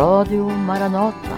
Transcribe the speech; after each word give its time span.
Radio 0.00 0.48
Maranata. 0.48 1.36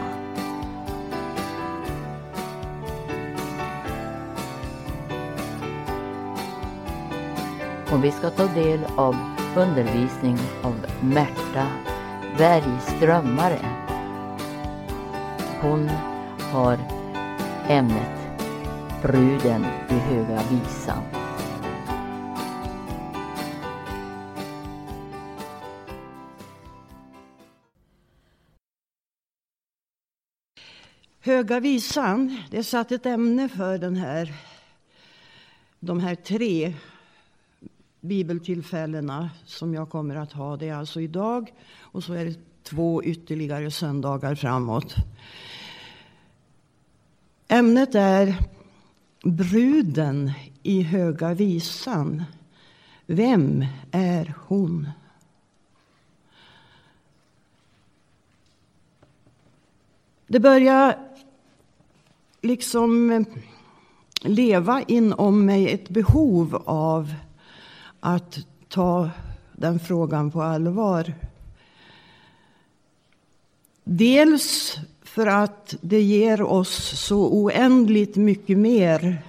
Och 7.93 8.05
vi 8.05 8.11
ska 8.11 8.31
ta 8.31 8.47
del 8.47 8.81
av 8.97 9.17
undervisning 9.57 10.39
av 10.63 10.75
Märta 11.01 11.67
Bergströmmare. 12.39 13.61
Hon 15.61 15.91
har 16.53 16.79
ämnet 17.69 18.43
Bruden 19.03 19.67
i 19.91 19.95
Höga 19.95 20.41
Visan. 20.51 21.22
Höga 31.25 31.61
visan, 31.61 32.39
det 32.51 32.59
är 32.59 32.63
satt 32.63 32.93
ett 32.93 33.07
ämne 33.07 33.49
för 33.49 33.79
den 33.79 33.97
här, 33.97 34.35
de 35.81 36.01
här 36.01 36.15
tre 36.15 36.75
bibeltillfällena 38.01 39.31
som 39.45 39.75
jag 39.75 39.91
kommer 39.91 40.17
att 40.17 40.33
ha. 40.33 40.57
Det 40.57 40.69
är 40.69 40.75
alltså 40.75 41.01
idag 41.01 41.53
och 41.81 42.05
så 42.05 42.13
är 42.13 42.25
det 42.25 42.39
två 42.63 43.03
ytterligare 43.05 43.71
söndagar 43.71 44.35
framåt. 44.35 44.95
Ämnet 47.49 47.95
är 47.95 48.35
bruden 49.25 50.33
i 50.63 50.83
Höga 50.83 51.35
visan. 51.35 52.25
Vem 53.07 53.65
är 53.91 54.35
hon? 54.47 54.89
Det 60.27 60.41
börjar 60.41 61.12
liksom 62.43 63.11
eh, 63.11 63.23
leva 64.21 64.83
inom 64.83 65.47
mig 65.47 65.71
ett 65.71 65.89
behov 65.89 66.63
av 66.65 67.15
att 68.01 68.39
ta 68.69 69.11
den 69.53 69.81
frågan 69.81 70.31
på 70.31 70.43
allvar. 70.43 71.15
Dels 73.85 74.79
för 75.03 75.27
att 75.27 75.75
det 75.81 76.03
ger 76.03 76.43
oss 76.43 77.01
så 77.01 77.29
oändligt 77.29 78.17
mycket 78.17 78.59
mer 78.59 79.23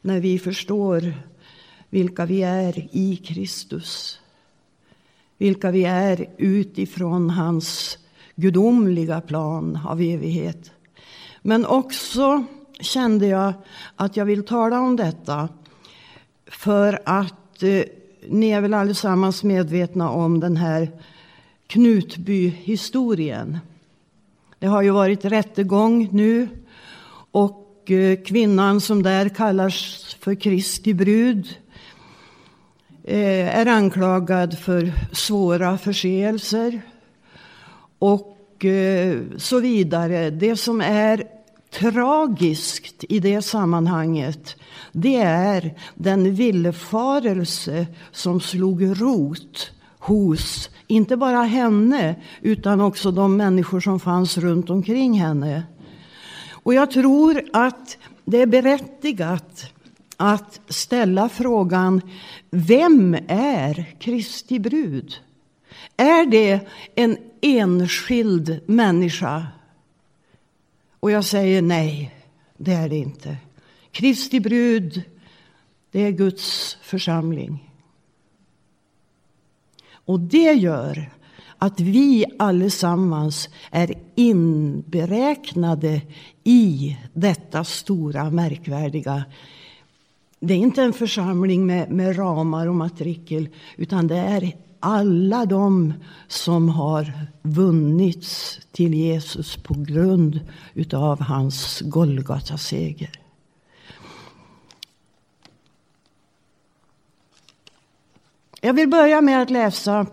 när 0.00 0.20
vi 0.20 0.38
förstår 0.38 1.14
vilka 1.90 2.26
vi 2.26 2.42
är 2.42 2.88
i 2.92 3.16
Kristus. 3.16 4.20
Vilka 5.38 5.70
vi 5.70 5.84
är 5.84 6.30
utifrån 6.36 7.30
hans 7.30 7.98
gudomliga 8.34 9.20
plan 9.20 9.78
av 9.88 10.00
evighet. 10.00 10.72
Men 11.42 11.66
också 11.66 12.44
kände 12.80 13.26
jag 13.26 13.52
att 13.96 14.16
jag 14.16 14.24
vill 14.24 14.46
tala 14.46 14.80
om 14.80 14.96
detta 14.96 15.48
för 16.46 17.02
att 17.04 17.62
eh, 17.62 17.82
ni 18.28 18.50
är 18.50 18.60
väl 18.60 18.74
allesammans 18.74 19.44
medvetna 19.44 20.10
om 20.10 20.40
den 20.40 20.56
här 20.56 20.90
Knutby-historien. 21.66 23.58
Det 24.58 24.66
har 24.66 24.82
ju 24.82 24.90
varit 24.90 25.24
rättegång 25.24 26.08
nu 26.12 26.48
och 27.30 27.90
eh, 27.90 28.18
kvinnan 28.22 28.80
som 28.80 29.02
där 29.02 29.28
kallas 29.28 30.04
för 30.20 30.34
Kristi 30.34 30.94
brud 30.94 31.56
eh, 33.04 33.58
är 33.58 33.66
anklagad 33.66 34.58
för 34.58 34.92
svåra 35.12 35.78
förseelser 35.78 36.82
och 37.98 38.64
eh, 38.64 39.18
så 39.36 39.60
vidare. 39.60 40.30
Det 40.30 40.56
som 40.56 40.80
är 40.80 41.39
tragiskt 41.70 43.04
i 43.08 43.20
det 43.20 43.42
sammanhanget 43.42 44.56
det 44.92 45.16
är 45.16 45.74
den 45.94 46.34
villfarelse 46.34 47.86
som 48.10 48.40
slog 48.40 49.00
rot 49.00 49.72
hos 49.98 50.70
inte 50.86 51.16
bara 51.16 51.42
henne 51.42 52.14
utan 52.40 52.80
också 52.80 53.10
de 53.10 53.36
människor 53.36 53.80
som 53.80 54.00
fanns 54.00 54.38
runt 54.38 54.70
omkring 54.70 55.20
henne. 55.20 55.62
Och 56.50 56.74
jag 56.74 56.90
tror 56.90 57.42
att 57.52 57.98
det 58.24 58.42
är 58.42 58.46
berättigat 58.46 59.72
att 60.16 60.60
ställa 60.68 61.28
frågan 61.28 62.00
Vem 62.50 63.16
är 63.28 63.94
Kristi 63.98 64.58
brud? 64.58 65.14
Är 65.96 66.26
det 66.26 66.60
en 66.94 67.16
enskild 67.40 68.60
människa? 68.66 69.46
Och 71.00 71.10
jag 71.10 71.24
säger 71.24 71.62
nej, 71.62 72.14
det 72.56 72.72
är 72.72 72.88
det 72.88 72.96
inte. 72.96 73.36
Kristi 73.90 74.40
brud, 74.40 75.02
det 75.90 76.00
är 76.00 76.10
Guds 76.10 76.76
församling. 76.82 77.70
Och 79.92 80.20
det 80.20 80.52
gör 80.52 81.10
att 81.58 81.80
vi 81.80 82.24
allesammans 82.38 83.48
är 83.70 83.94
inberäknade 84.14 86.02
i 86.44 86.96
detta 87.12 87.64
stora, 87.64 88.30
märkvärdiga. 88.30 89.24
Det 90.40 90.54
är 90.54 90.58
inte 90.58 90.82
en 90.82 90.92
församling 90.92 91.66
med, 91.66 91.90
med 91.90 92.18
ramar 92.18 92.66
och 92.66 92.74
matrikel, 92.74 93.48
utan 93.76 94.06
det 94.06 94.16
är 94.16 94.52
alla 94.80 95.46
de 95.46 95.94
som 96.28 96.68
har 96.68 97.12
vunnits 97.42 98.60
till 98.72 98.94
Jesus 98.94 99.56
på 99.56 99.74
grund 99.74 100.40
av 100.92 101.20
hans 101.20 101.80
Golgata-seger. 101.80 103.10
Jag 108.60 108.74
vill 108.74 108.88
börja 108.88 109.20
med 109.20 109.42
att 109.42 109.50
läsa 109.50 110.06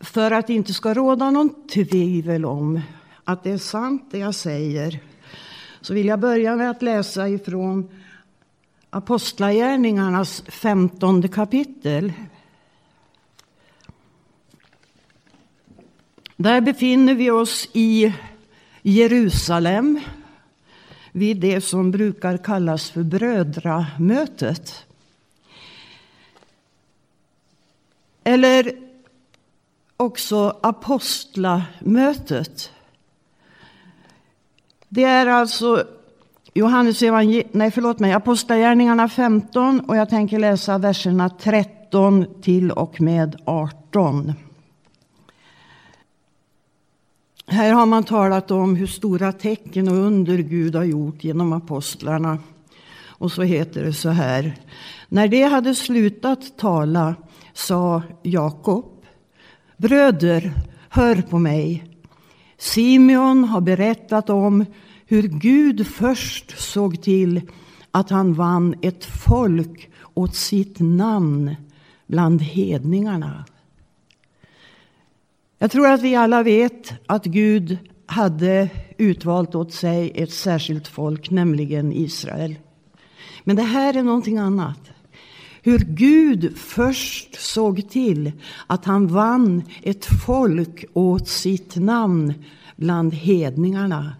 för 0.00 0.30
att 0.30 0.46
det 0.46 0.54
inte 0.54 0.74
ska 0.74 0.94
råda 0.94 1.30
någon 1.30 1.66
tvivel 1.66 2.44
om 2.44 2.80
att 3.24 3.44
det 3.44 3.50
är 3.50 3.58
sant 3.58 4.08
det 4.10 4.18
jag 4.18 4.34
säger. 4.34 5.00
Så 5.80 5.94
vill 5.94 6.06
jag 6.06 6.20
börja 6.20 6.56
med 6.56 6.70
att 6.70 6.82
läsa 6.82 7.28
ifrån 7.28 7.88
Apostlagärningarnas 8.90 10.42
femtonde 10.48 11.28
kapitel. 11.28 12.12
Där 16.36 16.60
befinner 16.60 17.14
vi 17.14 17.30
oss 17.30 17.68
i 17.72 18.14
Jerusalem 18.82 20.00
vid 21.12 21.36
det 21.36 21.60
som 21.60 21.90
brukar 21.90 22.36
kallas 22.36 22.90
för 22.90 23.02
brödramötet. 23.02 24.84
Eller 28.24 28.72
också 29.96 30.56
apostlamötet. 30.60 32.70
Det 34.88 35.04
är 35.04 35.26
alltså 35.26 35.84
Johannes 36.54 37.02
nej 37.52 37.70
förlåt 37.70 37.98
mig, 37.98 38.12
Apostlagärningarna 38.12 39.08
15 39.08 39.80
och 39.80 39.96
jag 39.96 40.10
tänker 40.10 40.38
läsa 40.38 40.78
verserna 40.78 41.28
13 41.28 42.26
till 42.42 42.70
och 42.70 43.00
med 43.00 43.36
18. 43.44 44.32
Här 47.46 47.72
har 47.72 47.86
man 47.86 48.04
talat 48.04 48.50
om 48.50 48.76
hur 48.76 48.86
stora 48.86 49.32
tecken 49.32 49.88
och 49.88 49.94
under 49.94 50.38
Gud 50.38 50.74
har 50.74 50.84
gjort 50.84 51.24
genom 51.24 51.52
apostlarna. 51.52 52.38
Och 53.06 53.32
så 53.32 53.42
heter 53.42 53.84
det 53.84 53.92
så 53.92 54.08
här. 54.08 54.54
När 55.08 55.28
de 55.28 55.42
hade 55.42 55.74
slutat 55.74 56.58
tala 56.58 57.14
sa 57.52 58.02
Jakob. 58.22 59.04
Bröder, 59.76 60.52
hör 60.88 61.22
på 61.22 61.38
mig. 61.38 61.84
Simeon 62.58 63.44
har 63.44 63.60
berättat 63.60 64.30
om 64.30 64.64
hur 65.06 65.22
Gud 65.22 65.86
först 65.86 66.60
såg 66.60 67.02
till 67.02 67.40
att 67.90 68.10
han 68.10 68.34
vann 68.34 68.74
ett 68.82 69.04
folk 69.04 69.90
åt 70.14 70.34
sitt 70.34 70.76
namn 70.80 71.56
bland 72.06 72.42
hedningarna. 72.42 73.44
Jag 75.58 75.70
tror 75.70 75.86
att 75.86 76.02
vi 76.02 76.14
alla 76.14 76.42
vet 76.42 76.92
att 77.06 77.24
Gud 77.24 77.78
hade 78.06 78.70
utvalt 78.98 79.54
åt 79.54 79.72
sig 79.72 80.12
ett 80.14 80.32
särskilt 80.32 80.88
folk, 80.88 81.30
nämligen 81.30 81.92
Israel. 81.92 82.54
Men 83.44 83.56
det 83.56 83.62
här 83.62 83.96
är 83.96 84.02
någonting 84.02 84.38
annat. 84.38 84.80
Hur 85.62 85.78
Gud 85.78 86.58
först 86.58 87.40
såg 87.40 87.90
till 87.90 88.32
att 88.66 88.84
han 88.84 89.06
vann 89.06 89.62
ett 89.82 90.04
folk 90.26 90.84
åt 90.92 91.28
sitt 91.28 91.76
namn 91.76 92.34
bland 92.76 93.14
hedningarna. 93.14 94.12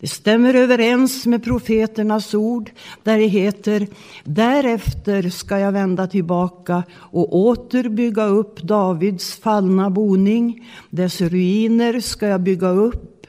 Det 0.00 0.08
stämmer 0.08 0.54
överens 0.54 1.26
med 1.26 1.44
profeternas 1.44 2.34
ord 2.34 2.70
där 3.02 3.18
det 3.18 3.26
heter 3.26 3.86
Därefter 4.24 5.30
ska 5.30 5.58
jag 5.58 5.72
vända 5.72 6.06
tillbaka 6.06 6.82
och 6.92 7.36
åter 7.36 7.88
bygga 7.88 8.24
upp 8.24 8.62
Davids 8.62 9.40
fallna 9.40 9.90
boning. 9.90 10.68
Dess 10.90 11.20
ruiner 11.20 12.00
ska 12.00 12.26
jag 12.26 12.40
bygga 12.40 12.68
upp 12.68 13.26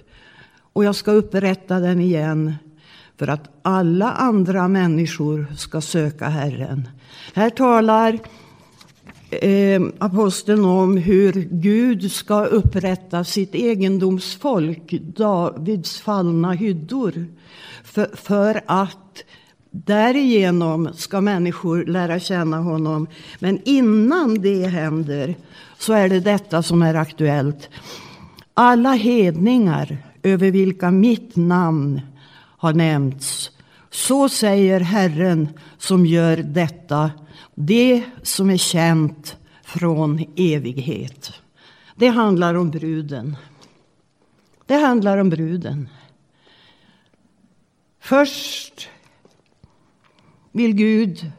och 0.74 0.84
jag 0.84 0.96
ska 0.96 1.12
upprätta 1.12 1.80
den 1.80 2.00
igen 2.02 2.54
för 3.20 3.28
att 3.28 3.50
alla 3.62 4.12
andra 4.12 4.68
människor 4.68 5.46
ska 5.58 5.82
söka 5.82 6.26
Herren. 6.26 6.90
Här 7.34 7.50
talar 7.50 8.20
eh, 9.32 9.82
aposteln 9.98 10.66
om 10.66 10.98
hur 10.98 11.48
Gud 11.52 12.12
ska 12.12 12.46
upprätta 12.46 13.24
sitt 13.24 13.56
egendomsfolk, 13.56 14.92
Davids 15.02 16.02
fallna 16.02 16.52
hyddor. 16.52 17.26
För, 17.84 18.10
för 18.16 18.62
att 18.66 19.24
därigenom 19.72 20.90
ska 20.94 21.22
människor 21.22 21.86
lära 21.86 22.20
känna 22.20 22.58
honom. 22.58 23.08
Men 23.40 23.60
innan 23.66 24.42
det 24.42 24.68
händer 24.68 25.36
så 25.78 25.94
är 25.94 26.10
det 26.10 26.20
detta 26.20 26.64
som 26.64 26.82
är 26.82 26.96
aktuellt. 26.96 27.70
Alla 28.54 28.92
hedningar 28.92 29.98
över 30.24 30.52
vilka 30.52 30.92
mitt 30.92 31.36
namn 31.36 32.02
har 32.58 32.74
nämnts. 32.74 33.52
Så 33.92 34.30
säger 34.30 34.80
Herren 34.80 35.50
som 35.78 36.06
gör 36.06 36.38
detta 36.38 37.12
det 37.56 38.04
som 38.24 38.50
är 38.50 38.58
känt 38.58 39.38
från 39.64 40.26
evighet. 40.36 41.34
Det 41.96 42.08
handlar 42.08 42.56
om 42.56 42.72
bruden. 42.72 43.38
Det 44.66 44.76
handlar 44.76 45.18
om 45.18 45.30
bruden. 45.30 45.90
Först 48.00 48.90
vill 50.52 50.74
Gud 50.74 51.32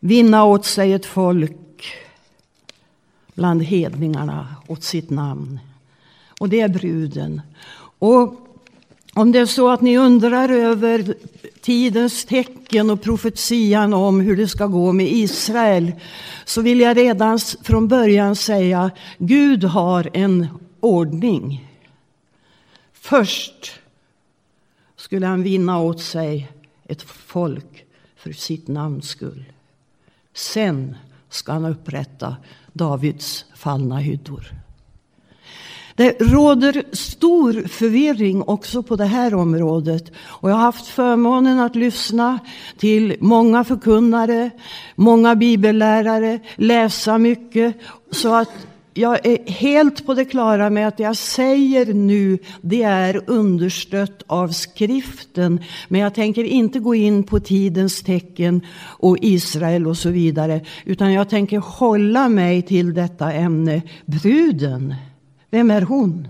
vinna 0.00 0.44
åt 0.44 0.64
sig 0.64 0.92
ett 0.92 1.06
folk 1.06 1.94
bland 3.34 3.62
hedningarna 3.62 4.56
åt 4.68 4.82
sitt 4.82 5.10
namn. 5.10 5.60
Och 6.40 6.48
det 6.48 6.60
är 6.60 6.68
bruden. 6.68 7.40
Och 7.98 8.48
om 9.14 9.32
det 9.32 9.38
är 9.38 9.46
så 9.46 9.70
att 9.70 9.80
ni 9.80 9.98
undrar 9.98 10.48
över 10.48 11.14
tidens 11.60 12.24
tecken 12.24 12.90
och 12.90 13.02
profetian 13.02 13.94
om 13.94 14.20
hur 14.20 14.36
det 14.36 14.48
ska 14.48 14.66
gå 14.66 14.92
med 14.92 15.06
Israel 15.12 15.92
så 16.44 16.62
vill 16.62 16.80
jag 16.80 16.96
redan 16.96 17.38
från 17.62 17.88
början 17.88 18.36
säga 18.36 18.90
Gud 19.18 19.64
har 19.64 20.10
en 20.12 20.46
ordning. 20.80 21.68
Först 22.92 23.80
skulle 24.96 25.26
han 25.26 25.42
vinna 25.42 25.78
åt 25.78 26.00
sig 26.00 26.52
ett 26.84 27.02
folk 27.02 27.84
för 28.16 28.32
sitt 28.32 28.68
namns 28.68 29.08
skull. 29.08 29.44
Sen 30.34 30.96
ska 31.28 31.52
han 31.52 31.64
upprätta 31.64 32.36
Davids 32.72 33.44
fallna 33.54 33.98
hyddor. 33.98 34.61
Det 35.96 36.20
råder 36.20 36.82
stor 36.92 37.68
förvirring 37.68 38.42
också 38.42 38.82
på 38.82 38.96
det 38.96 39.04
här 39.04 39.34
området. 39.34 40.12
Och 40.26 40.50
jag 40.50 40.54
har 40.54 40.62
haft 40.62 40.86
förmånen 40.86 41.60
att 41.60 41.76
lyssna 41.76 42.38
till 42.78 43.16
många 43.20 43.64
förkunnare, 43.64 44.50
många 44.94 45.36
bibellärare, 45.36 46.40
läsa 46.56 47.18
mycket. 47.18 47.76
Så 48.10 48.34
att 48.34 48.50
jag 48.94 49.26
är 49.26 49.50
helt 49.50 50.06
på 50.06 50.14
det 50.14 50.24
klara 50.24 50.70
med 50.70 50.88
att 50.88 50.96
det 50.96 51.02
jag 51.02 51.16
säger 51.16 51.94
nu 51.94 52.38
det 52.60 52.82
är 52.82 53.22
understött 53.26 54.22
av 54.26 54.48
skriften. 54.48 55.60
Men 55.88 56.00
jag 56.00 56.14
tänker 56.14 56.44
inte 56.44 56.78
gå 56.78 56.94
in 56.94 57.22
på 57.22 57.40
tidens 57.40 58.02
tecken 58.02 58.60
och 58.82 59.18
Israel 59.20 59.86
och 59.86 59.96
så 59.96 60.10
vidare. 60.10 60.60
Utan 60.84 61.12
jag 61.12 61.28
tänker 61.28 61.58
hålla 61.58 62.28
mig 62.28 62.62
till 62.62 62.94
detta 62.94 63.32
ämne, 63.32 63.82
bruden. 64.06 64.94
Vem 65.52 65.70
är 65.70 65.82
hon? 65.82 66.28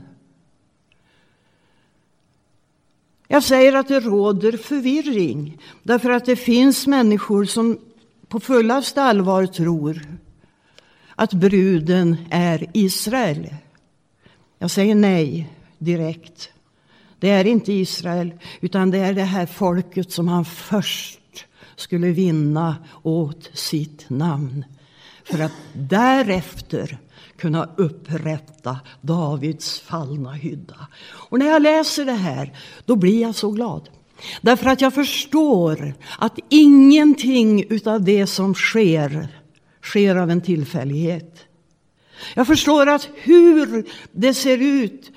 Jag 3.29 3.43
säger 3.43 3.73
att 3.73 3.89
det 3.89 4.01
råder 4.01 4.53
förvirring 4.53 5.59
därför 5.83 6.11
att 6.11 6.25
det 6.25 6.37
finns 6.37 6.87
människor 6.87 7.45
som 7.45 7.79
på 8.29 8.41
fullaste 8.41 9.03
allvar 9.03 9.47
tror 9.47 10.07
att 11.15 11.33
bruden 11.33 12.17
är 12.31 12.67
Israel. 12.73 13.55
Jag 14.59 14.71
säger 14.71 14.95
nej 14.95 15.51
direkt. 15.79 16.51
Det 17.19 17.31
är 17.31 17.45
inte 17.45 17.73
Israel, 17.73 18.33
utan 18.61 18.91
det 18.91 18.99
är 18.99 19.15
det 19.15 19.23
här 19.23 19.47
folket 19.47 20.13
som 20.13 20.29
han 20.29 20.45
först 20.45 21.47
skulle 21.77 22.09
vinna 22.09 22.77
åt 23.03 23.51
sitt 23.55 24.11
namn. 24.11 24.65
För 25.25 25.39
att 25.39 25.53
därefter 25.75 26.99
kunna 27.37 27.69
upprätta 27.77 28.81
Davids 29.01 29.81
fallna 29.81 30.33
hydda. 30.33 30.87
Och 31.05 31.39
när 31.39 31.47
jag 31.47 31.63
läser 31.63 32.05
det 32.05 32.13
här, 32.13 32.53
då 32.85 32.97
blir 32.97 33.23
jag 33.23 33.35
så 33.35 33.51
glad. 33.51 33.89
Därför 34.41 34.67
att 34.67 34.81
jag 34.81 34.95
förstår 34.95 35.95
att 36.19 36.39
ingenting 36.49 37.65
av 37.87 38.05
det 38.05 38.27
som 38.27 38.55
sker, 38.55 39.29
sker 39.83 40.17
av 40.17 40.31
en 40.31 40.41
tillfällighet. 40.41 41.45
Jag 42.35 42.47
förstår 42.47 42.89
att 42.89 43.09
hur 43.15 43.87
det 44.13 44.35
ser 44.35 44.59
ut 44.59 45.11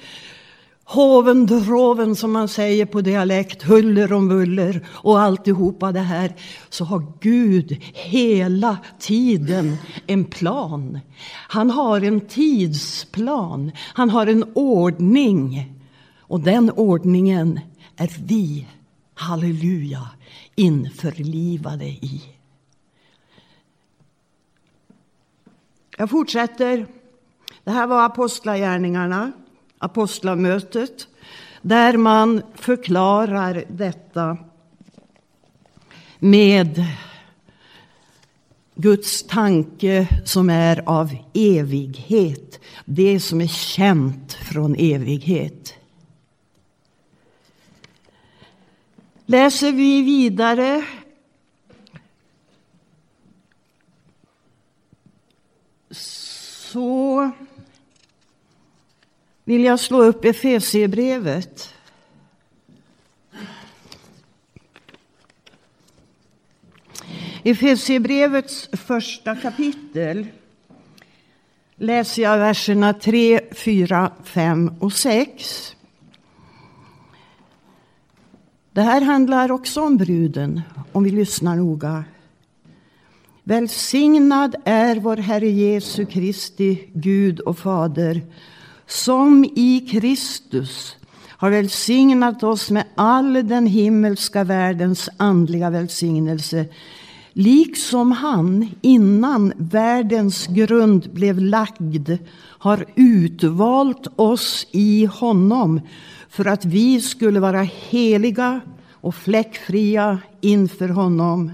Hoven, 0.87 1.45
droven 1.45 2.15
som 2.15 2.31
man 2.31 2.47
säger 2.47 2.85
på 2.85 3.01
dialekt, 3.01 3.63
huller 3.63 4.13
om 4.13 4.27
buller 4.27 4.87
och 4.89 5.19
alltihopa 5.19 5.91
det 5.91 5.99
här. 5.99 6.35
Så 6.69 6.85
har 6.85 7.13
Gud 7.19 7.77
hela 7.93 8.77
tiden 8.99 9.77
en 10.07 10.25
plan. 10.25 10.99
Han 11.47 11.69
har 11.69 12.01
en 12.01 12.21
tidsplan. 12.21 13.71
Han 13.93 14.09
har 14.09 14.27
en 14.27 14.45
ordning. 14.53 15.73
Och 16.19 16.39
den 16.39 16.71
ordningen 16.71 17.59
är 17.95 18.11
vi, 18.25 18.67
halleluja, 19.13 20.09
införlivade 20.55 21.85
i. 21.85 22.21
Jag 25.97 26.09
fortsätter. 26.09 26.87
Det 27.63 27.71
här 27.71 27.87
var 27.87 28.05
Apostlagärningarna 28.05 29.31
apostlamötet 29.85 31.07
där 31.61 31.97
man 31.97 32.41
förklarar 32.55 33.63
detta 33.67 34.37
med 36.19 36.85
Guds 38.75 39.23
tanke 39.23 40.07
som 40.25 40.49
är 40.49 40.83
av 40.85 41.17
evighet. 41.33 42.59
Det 42.85 43.19
som 43.19 43.41
är 43.41 43.47
känt 43.47 44.33
från 44.33 44.75
evighet. 44.75 45.73
Läser 49.25 49.71
vi 49.71 50.01
vidare 50.01 50.85
så 56.75 57.31
vill 59.45 59.63
jag 59.63 59.79
slå 59.79 60.03
upp 60.03 60.25
Efesierbrevet. 60.25 61.73
Efesierbrevets 67.43 68.69
första 68.71 69.35
kapitel 69.35 70.27
läser 71.75 72.21
jag 72.21 72.37
verserna 72.37 72.93
3, 72.93 73.41
4, 73.51 74.11
5 74.23 74.71
och 74.79 74.93
6. 74.93 75.75
Det 78.71 78.81
här 78.81 79.01
handlar 79.01 79.51
också 79.51 79.81
om 79.81 79.97
bruden, 79.97 80.61
om 80.91 81.03
vi 81.03 81.09
lyssnar 81.09 81.55
noga. 81.55 82.03
Välsignad 83.43 84.55
är 84.65 84.95
vår 84.95 85.17
Herre 85.17 85.49
Jesu 85.49 86.05
Kristi 86.05 86.89
Gud 86.93 87.39
och 87.39 87.57
Fader 87.57 88.21
som 88.87 89.45
i 89.45 89.87
Kristus 89.91 90.95
har 91.27 91.49
välsignat 91.49 92.43
oss 92.43 92.71
med 92.71 92.83
all 92.95 93.33
den 93.47 93.67
himmelska 93.67 94.43
världens 94.43 95.09
andliga 95.17 95.69
välsignelse 95.69 96.65
liksom 97.35 98.11
han 98.11 98.69
innan 98.81 99.53
världens 99.57 100.47
grund 100.47 101.13
blev 101.13 101.39
lagd 101.39 102.09
har 102.37 102.85
utvalt 102.95 104.07
oss 104.15 104.67
i 104.71 105.05
honom 105.05 105.81
för 106.29 106.45
att 106.45 106.65
vi 106.65 107.01
skulle 107.01 107.39
vara 107.39 107.61
heliga 107.61 108.61
och 108.91 109.15
fläckfria 109.15 110.19
inför 110.41 110.89
honom. 110.89 111.51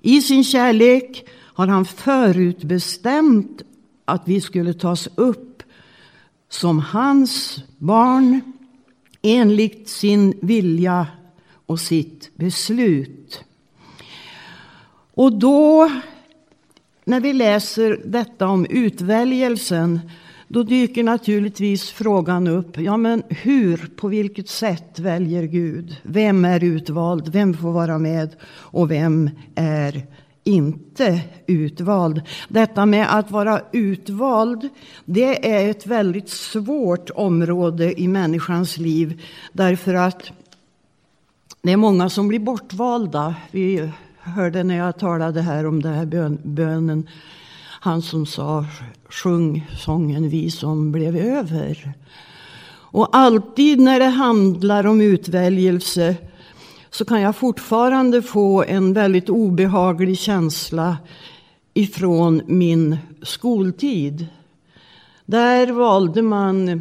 I 0.00 0.22
sin 0.22 0.44
kärlek 0.44 1.28
har 1.54 1.66
han 1.66 1.84
förutbestämt 1.84 3.62
att 4.04 4.22
vi 4.24 4.40
skulle 4.40 4.74
tas 4.74 5.08
upp 5.14 5.47
som 6.48 6.78
hans 6.78 7.62
barn 7.78 8.40
enligt 9.22 9.88
sin 9.88 10.38
vilja 10.42 11.06
och 11.66 11.80
sitt 11.80 12.36
beslut. 12.36 13.44
Och 15.14 15.32
då, 15.32 15.90
när 17.04 17.20
vi 17.20 17.32
läser 17.32 18.00
detta 18.04 18.46
om 18.48 18.66
utväljelsen, 18.70 20.00
då 20.48 20.62
dyker 20.62 21.04
naturligtvis 21.04 21.90
frågan 21.90 22.46
upp, 22.46 22.78
ja 22.78 22.96
men 22.96 23.22
hur, 23.28 23.90
på 23.96 24.08
vilket 24.08 24.48
sätt 24.48 24.98
väljer 24.98 25.42
Gud? 25.42 25.96
Vem 26.02 26.44
är 26.44 26.64
utvald? 26.64 27.28
Vem 27.28 27.54
får 27.54 27.72
vara 27.72 27.98
med? 27.98 28.36
Och 28.44 28.90
vem 28.90 29.30
är 29.54 30.06
inte 30.48 31.20
utvald? 31.46 32.22
Detta 32.48 32.86
med 32.86 33.18
att 33.18 33.30
vara 33.30 33.60
utvald, 33.72 34.68
det 35.04 35.50
är 35.52 35.70
ett 35.70 35.86
väldigt 35.86 36.28
svårt 36.28 37.10
område 37.10 38.00
i 38.00 38.08
människans 38.08 38.76
liv. 38.76 39.22
Därför 39.52 39.94
att 39.94 40.32
det 41.62 41.72
är 41.72 41.76
många 41.76 42.08
som 42.10 42.28
blir 42.28 42.38
bortvalda. 42.38 43.34
Vi 43.50 43.92
hörde 44.18 44.62
när 44.62 44.76
jag 44.76 44.98
talade 44.98 45.40
här 45.40 45.66
om 45.66 45.82
den 45.82 45.94
här 45.94 46.36
bönen 46.44 47.08
han 47.80 48.02
som 48.02 48.26
sa 48.26 48.64
sjung 49.08 49.66
sången 49.76 50.28
Vi 50.28 50.50
som 50.50 50.92
blev 50.92 51.16
över. 51.16 51.92
Och 52.90 53.08
alltid 53.12 53.80
när 53.80 53.98
det 53.98 54.06
handlar 54.06 54.86
om 54.86 55.00
utväljelse 55.00 56.16
så 56.90 57.04
kan 57.04 57.20
jag 57.20 57.36
fortfarande 57.36 58.22
få 58.22 58.64
en 58.64 58.92
väldigt 58.92 59.28
obehaglig 59.28 60.18
känsla 60.18 60.96
ifrån 61.74 62.42
min 62.46 62.96
skoltid. 63.22 64.26
Där 65.26 65.72
valde 65.72 66.22
man 66.22 66.68
eh, 66.68 66.78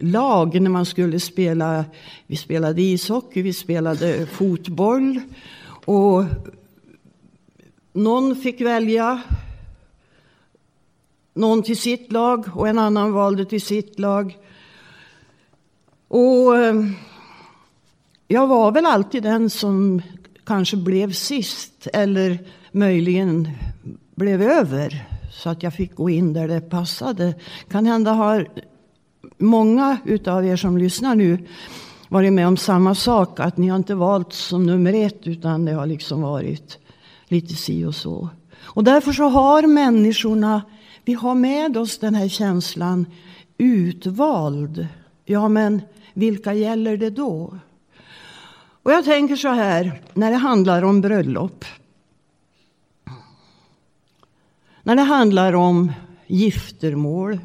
lag 0.00 0.60
när 0.60 0.70
man 0.70 0.86
skulle 0.86 1.20
spela. 1.20 1.84
Vi 2.26 2.36
spelade 2.36 2.82
ishockey, 2.82 3.42
vi 3.42 3.52
spelade 3.52 4.26
fotboll. 4.26 5.20
Och 5.84 6.24
någon 7.92 8.36
fick 8.36 8.60
välja 8.60 9.22
någon 11.34 11.62
till 11.62 11.76
sitt 11.76 12.12
lag 12.12 12.44
och 12.54 12.68
en 12.68 12.78
annan 12.78 13.12
valde 13.12 13.44
till 13.44 13.62
sitt 13.62 13.98
lag. 13.98 14.38
Och 16.08 16.56
eh, 16.56 16.74
jag 18.28 18.46
var 18.46 18.72
väl 18.72 18.86
alltid 18.86 19.22
den 19.22 19.50
som 19.50 20.02
kanske 20.44 20.76
blev 20.76 21.12
sist 21.12 21.88
eller 21.92 22.38
möjligen 22.72 23.48
blev 24.14 24.42
över 24.42 25.08
så 25.32 25.50
att 25.50 25.62
jag 25.62 25.74
fick 25.74 25.94
gå 25.94 26.10
in 26.10 26.32
där 26.32 26.48
det 26.48 26.60
passade. 26.60 27.34
Kan 27.68 27.86
hända 27.86 28.12
har 28.12 28.48
många 29.38 29.98
utav 30.04 30.46
er 30.46 30.56
som 30.56 30.78
lyssnar 30.78 31.14
nu 31.14 31.38
varit 32.08 32.32
med 32.32 32.48
om 32.48 32.56
samma 32.56 32.94
sak. 32.94 33.40
Att 33.40 33.56
ni 33.56 33.68
har 33.68 33.76
inte 33.76 33.94
valt 33.94 34.32
som 34.32 34.66
nummer 34.66 34.92
ett 34.92 35.26
utan 35.26 35.64
det 35.64 35.72
har 35.72 35.86
liksom 35.86 36.22
varit 36.22 36.78
lite 37.28 37.54
si 37.54 37.84
och 37.84 37.94
så. 37.94 38.28
Och 38.62 38.84
därför 38.84 39.12
så 39.12 39.24
har 39.24 39.66
människorna 39.66 40.62
vi 41.04 41.12
har 41.12 41.34
med 41.34 41.76
oss 41.76 41.98
den 41.98 42.14
här 42.14 42.28
känslan 42.28 43.06
utvald. 43.58 44.86
Ja, 45.24 45.48
men 45.48 45.82
vilka 46.14 46.54
gäller 46.54 46.96
det 46.96 47.10
då? 47.10 47.58
Och 48.84 48.92
jag 48.92 49.04
tänker 49.04 49.36
så 49.36 49.48
här, 49.48 50.02
när 50.14 50.30
det 50.30 50.36
handlar 50.36 50.82
om 50.82 51.00
bröllop. 51.00 51.64
När 54.82 54.96
det 54.96 55.02
handlar 55.02 55.52
om 55.52 55.92
giftermål. 56.26 57.38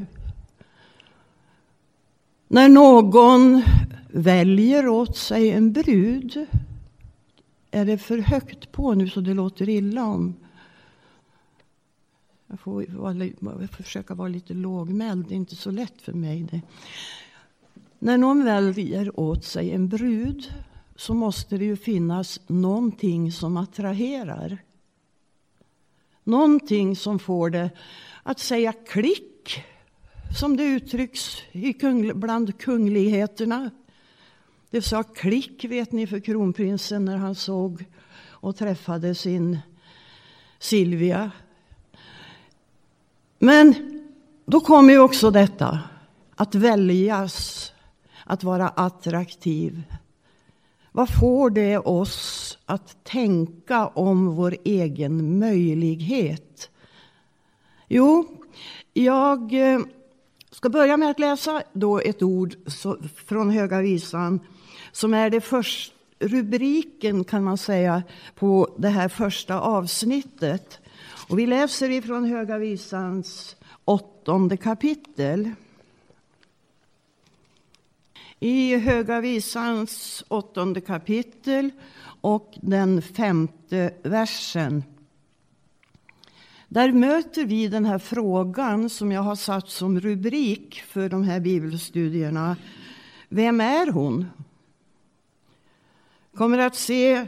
När 2.47 2.69
någon 2.69 3.63
väljer 4.07 4.87
åt 4.87 5.17
sig 5.17 5.51
en 5.51 5.73
brud. 5.73 6.45
Är 7.71 7.85
det 7.85 7.97
för 7.97 8.17
högt 8.17 8.71
på 8.71 8.93
nu 8.93 9.09
så 9.09 9.21
det 9.21 9.33
låter 9.33 9.69
illa 9.69 10.05
om 10.05 10.35
jag 12.47 12.59
får 12.59 12.85
vara, 12.89 13.67
försöka 13.67 14.13
vara 14.13 14.27
lite 14.27 14.53
lågmäld, 14.53 15.25
det 15.27 15.33
är 15.33 15.35
inte 15.35 15.55
så 15.55 15.71
lätt 15.71 16.01
för 16.01 16.13
mig. 16.13 16.43
Det. 16.51 16.61
När 17.99 18.17
någon 18.17 18.45
väljer 18.45 19.19
åt 19.19 19.45
sig 19.45 19.71
en 19.71 19.89
brud 19.89 20.53
så 20.99 21.13
måste 21.13 21.57
det 21.57 21.65
ju 21.65 21.77
finnas 21.77 22.39
någonting 22.47 23.31
som 23.31 23.57
attraherar. 23.57 24.57
Någonting 26.23 26.95
som 26.95 27.19
får 27.19 27.49
det 27.49 27.69
att 28.23 28.39
säga 28.39 28.73
klick, 28.73 29.63
som 30.39 30.57
det 30.57 30.63
uttrycks 30.63 31.37
i 31.51 31.75
bland 32.13 32.59
kungligheterna. 32.59 33.69
Det 34.69 34.81
sa 34.81 35.03
klick, 35.03 35.65
vet 35.65 35.91
ni, 35.91 36.07
för 36.07 36.19
kronprinsen 36.19 37.05
när 37.05 37.17
han 37.17 37.35
såg 37.35 37.85
och 38.29 38.55
träffade 38.55 39.15
sin 39.15 39.59
Silvia 40.59 41.31
men 43.39 43.73
då 44.45 44.59
kommer 44.59 44.93
ju 44.93 44.99
också 44.99 45.31
detta 45.31 45.79
att 46.35 46.55
väljas, 46.55 47.71
att 48.25 48.43
vara 48.43 48.67
attraktiv. 48.67 49.83
Vad 50.91 51.09
får 51.19 51.49
det 51.49 51.77
oss 51.77 52.57
att 52.65 53.03
tänka 53.03 53.87
om 53.87 54.35
vår 54.35 54.55
egen 54.63 55.39
möjlighet? 55.39 56.69
Jo, 57.87 58.25
jag 58.93 59.53
eh, 59.53 59.79
ska 60.51 60.69
börja 60.69 60.97
med 60.97 61.09
att 61.09 61.19
läsa 61.19 61.63
då 61.73 61.99
ett 61.99 62.23
ord 62.23 62.55
från 63.25 63.49
Höga 63.49 63.81
visan 63.81 64.39
som 64.91 65.13
är 65.13 65.29
det 65.29 65.41
första 65.41 65.95
rubriken 66.19 67.23
kan 67.23 67.43
man 67.43 67.57
säga 67.57 68.03
på 68.35 68.75
det 68.77 68.89
här 68.89 69.09
första 69.09 69.59
avsnittet. 69.59 70.79
Och 71.29 71.39
vi 71.39 71.47
läser 71.47 71.89
ifrån 71.89 72.25
Höga 72.25 72.57
Visans 72.57 73.55
åttonde 73.85 74.57
kapitel. 74.57 75.51
I 78.39 78.77
Höga 78.77 79.21
Visans 79.21 80.23
åttonde 80.27 80.81
kapitel 80.81 81.71
och 82.21 82.53
den 82.61 83.01
femte 83.01 83.93
versen. 84.03 84.83
Där 86.67 86.91
möter 86.91 87.45
vi 87.45 87.67
den 87.67 87.85
här 87.85 87.99
frågan 87.99 88.89
som 88.89 89.11
jag 89.11 89.21
har 89.21 89.35
satt 89.35 89.69
som 89.69 89.99
rubrik 89.99 90.83
för 90.87 91.09
de 91.09 91.23
här 91.23 91.39
bibelstudierna. 91.39 92.57
Vem 93.29 93.61
är 93.61 93.91
hon? 93.91 94.25
kommer 96.35 96.57
att 96.57 96.75
se 96.75 97.27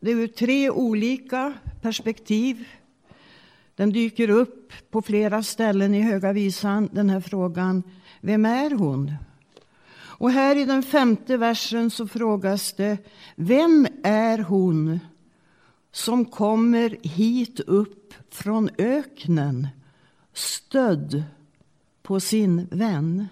det 0.00 0.10
ur 0.10 0.26
tre 0.26 0.70
olika 0.70 1.52
perspektiv. 1.82 2.68
Den 3.74 3.90
dyker 3.92 4.30
upp 4.30 4.72
på 4.90 5.02
flera 5.02 5.42
ställen 5.42 5.94
i 5.94 6.02
Höga 6.02 6.32
visan, 6.32 6.88
den 6.92 7.10
här 7.10 7.20
frågan. 7.20 7.82
Vem 8.20 8.44
är 8.44 8.70
hon? 8.70 9.12
Och 10.18 10.30
här 10.30 10.56
i 10.56 10.64
den 10.64 10.82
femte 10.82 11.36
versen 11.36 11.90
så 11.90 12.08
frågas 12.08 12.72
det 12.72 12.98
Vem 13.34 13.86
är 14.02 14.38
hon 14.38 15.00
som 15.92 16.24
kommer 16.24 16.96
hit 17.02 17.60
upp 17.60 18.14
från 18.30 18.70
öknen 18.78 19.68
stödd 20.32 21.22
på 22.02 22.20
sin 22.20 22.68
vän? 22.70 23.28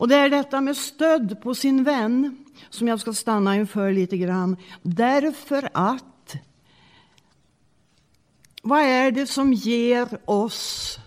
Och 0.00 0.08
det 0.08 0.14
är 0.14 0.30
detta 0.30 0.60
med 0.60 0.76
stöd 0.76 1.42
på 1.42 1.54
sin 1.54 1.84
vän 1.84 2.44
som 2.70 2.88
jag 2.88 3.00
ska 3.00 3.12
stanna 3.12 3.56
inför 3.56 3.92
lite 3.92 4.16
grann. 4.16 4.56
Därför 4.82 5.68
att 5.74 6.34
vad 8.62 8.80
är 8.80 9.10
det 9.10 9.26
som 9.26 9.52
ger 9.52 10.18
oss 10.24 10.98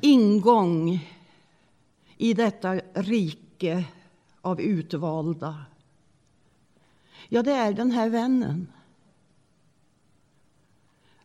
ingång 0.00 1.08
i 2.18 2.34
detta 2.34 2.80
rike 2.94 3.84
av 4.40 4.60
utvalda? 4.60 5.64
Ja, 7.28 7.42
det 7.42 7.52
är 7.52 7.72
den 7.72 7.90
här 7.90 8.08
vännen. 8.08 8.72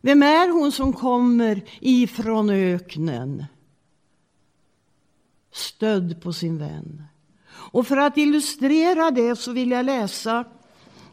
Vem 0.00 0.22
är 0.22 0.48
hon 0.52 0.72
som 0.72 0.92
kommer 0.92 1.64
ifrån 1.80 2.50
öknen? 2.50 3.44
Stödd 5.52 6.22
på 6.22 6.32
sin 6.32 6.58
vän. 6.58 7.02
Och 7.50 7.86
för 7.86 7.96
att 7.96 8.18
illustrera 8.18 9.10
det 9.10 9.36
så 9.36 9.52
vill 9.52 9.70
jag 9.70 9.86
läsa 9.86 10.44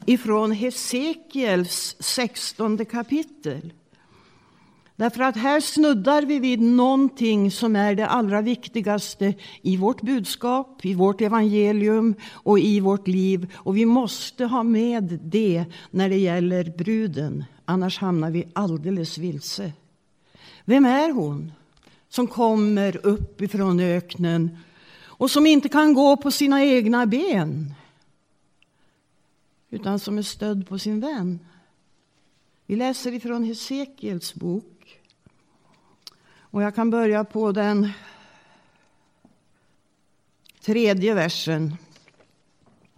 ifrån 0.06 0.52
Hesekiels 0.52 1.96
sextonde 2.00 2.86
kapitel. 2.86 3.74
Därför 5.02 5.24
att 5.24 5.36
här 5.36 5.60
snuddar 5.60 6.22
vi 6.22 6.40
vid 6.40 6.62
någonting 6.62 7.52
som 7.52 7.76
är 7.76 7.96
det 7.96 8.08
allra 8.08 8.42
viktigaste 8.42 9.34
i 9.62 9.78
vårt 9.78 10.02
budskap, 10.02 10.86
i 10.86 10.94
vårt 10.94 11.22
evangelium 11.22 12.16
och 12.34 12.60
i 12.60 12.80
vårt 12.80 13.08
liv. 13.08 13.54
Och 13.56 13.78
vi 13.78 13.86
måste 13.86 14.46
ha 14.46 14.64
med 14.64 15.20
det 15.24 15.66
när 15.92 16.10
det 16.10 16.18
gäller 16.18 16.64
bruden, 16.78 17.44
annars 17.66 17.98
hamnar 17.98 18.32
vi 18.32 18.48
alldeles 18.54 19.18
vilse. 19.18 19.74
Vem 20.66 20.86
är 20.86 21.12
hon 21.12 21.52
som 22.10 22.28
kommer 22.28 23.06
upp 23.06 23.42
ifrån 23.42 23.80
öknen 23.80 24.58
och 25.04 25.32
som 25.32 25.46
inte 25.46 25.70
kan 25.70 25.94
gå 25.94 26.18
på 26.18 26.32
sina 26.32 26.66
egna 26.66 27.06
ben 27.06 27.74
utan 29.70 30.00
som 30.00 30.18
är 30.18 30.22
stödd 30.22 30.68
på 30.68 30.80
sin 30.80 31.00
vän. 31.00 31.40
Vi 32.66 32.76
läser 32.76 33.14
ifrån 33.14 33.44
Hesekiels 33.44 34.34
bok. 34.34 34.81
Och 36.52 36.62
jag 36.62 36.76
kan 36.76 36.90
börja 36.90 37.24
på 37.24 37.52
den 37.52 37.90
tredje 40.62 41.14
versen. 41.14 41.76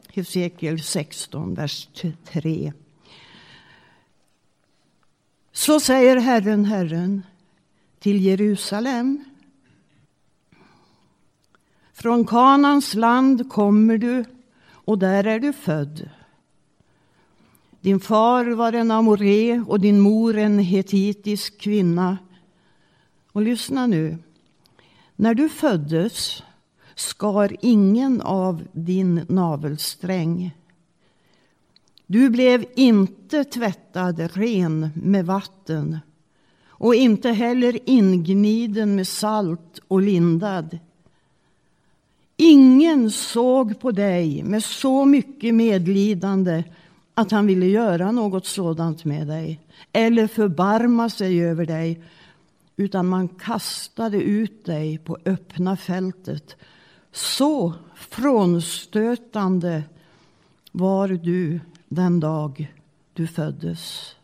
Hesekiel 0.08 0.84
16, 0.84 1.54
vers 1.54 1.90
3. 2.26 2.74
Så 5.52 5.80
säger 5.80 6.18
Herren, 6.18 6.66
Herren 6.66 7.22
till 8.00 8.26
Jerusalem. 8.26 9.24
Från 11.94 12.26
Kanans 12.26 12.94
land 12.94 13.52
kommer 13.52 13.98
du 13.98 14.26
och 14.70 15.00
där 15.00 15.24
är 15.24 15.40
du 15.40 15.54
född. 15.54 16.10
Din 17.82 18.00
far 18.00 18.46
var 18.46 18.74
en 18.74 18.92
amoré 18.92 19.64
och 19.68 19.80
din 19.80 20.00
mor 20.00 20.38
en 20.38 20.60
hetitisk 20.60 21.62
kvinna. 21.62 22.18
Och 23.34 23.42
lyssna 23.42 23.88
nu. 23.88 24.18
När 25.16 25.34
du 25.34 25.50
föddes 25.50 26.44
skar 26.96 27.56
ingen 27.62 28.22
av 28.22 28.64
din 28.72 29.26
navelsträng. 29.30 30.52
Du 32.08 32.30
blev 32.30 32.66
inte 32.76 33.44
tvättad 33.44 34.20
ren 34.34 34.90
med 34.96 35.26
vatten 35.26 36.00
och 36.66 36.96
inte 36.96 37.30
heller 37.30 37.80
ingniden 37.86 38.96
med 38.96 39.08
salt 39.08 39.80
och 39.88 40.02
lindad. 40.02 40.80
Ingen 42.38 43.12
såg 43.12 43.80
på 43.80 43.92
dig 43.92 44.44
med 44.44 44.64
så 44.64 45.06
mycket 45.06 45.56
medlidande 45.56 46.64
att 47.14 47.32
han 47.32 47.48
ville 47.48 47.66
göra 47.66 48.12
något 48.12 48.46
sådant 48.46 49.06
med 49.06 49.28
dig 49.28 49.60
eller 49.92 50.28
förbarma 50.28 51.10
sig 51.10 51.44
över 51.44 51.66
dig 51.66 52.02
utan 52.76 53.08
man 53.08 53.28
kastade 53.28 54.18
ut 54.18 54.66
dig 54.66 54.98
på 54.98 55.18
öppna 55.26 55.78
fältet. 55.78 56.56
Så 57.12 57.74
frånstötande 57.96 59.84
var 60.72 61.08
du 61.08 61.60
den 61.88 62.20
dag 62.20 62.74
du 63.14 63.28
föddes. 63.28 64.16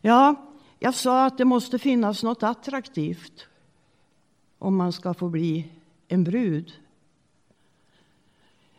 Ja, 0.00 0.34
jag 0.78 0.94
sa 0.94 1.26
att 1.26 1.38
det 1.38 1.44
måste 1.44 1.78
finnas 1.78 2.22
något 2.22 2.42
attraktivt 2.42 3.46
om 4.58 4.76
man 4.76 4.92
ska 4.92 5.14
få 5.14 5.28
bli 5.28 5.68
en 6.08 6.24
brud. 6.24 6.72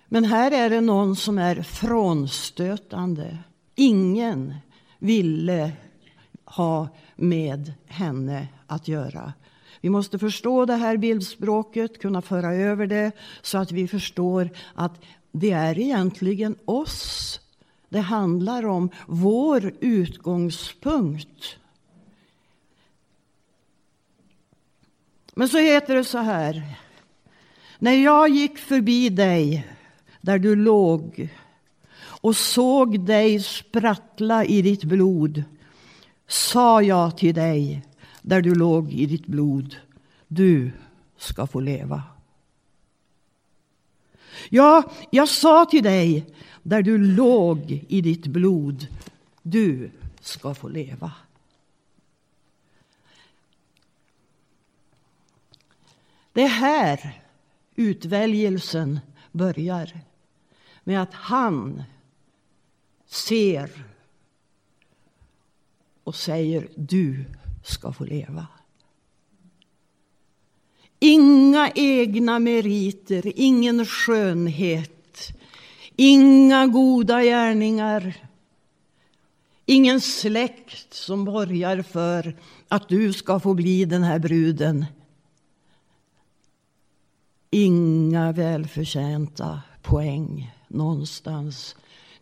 Men 0.05 0.23
här 0.23 0.51
är 0.51 0.69
det 0.69 0.81
någon 0.81 1.15
som 1.15 1.37
är 1.37 1.61
frånstötande. 1.61 3.37
Ingen 3.75 4.55
ville 4.99 5.71
ha 6.45 6.87
med 7.17 7.73
henne 7.85 8.47
att 8.67 8.87
göra. 8.87 9.33
Vi 9.81 9.89
måste 9.89 10.19
förstå 10.19 10.65
det 10.65 10.75
här 10.75 10.97
bildspråket, 10.97 12.01
kunna 12.01 12.21
föra 12.21 12.53
över 12.53 12.87
det 12.87 13.11
så 13.41 13.57
att 13.57 13.71
vi 13.71 13.87
förstår 13.87 14.49
att 14.75 15.01
det 15.31 15.51
är 15.51 15.79
egentligen 15.79 16.55
oss 16.65 17.39
det 17.89 17.99
handlar 17.99 18.65
om, 18.65 18.89
vår 19.07 19.73
utgångspunkt. 19.79 21.57
Men 25.33 25.49
så 25.49 25.57
heter 25.57 25.95
det 25.95 26.03
så 26.03 26.17
här. 26.17 26.63
När 27.79 27.91
jag 27.91 28.29
gick 28.29 28.57
förbi 28.57 29.09
dig 29.09 29.67
där 30.21 30.39
du 30.39 30.55
låg 30.55 31.29
och 31.99 32.35
såg 32.35 32.99
dig 32.99 33.39
sprattla 33.39 34.45
i 34.45 34.61
ditt 34.61 34.83
blod 34.83 35.43
sa 36.27 36.81
jag 36.81 37.17
till 37.17 37.35
dig 37.35 37.85
där 38.21 38.41
du 38.41 38.55
låg 38.55 38.93
i 38.93 39.05
ditt 39.05 39.25
blod, 39.25 39.75
du 40.27 40.71
ska 41.17 41.47
få 41.47 41.59
leva. 41.59 42.03
Ja, 44.49 44.91
jag 45.11 45.29
sa 45.29 45.65
till 45.65 45.83
dig 45.83 46.25
där 46.63 46.81
du 46.81 46.97
låg 46.97 47.85
i 47.87 48.01
ditt 48.01 48.27
blod, 48.27 48.87
du 49.41 49.91
ska 50.21 50.53
få 50.53 50.67
leva. 50.67 51.11
Det 56.33 56.43
är 56.43 56.47
här 56.47 57.21
utväljelsen 57.75 58.99
börjar 59.31 59.99
med 60.83 61.01
att 61.01 61.13
han 61.13 61.83
ser 63.05 63.85
och 66.07 66.15
säger 66.15 66.67
du 66.75 67.25
ska 67.63 67.93
få 67.93 68.03
leva. 68.03 68.47
Inga 70.99 71.71
egna 71.75 72.39
meriter, 72.39 73.31
ingen 73.35 73.85
skönhet, 73.85 75.37
inga 75.95 76.67
goda 76.67 77.23
gärningar. 77.23 78.15
Ingen 79.65 80.01
släkt 80.01 80.93
som 80.93 81.25
borgar 81.25 81.81
för 81.81 82.37
att 82.67 82.89
du 82.89 83.13
ska 83.13 83.39
få 83.39 83.53
bli 83.53 83.85
den 83.85 84.03
här 84.03 84.19
bruden. 84.19 84.85
Inga 87.49 88.31
välförtjänta 88.31 89.61
poäng 89.81 90.55
någonstans. 90.67 91.75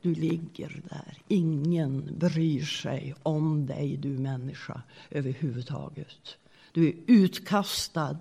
Du 0.05 0.15
ligger 0.15 0.81
där. 0.89 1.17
Ingen 1.27 2.17
bryr 2.19 2.65
sig 2.65 3.15
om 3.23 3.65
dig, 3.65 3.97
du 3.97 4.09
människa, 4.09 4.81
överhuvudtaget. 5.11 6.37
Du 6.71 6.87
är 6.87 6.93
utkastad. 7.07 8.19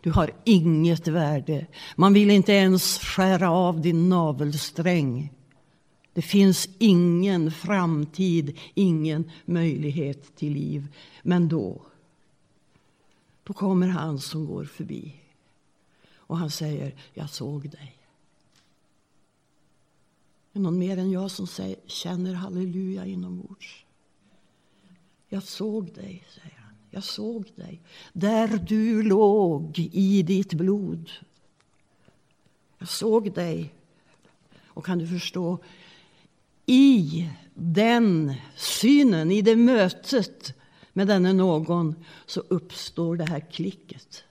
Du 0.00 0.10
har 0.10 0.30
inget 0.44 1.08
värde. 1.08 1.66
Man 1.96 2.12
vill 2.12 2.30
inte 2.30 2.52
ens 2.52 2.98
skära 2.98 3.50
av 3.50 3.80
din 3.80 4.08
navelsträng. 4.08 5.32
Det 6.12 6.22
finns 6.22 6.68
ingen 6.78 7.50
framtid, 7.50 8.58
ingen 8.74 9.30
möjlighet 9.44 10.36
till 10.36 10.52
liv. 10.52 10.86
Men 11.22 11.48
då, 11.48 11.82
då 13.44 13.52
kommer 13.52 13.88
han 13.88 14.18
som 14.18 14.46
går 14.46 14.64
förbi. 14.64 15.14
Och 16.14 16.38
han 16.38 16.50
säger, 16.50 16.94
jag 17.14 17.30
såg 17.30 17.70
dig. 17.70 17.97
Är 20.58 20.62
någon 20.62 20.78
mer 20.78 20.96
än 20.96 21.10
jag 21.10 21.30
som 21.30 21.46
säger, 21.46 21.76
känner 21.86 22.34
halleluja 22.34 23.06
inombords? 23.06 23.84
Jag 25.28 25.42
såg 25.42 25.94
dig, 25.94 26.24
säger 26.34 26.56
han. 26.56 26.74
Jag 26.90 27.04
såg 27.04 27.52
dig 27.56 27.82
där 28.12 28.48
du 28.68 29.02
låg 29.02 29.78
i 29.78 30.22
ditt 30.22 30.54
blod. 30.54 31.10
Jag 32.78 32.88
såg 32.88 33.32
dig. 33.34 33.74
Och 34.64 34.84
kan 34.84 34.98
du 34.98 35.06
förstå? 35.06 35.58
I 36.66 37.28
den 37.54 38.34
synen, 38.56 39.30
i 39.30 39.42
det 39.42 39.56
mötet 39.56 40.54
med 40.92 41.06
denne 41.06 41.32
någon 41.32 42.04
så 42.26 42.40
uppstår 42.40 43.16
det 43.16 43.24
här 43.24 43.40
klicket. 43.40 44.24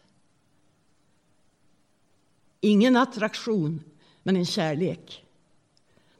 Ingen 2.62 2.96
attraktion, 2.96 3.84
men 4.24 4.36
en 4.36 4.46
kärlek. 4.46 5.24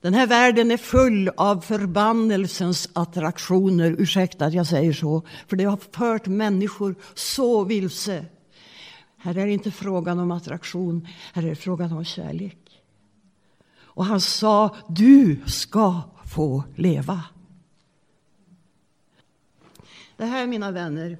Den 0.02 0.14
här 0.14 0.28
världen 0.28 0.72
är 0.72 0.78
full 0.78 1.30
av 1.38 1.62
förbannelsens 1.62 2.90
attraktioner. 2.94 3.96
Ursäkta 4.00 4.46
att 4.46 4.54
jag 4.54 4.68
säger 4.68 4.94
så, 4.94 5.22
för 5.48 5.56
det 5.56 5.64
har 5.64 5.78
fört 5.92 6.28
människor 6.28 6.96
så 7.14 7.64
vilse. 7.64 8.26
Här 9.18 9.38
är 9.38 9.46
det 9.46 9.54
inte 9.54 9.72
frågan 9.72 10.20
om 10.20 10.32
attraktion, 10.32 11.08
här 11.34 11.44
är 11.44 11.50
det 11.50 11.56
frågan 11.56 11.92
om 11.92 12.06
kärlek. 12.06 12.82
Och 13.80 14.06
han 14.06 14.22
sa, 14.22 14.76
du 14.88 15.42
ska 15.46 16.02
få 16.26 16.64
leva. 16.76 17.24
Det 20.18 20.26
här, 20.26 20.48
mina 20.48 20.72
vänner, 20.72 21.18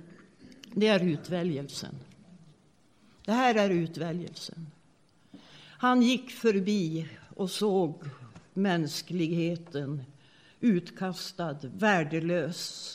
det 0.74 0.88
är 0.88 1.04
utväljelsen. 1.04 1.96
Det 3.26 3.32
här 3.32 3.56
är 3.56 3.70
utväljelsen. 3.70 4.68
Han 5.60 6.02
gick 6.02 6.32
förbi 6.32 7.08
och 7.36 7.50
såg 7.50 8.04
mänskligheten 8.58 10.04
utkastad, 10.60 11.58
värdelös. 11.62 12.94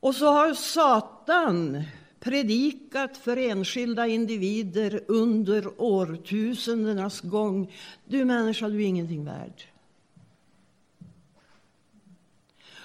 Och 0.00 0.14
så 0.14 0.26
har 0.26 0.54
Satan 0.54 1.82
predikat 2.20 3.16
för 3.16 3.36
enskilda 3.36 4.06
individer 4.06 5.04
under 5.08 5.80
årtusendenas 5.80 7.20
gång. 7.20 7.72
Du 8.04 8.24
människa, 8.24 8.68
du 8.68 8.82
är 8.82 8.86
ingenting 8.86 9.24
värd. 9.24 9.62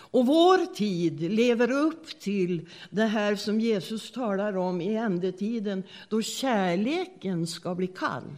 Och 0.09 0.25
vår 0.25 0.73
tid 0.73 1.21
lever 1.21 1.71
upp 1.71 2.19
till 2.19 2.69
det 2.89 3.05
här 3.05 3.35
som 3.35 3.59
Jesus 3.59 4.11
talar 4.11 4.57
om 4.57 4.81
i 4.81 4.95
ändetiden, 4.95 5.83
då 6.09 6.21
kärleken 6.21 7.47
ska 7.47 7.75
bli 7.75 7.87
kall. 7.87 8.35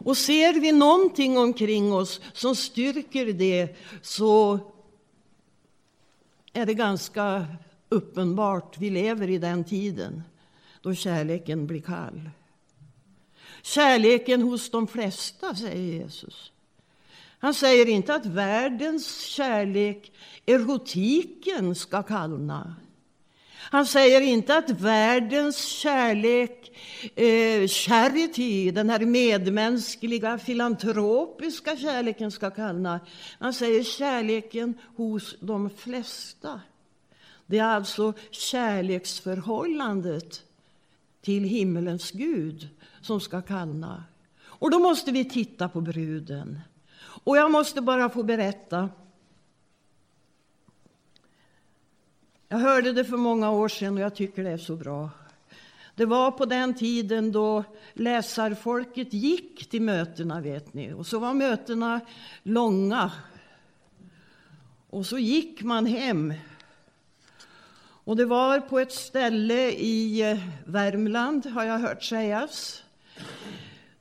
Och 0.00 0.16
ser 0.16 0.60
vi 0.60 0.72
någonting 0.72 1.38
omkring 1.38 1.92
oss 1.92 2.20
som 2.32 2.56
styrker 2.56 3.32
det 3.32 3.76
så 4.02 4.60
är 6.52 6.66
det 6.66 6.74
ganska 6.74 7.46
uppenbart. 7.88 8.78
Vi 8.78 8.90
lever 8.90 9.30
i 9.30 9.38
den 9.38 9.64
tiden 9.64 10.22
då 10.82 10.94
kärleken 10.94 11.66
blir 11.66 11.80
kall. 11.80 12.30
Kärleken 13.62 14.42
hos 14.42 14.70
de 14.70 14.86
flesta, 14.86 15.54
säger 15.54 16.00
Jesus. 16.00 16.52
Han 17.38 17.54
säger 17.54 17.88
inte 17.88 18.14
att 18.14 18.26
världens 18.26 19.20
kärlek, 19.20 20.12
erotiken, 20.46 21.74
ska 21.74 22.02
kallna. 22.02 22.76
Han 23.70 23.86
säger 23.86 24.20
inte 24.20 24.56
att 24.56 24.70
världens 24.70 25.64
kärlek, 25.64 26.78
eh, 27.14 27.68
charity, 27.68 28.70
den 28.70 28.90
här 28.90 29.00
medmänskliga, 29.00 30.38
filantropiska 30.38 31.76
kärleken 31.76 32.30
ska 32.30 32.50
kallna. 32.50 33.00
Han 33.38 33.54
säger 33.54 33.84
kärleken 33.84 34.74
hos 34.96 35.36
de 35.40 35.70
flesta. 35.70 36.60
Det 37.46 37.58
är 37.58 37.64
alltså 37.64 38.12
kärleksförhållandet 38.30 40.42
till 41.22 41.44
himmelens 41.44 42.10
Gud 42.10 42.68
som 43.00 43.20
ska 43.20 43.42
kallna. 43.42 44.04
Och 44.40 44.70
då 44.70 44.78
måste 44.78 45.12
vi 45.12 45.24
titta 45.24 45.68
på 45.68 45.80
bruden. 45.80 46.60
Och 47.24 47.36
jag 47.36 47.50
måste 47.50 47.80
bara 47.80 48.08
få 48.08 48.22
berätta. 48.22 48.88
Jag 52.50 52.58
hörde 52.58 52.92
det 52.92 53.04
för 53.04 53.16
många 53.16 53.50
år 53.50 53.68
sedan 53.68 53.94
och 53.94 54.00
jag 54.00 54.14
tycker 54.14 54.44
det 54.44 54.50
är 54.50 54.58
så 54.58 54.76
bra. 54.76 55.10
Det 55.94 56.04
var 56.04 56.30
på 56.30 56.44
den 56.44 56.74
tiden 56.74 57.32
då 57.32 57.64
läsarfolket 57.92 59.12
gick 59.12 59.70
till 59.70 59.82
mötena, 59.82 60.40
vet 60.40 60.74
ni. 60.74 60.92
Och 60.92 61.06
så 61.06 61.18
var 61.18 61.34
mötena 61.34 62.00
långa. 62.42 63.12
Och 64.90 65.06
så 65.06 65.18
gick 65.18 65.62
man 65.62 65.86
hem. 65.86 66.34
Och 67.80 68.16
det 68.16 68.24
var 68.24 68.60
på 68.60 68.78
ett 68.78 68.92
ställe 68.92 69.70
i 69.70 70.30
eh, 70.30 70.38
Värmland, 70.64 71.46
har 71.46 71.64
jag 71.64 71.78
hört 71.78 72.02
sägas 72.02 72.82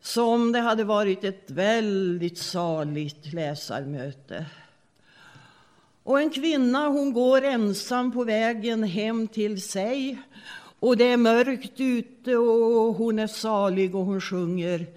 som 0.01 0.51
det 0.51 0.59
hade 0.59 0.83
varit 0.83 1.23
ett 1.23 1.51
väldigt 1.51 2.37
saligt 2.37 3.33
läsarmöte. 3.33 4.45
Och 6.07 6.19
en 6.19 6.29
kvinna 6.29 6.87
hon 6.87 7.13
går 7.13 7.41
ensam 7.41 8.11
på 8.11 8.23
vägen 8.23 8.83
hem 8.83 9.27
till 9.27 9.61
sig. 9.61 10.17
Och 10.79 10.97
det 10.97 11.03
är 11.03 11.17
mörkt 11.17 11.79
ute 11.79 12.37
och 12.37 12.95
hon 12.95 13.19
är 13.19 13.27
salig 13.27 13.95
och 13.95 14.05
hon 14.05 14.21
sjunger. 14.21 14.87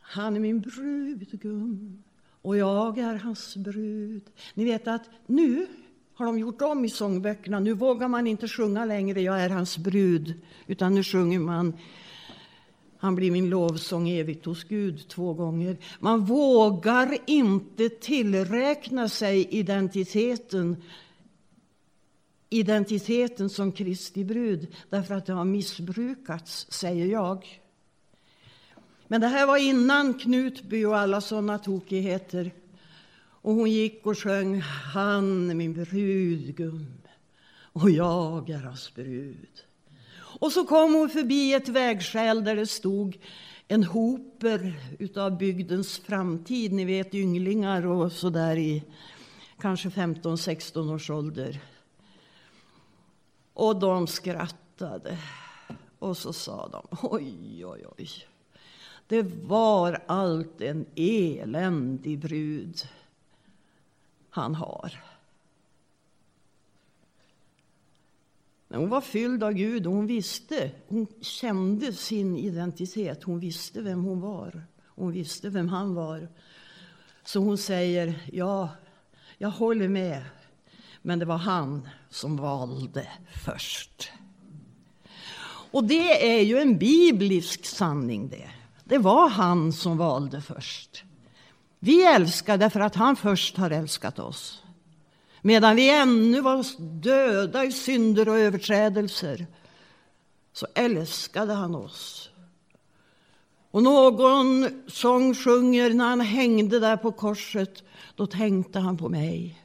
Han 0.00 0.36
är 0.36 0.40
min 0.40 0.60
brudgum 0.60 2.02
och 2.42 2.56
jag 2.56 2.98
är 2.98 3.14
hans 3.14 3.56
brud. 3.56 4.22
Ni 4.54 4.64
vet 4.64 4.88
att 4.88 5.10
nu 5.26 5.66
har 6.14 6.26
de 6.26 6.38
gjort 6.38 6.62
om 6.62 6.84
i 6.84 6.90
sångböckerna. 6.90 7.60
Nu 7.60 7.72
vågar 7.72 8.08
man 8.08 8.26
inte 8.26 8.48
sjunga 8.48 8.84
längre 8.84 9.20
Jag 9.20 9.40
är 9.40 9.50
hans 9.50 9.78
brud, 9.78 10.34
utan 10.66 10.94
nu 10.94 11.02
sjunger 11.04 11.38
man 11.38 11.72
han 13.04 13.14
blir 13.14 13.30
min 13.30 13.50
lovsång 13.50 14.08
evigt 14.08 14.44
hos 14.44 14.64
Gud 14.64 15.08
två 15.08 15.34
gånger. 15.34 15.76
Man 16.00 16.24
vågar 16.24 17.18
inte 17.26 17.88
tillräkna 17.88 19.08
sig 19.08 19.48
identiteten 19.50 20.82
identiteten 22.48 23.50
som 23.50 23.72
Kristi 23.72 24.24
brud 24.24 24.66
därför 24.90 25.14
att 25.14 25.26
det 25.26 25.32
har 25.32 25.44
missbrukats, 25.44 26.66
säger 26.70 27.06
jag. 27.06 27.62
Men 29.08 29.20
det 29.20 29.26
här 29.26 29.46
var 29.46 29.56
innan 29.56 30.14
Knutby 30.14 30.84
och 30.84 30.98
alla 30.98 31.20
såna 31.20 31.58
tokigheter. 31.58 32.52
Och 33.20 33.54
hon 33.54 33.70
gick 33.70 34.06
och 34.06 34.18
sjöng 34.18 34.60
Han 34.60 35.50
är 35.50 35.54
min 35.54 35.72
brudgum 35.72 36.86
och 37.58 37.90
jag 37.90 38.50
är 38.50 38.62
hans 38.62 38.94
brud. 38.94 39.64
Och 40.40 40.52
så 40.52 40.66
kom 40.66 40.94
hon 40.94 41.08
förbi 41.08 41.54
ett 41.54 41.68
vägskäl 41.68 42.44
där 42.44 42.56
det 42.56 42.66
stod 42.66 43.18
en 43.68 43.84
hoper 43.84 44.80
utav 44.98 45.38
bygdens 45.38 45.98
framtid. 45.98 46.72
Ni 46.72 46.84
vet 46.84 47.14
ynglingar 47.14 47.86
och 47.86 48.12
så 48.12 48.30
där 48.30 48.56
i 48.56 48.82
kanske 49.60 49.88
15-16 49.88 50.94
års 50.94 51.10
ålder. 51.10 51.60
Och 53.52 53.78
de 53.78 54.06
skrattade. 54.06 55.18
Och 55.98 56.16
så 56.16 56.32
sa 56.32 56.68
de 56.68 56.98
oj, 57.02 57.66
oj, 57.66 57.84
oj. 57.98 58.08
Det 59.06 59.22
var 59.22 60.02
allt 60.06 60.60
en 60.60 60.86
eländig 60.96 62.18
brud 62.18 62.88
han 64.30 64.54
har. 64.54 65.13
Men 68.74 68.80
hon 68.80 68.90
var 68.90 69.00
fylld 69.00 69.42
av 69.42 69.52
Gud 69.52 69.86
och 69.86 69.92
hon 69.92 70.06
visste, 70.06 70.70
hon 70.88 71.06
kände 71.20 71.92
sin 71.92 72.36
identitet. 72.36 73.24
Hon 73.24 73.40
visste 73.40 73.80
vem 73.80 74.04
hon 74.04 74.20
var. 74.20 74.64
Hon 74.86 75.12
visste 75.12 75.48
vem 75.48 75.68
han 75.68 75.94
var. 75.94 76.28
Så 77.24 77.40
hon 77.40 77.58
säger, 77.58 78.28
ja, 78.32 78.68
jag 79.38 79.50
håller 79.50 79.88
med. 79.88 80.24
Men 81.02 81.18
det 81.18 81.24
var 81.24 81.36
han 81.36 81.88
som 82.10 82.36
valde 82.36 83.08
först. 83.44 84.10
Och 85.70 85.84
det 85.84 86.36
är 86.38 86.42
ju 86.42 86.58
en 86.58 86.78
biblisk 86.78 87.66
sanning 87.66 88.28
det. 88.28 88.50
Det 88.84 88.98
var 88.98 89.28
han 89.28 89.72
som 89.72 89.96
valde 89.96 90.40
först. 90.40 91.04
Vi 91.78 92.04
älskar 92.04 92.58
därför 92.58 92.80
att 92.80 92.94
han 92.94 93.16
först 93.16 93.56
har 93.56 93.70
älskat 93.70 94.18
oss. 94.18 94.63
Medan 95.46 95.76
vi 95.76 95.90
ännu 95.90 96.40
var 96.40 96.80
döda 97.00 97.64
i 97.64 97.72
synder 97.72 98.28
och 98.28 98.38
överträdelser 98.38 99.46
så 100.52 100.66
älskade 100.74 101.52
han 101.52 101.74
oss. 101.74 102.30
Och 103.70 103.82
någon 103.82 104.68
sång 104.86 105.34
sjunger 105.34 105.94
när 105.94 106.04
han 106.04 106.20
hängde 106.20 106.80
där 106.80 106.96
på 106.96 107.12
korset, 107.12 107.82
då 108.14 108.26
tänkte 108.26 108.78
han 108.78 108.96
på 108.96 109.08
mig. 109.08 109.62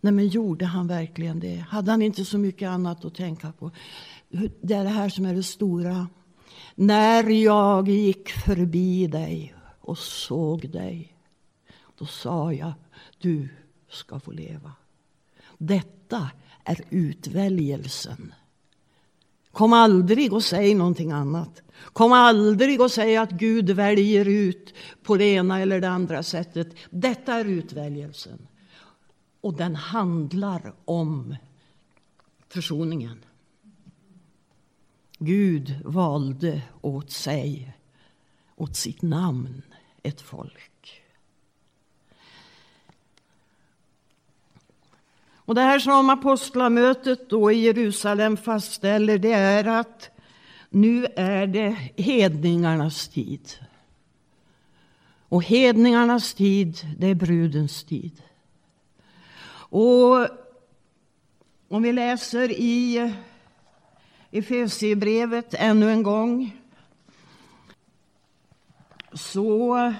Nej, 0.00 0.12
men 0.12 0.28
gjorde 0.28 0.64
han 0.64 0.86
verkligen 0.86 1.40
det? 1.40 1.64
Hade 1.68 1.90
han 1.90 2.02
inte 2.02 2.24
så 2.24 2.38
mycket 2.38 2.68
annat 2.68 3.04
att 3.04 3.14
tänka 3.14 3.52
på? 3.52 3.70
Det 4.60 4.74
är 4.74 4.84
det 4.84 4.90
här 4.90 5.08
som 5.08 5.24
är 5.24 5.34
det 5.34 5.42
stora. 5.42 6.08
När 6.74 7.30
jag 7.30 7.88
gick 7.88 8.28
förbi 8.28 9.06
dig 9.06 9.54
och 9.80 9.98
såg 9.98 10.70
dig, 10.70 11.14
då 11.98 12.06
sa 12.06 12.52
jag, 12.52 12.72
du 13.18 13.48
ska 13.88 14.20
få 14.20 14.30
leva. 14.30 14.72
Detta 15.58 16.30
är 16.64 16.84
utväljelsen. 16.90 18.34
Kom 19.52 19.72
aldrig 19.72 20.32
och 20.32 20.44
säg 20.44 20.74
någonting 20.74 21.12
annat. 21.12 21.62
Kom 21.92 22.12
aldrig 22.12 22.80
och 22.80 22.90
säg 22.90 23.16
att 23.16 23.30
Gud 23.30 23.70
väljer 23.70 24.24
ut 24.24 24.74
på 25.02 25.16
det 25.16 25.24
ena 25.24 25.60
eller 25.60 25.80
det 25.80 25.88
andra 25.88 26.22
sättet. 26.22 26.74
Detta 26.90 27.34
är 27.34 27.44
utväljelsen. 27.44 28.46
Och 29.40 29.56
den 29.56 29.76
handlar 29.76 30.74
om 30.84 31.36
försoningen. 32.48 33.24
Gud 35.18 35.80
valde 35.84 36.62
åt 36.80 37.10
sig, 37.10 37.76
åt 38.56 38.76
sitt 38.76 39.02
namn, 39.02 39.62
ett 40.02 40.20
folk. 40.20 40.70
Och 45.48 45.54
det 45.54 45.60
här 45.60 45.78
som 45.78 46.10
apostlamötet 46.10 47.30
då 47.30 47.52
i 47.52 47.60
Jerusalem 47.60 48.36
fastställer 48.36 49.18
det 49.18 49.32
är 49.32 49.64
att 49.64 50.10
nu 50.70 51.06
är 51.16 51.46
det 51.46 51.76
hedningarnas 51.96 53.08
tid. 53.08 53.48
Och 55.28 55.44
hedningarnas 55.44 56.34
tid, 56.34 56.76
det 56.98 57.06
är 57.06 57.14
brudens 57.14 57.84
tid. 57.84 58.22
Och 59.50 60.28
om 61.68 61.82
vi 61.82 61.92
läser 61.92 62.50
i 62.50 63.12
Efesierbrevet 64.30 65.54
ännu 65.54 65.90
en 65.90 66.02
gång 66.02 66.56
så 69.12 69.94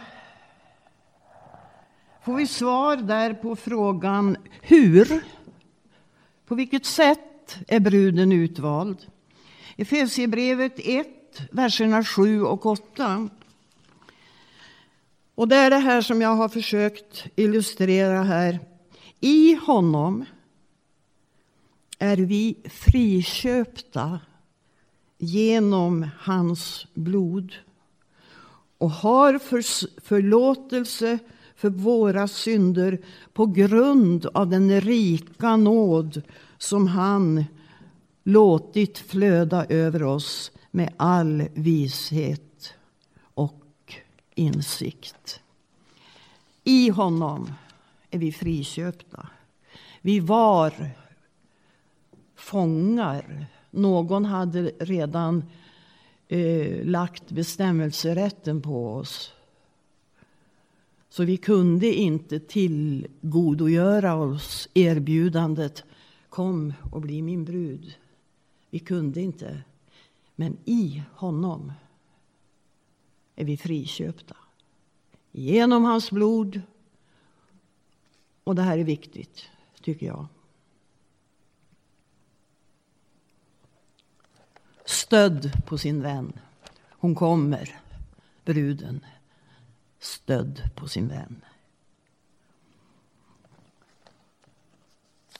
får 2.25 2.35
vi 2.35 2.47
svar 2.47 2.97
där 2.97 3.35
på 3.35 3.57
frågan 3.57 4.37
hur 4.63 5.23
på 6.49 6.55
vilket 6.55 6.85
sätt 6.87 7.57
är 7.69 7.81
bruden 7.81 8.33
utvald? 8.33 9.07
Efesierbrevet 9.77 10.73
1, 10.77 11.09
verserna 11.51 12.05
7 12.05 12.43
och 12.43 12.67
8. 12.67 13.29
Och 15.35 15.49
det 15.49 15.57
är 15.57 15.71
det 15.71 15.79
här 15.79 16.03
som 16.03 16.21
jag 16.21 16.35
har 16.35 16.49
försökt 16.49 17.27
illustrera 17.37 18.23
här. 18.23 18.61
I 19.21 19.55
honom 19.55 20.25
är 21.99 22.17
vi 22.17 22.57
friköpta 22.65 24.21
genom 25.19 26.07
hans 26.19 26.87
blod 26.95 27.55
och 28.79 28.91
har 28.91 29.39
förlåtelse 30.01 31.19
för 31.59 31.71
våra 31.71 32.29
synder 32.29 32.99
på 33.33 33.47
grund 33.47 34.27
av 34.27 34.49
den 34.49 34.81
rika 34.81 35.57
nåd 35.57 36.23
som 36.59 36.87
han 36.87 37.45
låtit 38.25 38.99
flöda 38.99 39.65
över 39.65 40.03
oss 40.03 40.53
med 40.71 40.95
all 40.97 41.49
vishet 41.55 42.75
och 43.21 43.95
insikt. 44.35 45.41
I 46.65 46.89
honom 46.89 47.53
är 48.11 48.19
vi 48.19 48.33
friköpta. 48.33 49.29
Vi 50.01 50.21
var 50.21 50.73
fångar. 52.37 53.47
Någon 53.71 54.25
hade 54.25 54.63
redan 54.63 55.45
eh, 56.29 56.85
lagt 56.85 57.31
bestämmelserätten 57.31 58.63
på 58.63 58.95
oss. 58.95 59.33
Så 61.19 61.25
vi 61.25 61.37
kunde 61.37 61.87
inte 61.87 62.41
tillgodogöra 62.41 64.15
oss 64.15 64.69
erbjudandet 64.75 65.85
Kom 66.29 66.75
och 66.93 67.01
bli 67.01 67.23
min 67.23 67.45
brud. 67.45 67.95
Vi 68.71 68.79
kunde 68.79 69.21
inte. 69.21 69.63
Men 70.35 70.57
i 70.65 71.03
honom 71.13 71.73
är 73.37 73.45
vi 73.45 73.57
friköpta. 73.57 74.37
Genom 75.33 75.85
hans 75.85 76.11
blod. 76.11 76.61
Och 78.45 78.55
det 78.55 78.63
här 78.63 78.79
är 78.79 78.85
viktigt, 78.85 79.49
tycker 79.81 80.07
jag. 80.07 80.27
Stödd 84.85 85.67
på 85.67 85.79
sin 85.79 86.03
vän. 86.03 86.33
Hon 86.91 87.15
kommer, 87.15 87.81
bruden. 88.45 89.05
Stödd 90.01 90.63
på 90.75 90.89
sin 90.89 91.09
vän. 91.09 91.45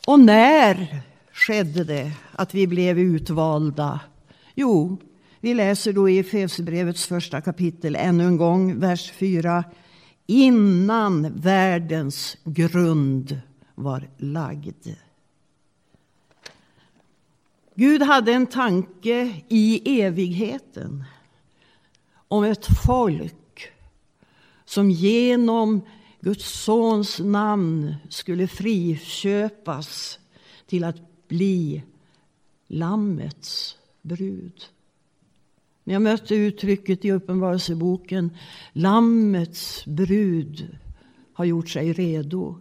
Och 0.07 0.21
när 0.21 1.03
skedde 1.33 1.85
det 1.85 2.13
att 2.33 2.55
vi 2.55 2.67
blev 2.67 2.99
utvalda? 2.99 4.01
Jo, 4.55 4.97
vi 5.41 5.55
läser 5.55 5.93
då 5.93 6.09
i 6.09 6.19
Efesierbrevets 6.19 7.07
första 7.07 7.41
kapitel 7.41 7.97
ännu 7.97 8.25
en 8.25 8.37
gång, 8.37 8.81
vers 8.81 9.13
4. 9.13 9.65
Innan 10.27 11.33
världens 11.41 12.37
grund 12.45 13.41
var 13.75 14.09
lagd. 14.17 14.89
Gud 17.75 18.03
hade 18.03 18.33
en 18.33 18.47
tanke 18.47 19.43
i 19.49 20.01
evigheten 20.01 21.05
om 22.29 22.45
ett 22.45 22.67
folk 22.87 23.35
som 24.69 24.91
genom 24.91 25.81
Guds 26.21 26.63
sons 26.65 27.19
namn 27.19 27.95
skulle 28.09 28.49
friköpas 28.49 30.19
till 30.67 30.85
att 30.85 31.29
bli 31.29 31.83
Lammets 32.67 33.77
brud. 34.03 34.65
När 35.85 35.95
jag 35.95 36.03
mötte 36.03 36.35
uttrycket 36.35 37.05
i 37.05 37.13
Uppenbarelseboken, 37.13 38.31
Lammets 38.73 39.85
brud 39.87 40.79
har 41.33 41.45
gjort 41.45 41.69
sig 41.69 41.93
redo. 41.93 42.57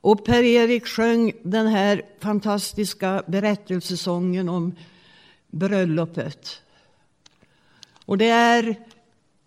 Och 0.00 0.24
Per-Erik 0.24 0.86
sjöng 0.86 1.32
den 1.42 1.66
här 1.66 2.02
fantastiska 2.20 3.22
berättelsesången 3.26 4.48
om 4.48 4.74
bröllopet. 5.50 6.62
Och 8.04 8.18
det 8.18 8.28
är 8.28 8.76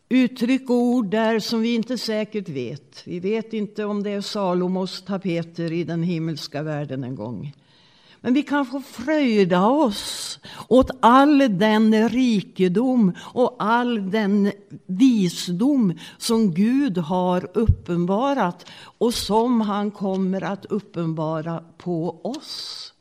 uttryck 0.09 0.69
och 0.69 0.75
ord 0.75 1.05
där 1.05 1.39
som 1.39 1.61
vi 1.61 1.75
inte 1.75 1.97
säkert 1.97 2.49
vet. 2.49 3.01
Vi 3.05 3.19
vet 3.19 3.53
inte 3.53 3.85
om 3.85 4.03
det 4.03 4.09
är 4.09 4.21
Salomos 4.21 5.01
tapeter 5.01 5.71
i 5.71 5.83
den 5.83 6.03
himmelska 6.03 6.63
världen 6.63 7.03
en 7.03 7.15
gång. 7.15 7.53
Men 8.21 8.33
vi 8.33 8.43
kan 8.43 8.65
få 8.65 8.81
fröjda 8.81 9.67
oss 9.67 10.39
åt 10.67 10.91
all 10.99 11.57
den 11.57 12.09
rikedom 12.09 13.13
och 13.19 13.55
all 13.59 14.11
den 14.11 14.51
visdom 14.85 15.93
som 16.17 16.53
Gud 16.53 16.97
har 16.97 17.49
uppenbarat 17.53 18.65
och 18.97 19.13
som 19.13 19.61
han 19.61 19.91
kommer 19.91 20.43
att 20.43 20.65
uppenbara 20.65 21.63
på 21.77 22.21
oss. 22.23 22.93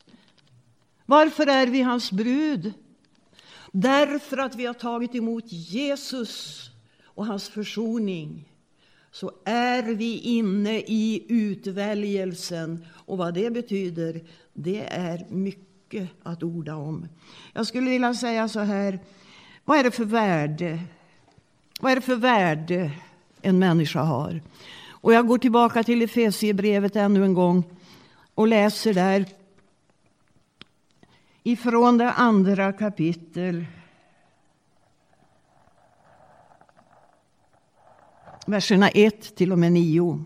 Varför 1.06 1.46
är 1.46 1.66
vi 1.66 1.82
hans 1.82 2.12
brud? 2.12 2.72
Därför 3.72 4.38
att 4.38 4.54
vi 4.54 4.66
har 4.66 4.74
tagit 4.74 5.14
emot 5.14 5.44
Jesus 5.46 6.70
och 7.14 7.26
hans 7.26 7.48
försoning 7.48 8.48
så 9.10 9.32
är 9.44 9.82
vi 9.82 10.18
inne 10.18 10.78
i 10.78 11.24
utväljelsen. 11.28 12.86
Och 12.90 13.18
vad 13.18 13.34
det 13.34 13.50
betyder, 13.50 14.20
det 14.52 14.86
är 14.86 15.26
mycket 15.28 16.08
att 16.22 16.42
orda 16.42 16.74
om. 16.76 17.08
Jag 17.52 17.66
skulle 17.66 17.90
vilja 17.90 18.14
säga 18.14 18.48
så 18.48 18.60
här, 18.60 18.98
vad 19.64 19.78
är 19.78 19.84
det 19.84 19.90
för 19.90 20.04
värde? 20.04 20.80
Vad 21.80 21.92
är 21.92 21.96
det 21.96 22.02
för 22.02 22.16
värde 22.16 22.90
en 23.42 23.58
människa 23.58 24.02
har? 24.02 24.42
Och 24.88 25.12
jag 25.12 25.26
går 25.26 25.38
tillbaka 25.38 25.82
till 25.82 26.02
Efesierbrevet 26.02 26.96
ännu 26.96 27.24
en 27.24 27.34
gång 27.34 27.64
och 28.34 28.48
läser 28.48 28.94
där 28.94 29.26
ifrån 31.42 31.98
det 31.98 32.10
andra 32.10 32.72
kapitlet. 32.72 33.64
Verserna 38.46 38.88
1 38.88 39.36
till 39.36 39.52
och 39.52 39.58
med 39.58 39.72
9. 39.72 40.24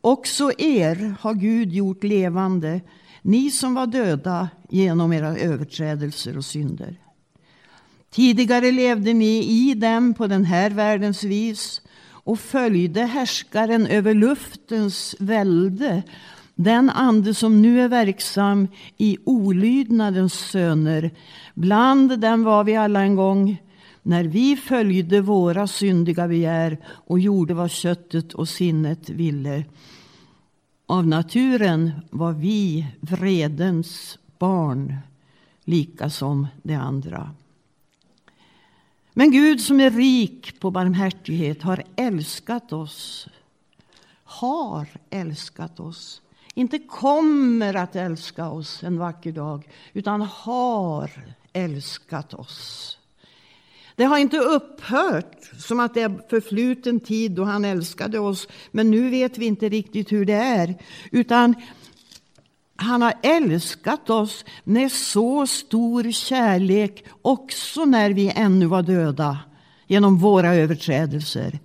Också 0.00 0.52
er 0.58 1.14
har 1.20 1.34
Gud 1.34 1.72
gjort 1.72 2.04
levande, 2.04 2.80
ni 3.22 3.50
som 3.50 3.74
var 3.74 3.86
döda 3.86 4.48
genom 4.68 5.12
era 5.12 5.38
överträdelser 5.38 6.36
och 6.36 6.44
synder. 6.44 6.96
Tidigare 8.10 8.72
levde 8.72 9.12
ni 9.12 9.44
i 9.44 9.74
dem 9.74 10.14
på 10.14 10.26
den 10.26 10.44
här 10.44 10.70
världens 10.70 11.24
vis 11.24 11.82
och 12.08 12.40
följde 12.40 13.02
härskaren 13.02 13.86
över 13.86 14.14
luftens 14.14 15.16
välde, 15.18 16.02
den 16.54 16.90
ande 16.90 17.34
som 17.34 17.62
nu 17.62 17.80
är 17.80 17.88
verksam 17.88 18.68
i 18.96 19.18
olydnadens 19.24 20.34
söner. 20.34 21.10
Bland 21.54 22.20
dem 22.20 22.44
var 22.44 22.64
vi 22.64 22.76
alla 22.76 23.00
en 23.00 23.16
gång 23.16 23.56
när 24.06 24.24
vi 24.24 24.56
följde 24.56 25.20
våra 25.20 25.66
syndiga 25.66 26.28
begär 26.28 26.78
och 26.86 27.20
gjorde 27.20 27.54
vad 27.54 27.70
köttet 27.70 28.32
och 28.32 28.48
sinnet 28.48 29.08
ville. 29.08 29.64
Av 30.86 31.06
naturen 31.06 31.90
var 32.10 32.32
vi 32.32 32.86
vredens 33.00 34.18
barn, 34.38 34.96
lika 35.64 36.10
som 36.10 36.46
de 36.62 36.74
andra. 36.74 37.34
Men 39.12 39.30
Gud 39.30 39.60
som 39.60 39.80
är 39.80 39.90
rik 39.90 40.60
på 40.60 40.70
barmhärtighet 40.70 41.62
har 41.62 41.82
älskat 41.96 42.72
oss. 42.72 43.28
Har 44.24 44.88
älskat 45.10 45.80
oss. 45.80 46.22
Inte 46.54 46.78
kommer 46.78 47.74
att 47.74 47.96
älska 47.96 48.48
oss 48.48 48.82
en 48.82 48.98
vacker 48.98 49.32
dag, 49.32 49.68
utan 49.92 50.20
har 50.20 51.10
älskat 51.52 52.34
oss. 52.34 52.98
Det 53.96 54.04
har 54.04 54.18
inte 54.18 54.38
upphört 54.38 55.50
som 55.58 55.80
att 55.80 55.94
det 55.94 56.02
är 56.02 56.28
förfluten 56.30 57.00
tid 57.00 57.32
då 57.32 57.44
han 57.44 57.64
älskade 57.64 58.18
oss, 58.18 58.48
men 58.70 58.90
nu 58.90 59.10
vet 59.10 59.38
vi 59.38 59.46
inte 59.46 59.68
riktigt 59.68 60.12
hur 60.12 60.24
det 60.24 60.32
är. 60.32 60.74
Utan 61.10 61.54
han 62.76 63.02
har 63.02 63.14
älskat 63.22 64.10
oss 64.10 64.44
med 64.64 64.92
så 64.92 65.46
stor 65.46 66.12
kärlek 66.12 67.04
också 67.22 67.84
när 67.84 68.10
vi 68.10 68.32
ännu 68.34 68.66
var 68.66 68.82
döda 68.82 69.38
genom 69.86 70.18
våra 70.18 70.54
överträdelser. 70.54 71.58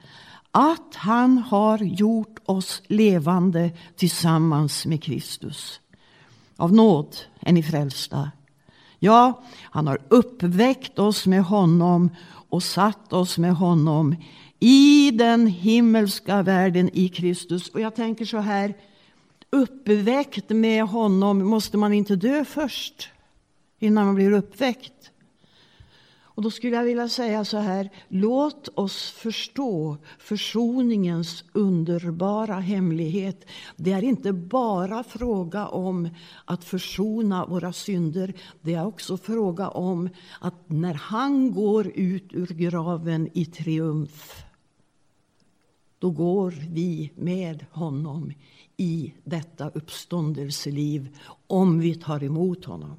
Att 0.52 0.96
han 0.96 1.38
har 1.38 1.78
gjort 1.78 2.40
oss 2.46 2.82
levande 2.88 3.72
tillsammans 3.96 4.86
med 4.86 5.04
Kristus. 5.04 5.80
Av 6.58 6.74
nåd 6.74 7.16
är 7.40 7.54
ni 7.54 7.64
frälsta 7.64 8.32
Ja, 9.04 9.44
han 9.62 9.88
har 9.88 10.00
uppväckt 10.10 11.00
oss 11.00 11.28
med 11.28 11.44
honom 11.44 12.10
och 12.50 12.64
satt 12.64 13.14
oss 13.14 13.38
med 13.38 13.56
honom 13.56 14.16
i 14.60 15.12
den 15.12 15.48
himmelska 15.48 16.42
världen 16.42 16.90
i 16.94 17.10
Kristus. 17.10 17.70
Och 17.70 17.82
jag 17.82 17.96
tänker 17.96 18.26
så 18.26 18.38
här, 18.38 18.74
uppväckt 19.50 20.50
med 20.50 20.84
honom 20.84 21.46
måste 21.46 21.78
man 21.78 21.94
inte 21.94 22.16
dö 22.16 22.46
först 22.46 23.10
innan 23.80 24.06
man 24.06 24.16
blir 24.16 24.32
uppväckt. 24.32 25.01
Och 26.42 26.46
då 26.46 26.52
skulle 26.52 26.76
jag 26.76 26.84
vilja 26.84 27.10
säga 27.10 27.46
så 27.46 27.58
här, 27.58 27.90
låt 28.08 28.70
oss 28.76 29.12
förstå 29.12 29.98
försoningens 30.20 31.44
underbara 31.54 32.56
hemlighet. 32.60 33.46
Det 33.76 33.92
är 33.92 34.04
inte 34.04 34.34
bara 34.34 35.04
fråga 35.04 35.68
om 35.68 36.10
att 36.46 36.64
försona 36.64 37.46
våra 37.46 37.74
synder. 37.74 38.34
Det 38.62 38.74
är 38.74 38.86
också 38.86 39.18
fråga 39.18 39.70
om 39.70 40.10
att 40.40 40.70
när 40.70 40.94
han 40.94 41.52
går 41.52 41.88
ut 41.88 42.34
ur 42.34 42.48
graven 42.48 43.30
i 43.34 43.46
triumf, 43.46 44.44
då 46.00 46.10
går 46.10 46.52
vi 46.70 47.12
med 47.16 47.66
honom 47.72 48.34
i 48.78 49.14
detta 49.24 49.70
uppståndelseliv, 49.70 51.18
om 51.48 51.80
vi 51.80 51.96
tar 51.96 52.24
emot 52.24 52.66
honom. 52.66 52.96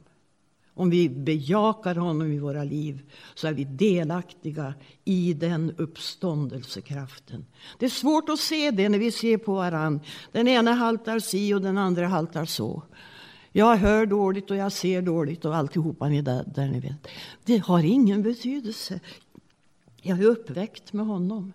Om 0.75 0.91
vi 0.91 1.09
bejakar 1.09 1.95
honom 1.95 2.33
i 2.33 2.39
våra 2.39 2.65
liv 2.65 3.03
så 3.35 3.47
är 3.49 3.53
vi 3.53 3.65
delaktiga 3.65 4.75
i 5.05 5.35
den 5.35 5.75
uppståndelsekraften. 5.79 7.47
Det 7.79 7.87
är 7.87 7.91
svårt 7.91 8.29
att 8.29 8.41
se 8.41 8.71
det 8.71 8.89
när 8.89 8.99
vi 8.99 9.11
ser 9.11 9.37
på 9.37 9.55
varann. 9.55 10.01
Den 10.33 10.49
ena 10.49 10.73
haltar 10.73 11.19
si 11.19 11.55
och 11.55 11.61
den 11.61 11.79
andra 11.79 12.07
haltar 12.07 12.45
så. 12.45 12.83
Jag 13.53 13.77
hör 13.77 14.07
dåligt 14.07 14.51
och 14.51 14.57
jag 14.57 14.73
ser 14.73 15.03
dåligt 15.03 15.45
och 15.45 15.57
alltihopa 15.57 16.09
ni 16.09 16.23
där, 16.23 16.45
där 16.55 16.69
ni 16.69 16.81
vet. 16.81 17.09
Det 17.45 17.59
har 17.59 17.83
ingen 17.83 18.23
betydelse. 18.23 19.01
Jag 20.03 20.19
är 20.19 20.25
uppväckt 20.25 20.93
med 20.93 21.07
honom. 21.07 21.53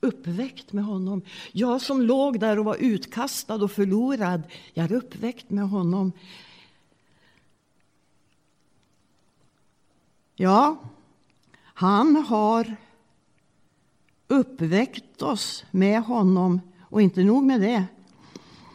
Uppväckt 0.00 0.72
med 0.72 0.84
honom. 0.84 1.22
Jag 1.52 1.80
som 1.80 2.02
låg 2.02 2.40
där 2.40 2.58
och 2.58 2.64
var 2.64 2.76
utkastad 2.80 3.54
och 3.54 3.70
förlorad, 3.70 4.42
jag 4.74 4.90
är 4.90 4.96
uppväckt 4.96 5.50
med 5.50 5.68
honom. 5.68 6.12
Ja, 10.36 10.76
han 11.74 12.16
har 12.16 12.76
uppväckt 14.28 15.22
oss 15.22 15.64
med 15.70 16.02
honom. 16.02 16.60
Och 16.82 17.02
inte 17.02 17.24
nog 17.24 17.44
med 17.44 17.60
det. 17.60 17.84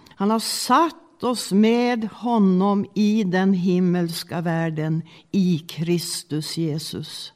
Han 0.08 0.30
har 0.30 0.40
satt 0.40 1.24
oss 1.24 1.52
med 1.52 2.10
honom 2.14 2.86
i 2.94 3.24
den 3.24 3.54
himmelska 3.54 4.42
världen 4.42 5.02
i 5.32 5.60
Kristus 5.60 6.58
Jesus. 6.58 7.34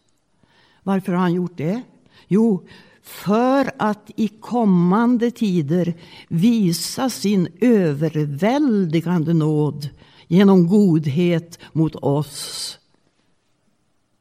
Varför 0.84 1.12
har 1.12 1.20
han 1.20 1.34
gjort 1.34 1.58
det? 1.58 1.82
Jo, 2.28 2.68
för 3.02 3.72
att 3.78 4.12
i 4.16 4.28
kommande 4.28 5.32
tider 5.32 5.94
visa 6.28 7.10
sin 7.10 7.48
överväldigande 7.62 9.34
nåd 9.34 9.90
genom 10.28 10.68
godhet 10.68 11.60
mot 11.74 11.96
oss 11.96 12.80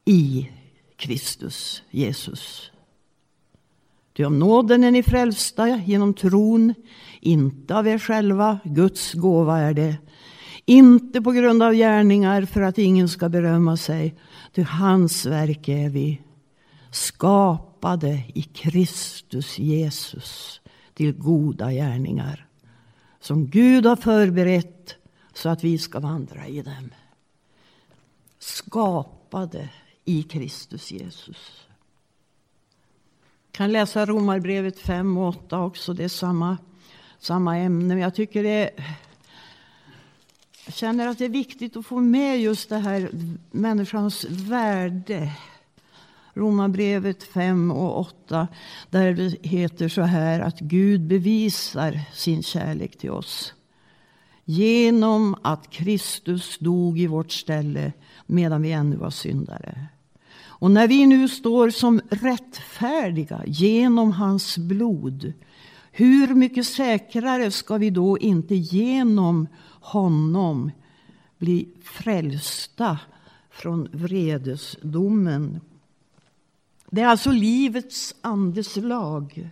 i 0.05 0.49
Kristus 0.95 1.83
Jesus. 1.89 2.71
Ty 4.13 4.25
om 4.25 4.39
nåden 4.39 4.83
är 4.83 4.91
ni 4.91 5.03
frälsta 5.03 5.67
genom 5.67 6.13
tron, 6.13 6.73
inte 7.19 7.75
av 7.75 7.87
er 7.87 7.99
själva, 7.99 8.59
Guds 8.63 9.13
gåva 9.13 9.59
är 9.59 9.73
det. 9.73 9.97
Inte 10.65 11.21
på 11.21 11.31
grund 11.31 11.63
av 11.63 11.73
gärningar 11.73 12.45
för 12.45 12.61
att 12.61 12.77
ingen 12.77 13.09
ska 13.09 13.29
berömma 13.29 13.77
sig, 13.77 14.15
ty 14.53 14.61
hans 14.61 15.25
verk 15.25 15.67
är 15.67 15.89
vi. 15.89 16.21
Skapade 16.91 18.23
i 18.33 18.41
Kristus 18.41 19.59
Jesus 19.59 20.61
till 20.93 21.13
goda 21.13 21.71
gärningar 21.71 22.47
som 23.19 23.47
Gud 23.47 23.85
har 23.85 23.95
förberett 23.95 24.95
så 25.33 25.49
att 25.49 25.63
vi 25.63 25.77
ska 25.77 25.99
vandra 25.99 26.47
i 26.47 26.61
dem. 26.61 26.89
Skapade 28.39 29.69
i 30.05 30.23
Kristus 30.23 30.91
Jesus. 30.91 31.67
Jag 33.45 33.57
kan 33.57 33.71
läsa 33.71 34.05
Romarbrevet 34.05 34.79
5 34.79 35.17
och 35.17 35.27
8 35.27 35.59
också. 35.59 35.93
Det 35.93 36.03
är 36.03 36.07
samma, 36.07 36.57
samma 37.19 37.57
ämne. 37.57 37.87
Men 37.87 38.03
jag 38.03 38.15
tycker 38.15 38.43
det 38.43 38.71
jag 40.65 40.73
känner 40.73 41.07
att 41.07 41.17
det 41.17 41.25
är 41.25 41.29
viktigt 41.29 41.77
att 41.77 41.85
få 41.85 41.99
med 41.99 42.41
just 42.41 42.69
det 42.69 42.77
här 42.77 43.09
människans 43.51 44.25
värde. 44.29 45.31
Romarbrevet 46.33 47.23
5 47.23 47.71
och 47.71 47.99
8 47.99 48.47
där 48.89 49.13
det 49.13 49.47
heter 49.47 49.89
så 49.89 50.01
här 50.01 50.39
att 50.39 50.59
Gud 50.59 51.01
bevisar 51.01 51.99
sin 52.13 52.43
kärlek 52.43 52.97
till 52.97 53.11
oss 53.11 53.53
genom 54.45 55.35
att 55.41 55.69
Kristus 55.69 56.57
dog 56.57 56.99
i 56.99 57.07
vårt 57.07 57.31
ställe 57.31 57.93
medan 58.25 58.61
vi 58.61 58.71
ännu 58.71 58.95
var 58.95 59.09
syndare. 59.09 59.87
Och 60.63 60.71
när 60.71 60.87
vi 60.87 61.05
nu 61.05 61.27
står 61.27 61.69
som 61.69 62.01
rättfärdiga 62.09 63.43
genom 63.45 64.11
hans 64.11 64.57
blod 64.57 65.33
hur 65.91 66.35
mycket 66.35 66.67
säkrare 66.67 67.51
ska 67.51 67.77
vi 67.77 67.89
då 67.89 68.17
inte 68.17 68.55
genom 68.55 69.47
honom 69.81 70.71
bli 71.37 71.69
frälsta 71.81 72.99
från 73.49 73.89
vredesdomen? 73.91 75.61
Det 76.89 77.01
är 77.01 77.07
alltså 77.07 77.31
livets 77.31 78.15
andes 78.21 78.75
lag 78.75 79.49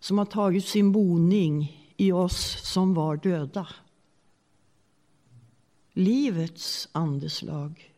som 0.00 0.18
har 0.18 0.24
tagit 0.24 0.66
sin 0.66 0.92
boning 0.92 1.86
i 1.96 2.12
oss 2.12 2.72
som 2.72 2.94
var 2.94 3.16
döda. 3.16 3.68
Livets 5.92 6.88
andeslag. 6.92 7.92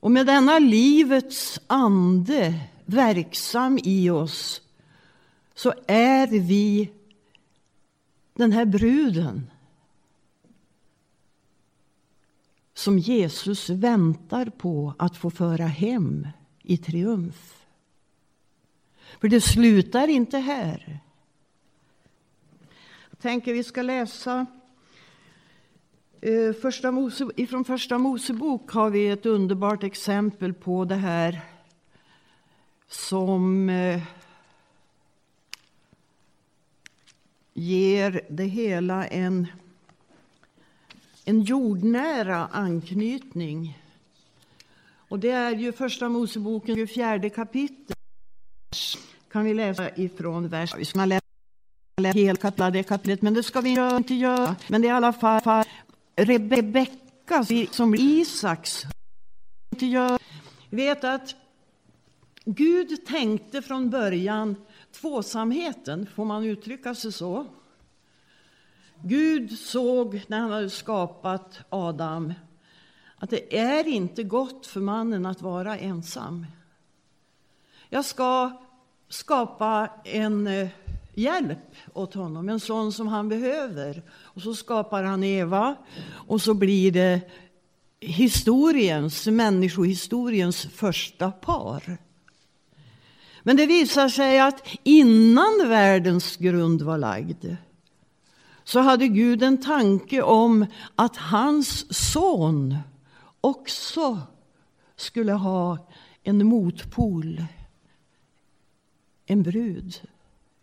Och 0.00 0.10
med 0.10 0.26
denna 0.26 0.58
livets 0.58 1.60
ande 1.66 2.60
verksam 2.84 3.78
i 3.84 4.10
oss 4.10 4.62
så 5.54 5.74
är 5.86 6.26
vi 6.26 6.90
den 8.34 8.52
här 8.52 8.64
bruden 8.64 9.50
som 12.74 12.98
Jesus 12.98 13.70
väntar 13.70 14.46
på 14.46 14.94
att 14.98 15.16
få 15.16 15.30
föra 15.30 15.66
hem 15.66 16.28
i 16.62 16.76
triumf. 16.76 17.66
För 19.20 19.28
det 19.28 19.40
slutar 19.40 20.08
inte 20.08 20.38
här. 20.38 21.00
Jag 23.10 23.18
tänker 23.18 23.52
vi 23.52 23.64
ska 23.64 23.82
läsa 23.82 24.46
Eh, 26.20 26.52
första 26.52 26.90
Mose, 26.90 27.28
ifrån 27.36 27.64
Första 27.64 27.98
Mosebok 27.98 28.70
har 28.70 28.90
vi 28.90 29.08
ett 29.08 29.26
underbart 29.26 29.84
exempel 29.84 30.54
på 30.54 30.84
det 30.84 30.94
här 30.94 31.40
som 32.88 33.68
eh, 33.68 34.02
ger 37.54 38.20
det 38.28 38.44
hela 38.44 39.06
en, 39.06 39.46
en 41.24 41.40
jordnära 41.40 42.46
anknytning. 42.46 43.78
Och 45.08 45.18
det 45.18 45.30
är 45.30 45.50
ju 45.50 45.72
Första 45.72 46.08
Moseboken, 46.08 46.88
fjärde 46.88 47.30
kapitel. 47.30 47.96
kan 49.32 49.44
vi 49.44 49.54
läsa 49.54 49.90
ifrån 49.96 50.48
vers... 50.48 50.74
Vi 50.78 50.84
ska 50.84 51.04
läsa 51.04 51.20
hela 52.14 52.70
det 52.70 52.82
kapitlet, 52.82 53.22
men 53.22 53.34
det 53.34 53.42
ska 53.42 53.60
vi 53.60 53.96
inte 53.96 54.14
göra. 54.14 54.56
Men 54.68 54.82
det 54.82 54.88
är 54.88 54.92
i 54.92 54.96
alla 54.96 55.12
fall 55.12 55.64
Rebecka 56.16 57.44
som 57.70 57.94
Isaks 57.94 58.82
vet 60.70 61.04
att 61.04 61.34
Gud 62.44 63.06
tänkte 63.06 63.62
från 63.62 63.90
början 63.90 64.56
tvåsamheten, 64.92 66.06
får 66.14 66.24
man 66.24 66.44
uttrycka 66.44 66.94
sig 66.94 67.12
så? 67.12 67.46
Gud 69.02 69.58
såg 69.58 70.24
när 70.26 70.40
han 70.40 70.52
hade 70.52 70.70
skapat 70.70 71.58
Adam 71.68 72.34
att 73.16 73.30
det 73.30 73.58
är 73.58 73.86
inte 73.86 74.22
gott 74.22 74.66
för 74.66 74.80
mannen 74.80 75.26
att 75.26 75.42
vara 75.42 75.78
ensam. 75.78 76.46
Jag 77.88 78.04
ska 78.04 78.62
skapa 79.08 79.90
en 80.04 80.46
eh, 80.46 80.68
hjälp 81.16 81.58
åt 81.92 82.14
honom, 82.14 82.48
en 82.48 82.60
sån 82.60 82.92
som 82.92 83.08
han 83.08 83.28
behöver. 83.28 84.02
Och 84.10 84.42
så 84.42 84.54
skapar 84.54 85.02
han 85.02 85.24
Eva 85.24 85.76
och 86.08 86.42
så 86.42 86.54
blir 86.54 86.92
det 86.92 87.20
historiens, 88.00 89.26
människohistoriens 89.26 90.62
första 90.62 91.30
par. 91.30 91.98
Men 93.42 93.56
det 93.56 93.66
visar 93.66 94.08
sig 94.08 94.40
att 94.40 94.68
innan 94.82 95.68
världens 95.68 96.36
grund 96.36 96.82
var 96.82 96.98
lagd 96.98 97.46
så 98.64 98.80
hade 98.80 99.08
Gud 99.08 99.42
en 99.42 99.60
tanke 99.60 100.22
om 100.22 100.66
att 100.94 101.16
hans 101.16 101.94
son 102.08 102.76
också 103.40 104.20
skulle 104.96 105.32
ha 105.32 105.78
en 106.22 106.46
motpol, 106.46 107.44
en 109.26 109.42
brud 109.42 110.00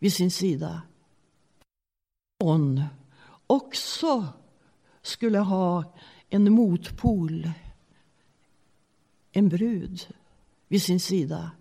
vid 0.03 0.13
sin 0.13 0.31
sida. 0.31 0.81
Hon 2.39 2.83
också 3.47 4.27
skulle 5.01 5.39
ha 5.39 5.83
en 6.29 6.53
motpol, 6.53 7.49
en 9.31 9.49
brud 9.49 10.07
vid 10.67 10.83
sin 10.83 10.99
sida. 10.99 11.51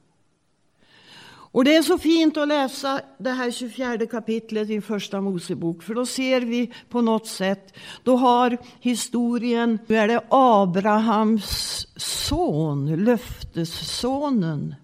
Och 1.25 1.65
Det 1.65 1.77
är 1.77 1.83
så 1.83 1.99
fint 1.99 2.37
att 2.37 2.49
läsa 2.49 3.01
det 3.19 3.31
här 3.31 3.51
24 3.51 4.07
kapitlet 4.07 4.71
i 4.71 4.81
Första 4.81 5.21
Mosebok 5.21 5.83
för 5.83 5.95
då 5.95 6.07
ser 6.07 6.41
vi 6.41 6.73
på 6.89 7.03
något 7.03 7.27
sätt, 7.27 7.75
då 8.03 8.17
har 8.17 8.59
historien, 8.81 9.79
nu 9.87 9.97
är 9.97 10.09
det 10.09 10.21
Abrahams 10.29 11.87
son, 11.97 13.05
löftessonen, 13.05 14.75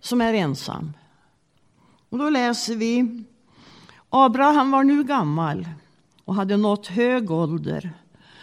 som 0.00 0.20
är 0.20 0.34
ensam. 0.34 0.92
Och 2.14 2.20
då 2.20 2.30
läser 2.30 2.76
vi 2.76 3.24
Abraham 4.10 4.70
var 4.70 4.84
nu 4.84 5.04
gammal 5.04 5.68
och 6.24 6.34
hade 6.34 6.56
nått 6.56 6.86
hög 6.86 7.30
ålder 7.30 7.92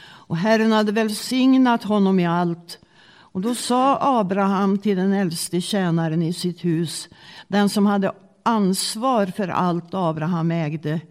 och 0.04 0.38
Herren 0.38 0.72
hade 0.72 0.92
välsignat 0.92 1.84
honom 1.84 2.20
i 2.20 2.26
allt 2.26 2.80
och 3.08 3.42
då 3.42 3.56
sa 3.56 3.98
Abraham 4.20 4.78
till 4.78 4.98
den 4.98 5.14
äldste 5.14 5.62
tjänaren 5.62 6.22
i 6.22 6.34
sitt 6.34 6.66
hus, 6.66 7.10
den 7.48 7.70
som 7.70 7.86
hade 7.86 8.12
ansvar 8.44 9.26
för 9.26 9.48
allt 9.48 9.94
Abraham 9.94 10.52
ägde. 10.52 11.02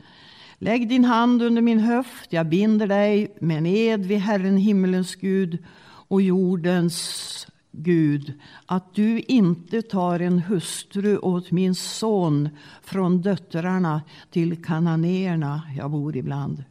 Lägg 0.58 0.88
din 0.88 1.04
hand 1.04 1.42
under 1.42 1.62
min 1.62 1.80
höft, 1.80 2.32
jag 2.32 2.46
binder 2.46 2.86
dig 2.86 3.36
med 3.40 3.58
en 3.58 3.66
ed 3.66 4.06
vid 4.06 4.18
Herren 4.18 4.56
himmelens 4.56 5.14
Gud 5.14 5.64
och 6.08 6.22
jordens 6.22 7.46
Gud, 7.72 8.32
att 8.66 8.94
du 8.94 9.20
inte 9.20 9.82
tar 9.82 10.20
en 10.20 10.38
hustru 10.38 11.18
åt 11.18 11.50
min 11.50 11.74
son 11.74 12.48
från 12.82 13.22
döttrarna 13.22 14.02
till 14.30 14.64
kananéerna 14.64 15.62
jag 15.76 15.90
bor 15.90 16.16
ibland 16.16 16.64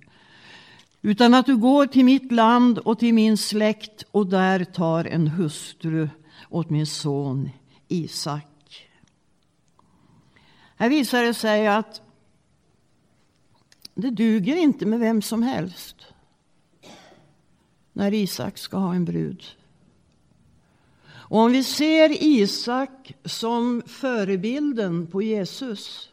utan 1.02 1.34
att 1.34 1.45
du 1.45 1.58
går 1.58 1.86
till 1.86 2.06
mitt 2.06 2.32
land 2.32 2.78
och 2.78 3.00
till 3.00 3.14
min 3.14 3.38
släkt 3.38 4.04
och 4.12 4.28
där 4.28 4.64
tar 4.64 5.06
en 5.06 5.28
hustru 5.28 6.10
åt 6.50 6.70
min 6.70 6.88
son 6.88 7.50
Isak. 7.88 8.89
Här 10.78 10.89
visar 10.89 11.24
det 11.24 11.34
sig 11.34 11.68
att 11.68 12.02
det 13.93 14.10
duger 14.10 14.56
inte 14.56 14.86
med 14.86 15.00
vem 15.00 15.22
som 15.22 15.43
helst 15.43 15.95
när 17.93 18.14
Isak 18.14 18.58
ska 18.58 18.78
ha 18.78 18.95
en 18.95 19.06
brud. 19.06 19.43
Och 21.30 21.39
om 21.39 21.51
vi 21.51 21.63
ser 21.63 22.23
Isak 22.23 23.13
som 23.25 23.82
förebilden 23.86 25.07
på 25.07 25.21
Jesus 25.21 26.09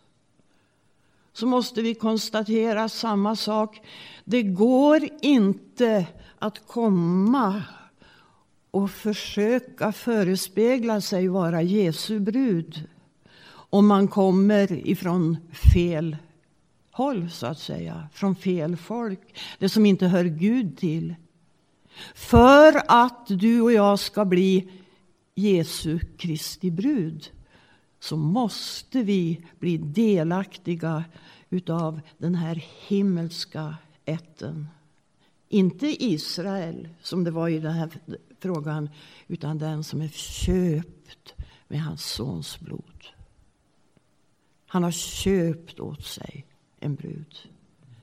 så 1.32 1.46
måste 1.46 1.82
vi 1.82 1.94
konstatera 1.94 2.88
samma 2.88 3.36
sak. 3.36 3.80
Det 4.24 4.42
går 4.42 5.08
inte 5.22 6.06
att 6.38 6.66
komma 6.66 7.62
och 8.70 8.90
försöka 8.90 9.92
förespegla 9.92 11.00
sig 11.00 11.28
vara 11.28 11.62
Jesu 11.62 12.20
brud 12.20 12.88
om 13.48 13.86
man 13.86 14.08
kommer 14.08 14.88
ifrån 14.88 15.36
fel 15.74 16.16
håll, 16.90 17.30
så 17.30 17.46
att 17.46 17.58
säga. 17.58 18.08
Från 18.12 18.36
fel 18.36 18.76
folk, 18.76 19.20
det 19.58 19.68
som 19.68 19.86
inte 19.86 20.06
hör 20.06 20.24
Gud 20.24 20.78
till. 20.78 21.14
För 22.14 22.82
att 22.88 23.26
du 23.26 23.60
och 23.60 23.72
jag 23.72 23.98
ska 23.98 24.24
bli 24.24 24.68
Jesu 25.38 25.98
Kristi 26.16 26.70
brud 26.70 27.30
så 28.00 28.16
måste 28.16 29.02
vi 29.02 29.44
bli 29.58 29.76
delaktiga 29.76 31.04
utav 31.50 32.00
den 32.18 32.34
här 32.34 32.64
himmelska 32.86 33.76
ätten. 34.04 34.68
Inte 35.48 36.04
Israel, 36.04 36.88
som 37.02 37.24
det 37.24 37.30
var 37.30 37.48
i 37.48 37.58
den 37.58 37.72
här 37.72 37.90
frågan, 38.40 38.90
utan 39.26 39.58
den 39.58 39.84
som 39.84 40.02
är 40.02 40.08
köpt 40.08 41.34
med 41.68 41.82
hans 41.82 42.04
sons 42.04 42.60
blod. 42.60 43.04
Han 44.66 44.82
har 44.82 44.90
köpt 44.90 45.80
åt 45.80 46.04
sig 46.04 46.46
en 46.80 46.94
brud. 46.94 47.36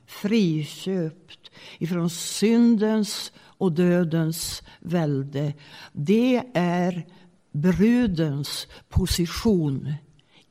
Friköpt 0.05 1.51
ifrån 1.77 2.09
syndens 2.09 3.31
och 3.39 3.71
dödens 3.71 4.63
välde. 4.79 5.53
Det 5.91 6.43
är 6.53 7.05
brudens 7.53 8.67
position 8.89 9.93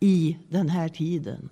i 0.00 0.38
den 0.48 0.68
här 0.68 0.88
tiden. 0.88 1.50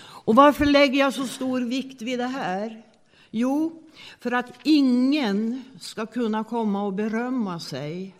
Och 0.00 0.34
varför 0.34 0.66
lägger 0.66 0.98
jag 0.98 1.14
så 1.14 1.26
stor 1.26 1.60
vikt 1.60 2.02
vid 2.02 2.18
det 2.18 2.26
här? 2.26 2.82
Jo, 3.30 3.82
för 4.20 4.32
att 4.32 4.52
ingen 4.62 5.64
ska 5.80 6.06
kunna 6.06 6.44
komma 6.44 6.82
och 6.82 6.92
berömma 6.92 7.60
sig. 7.60 8.14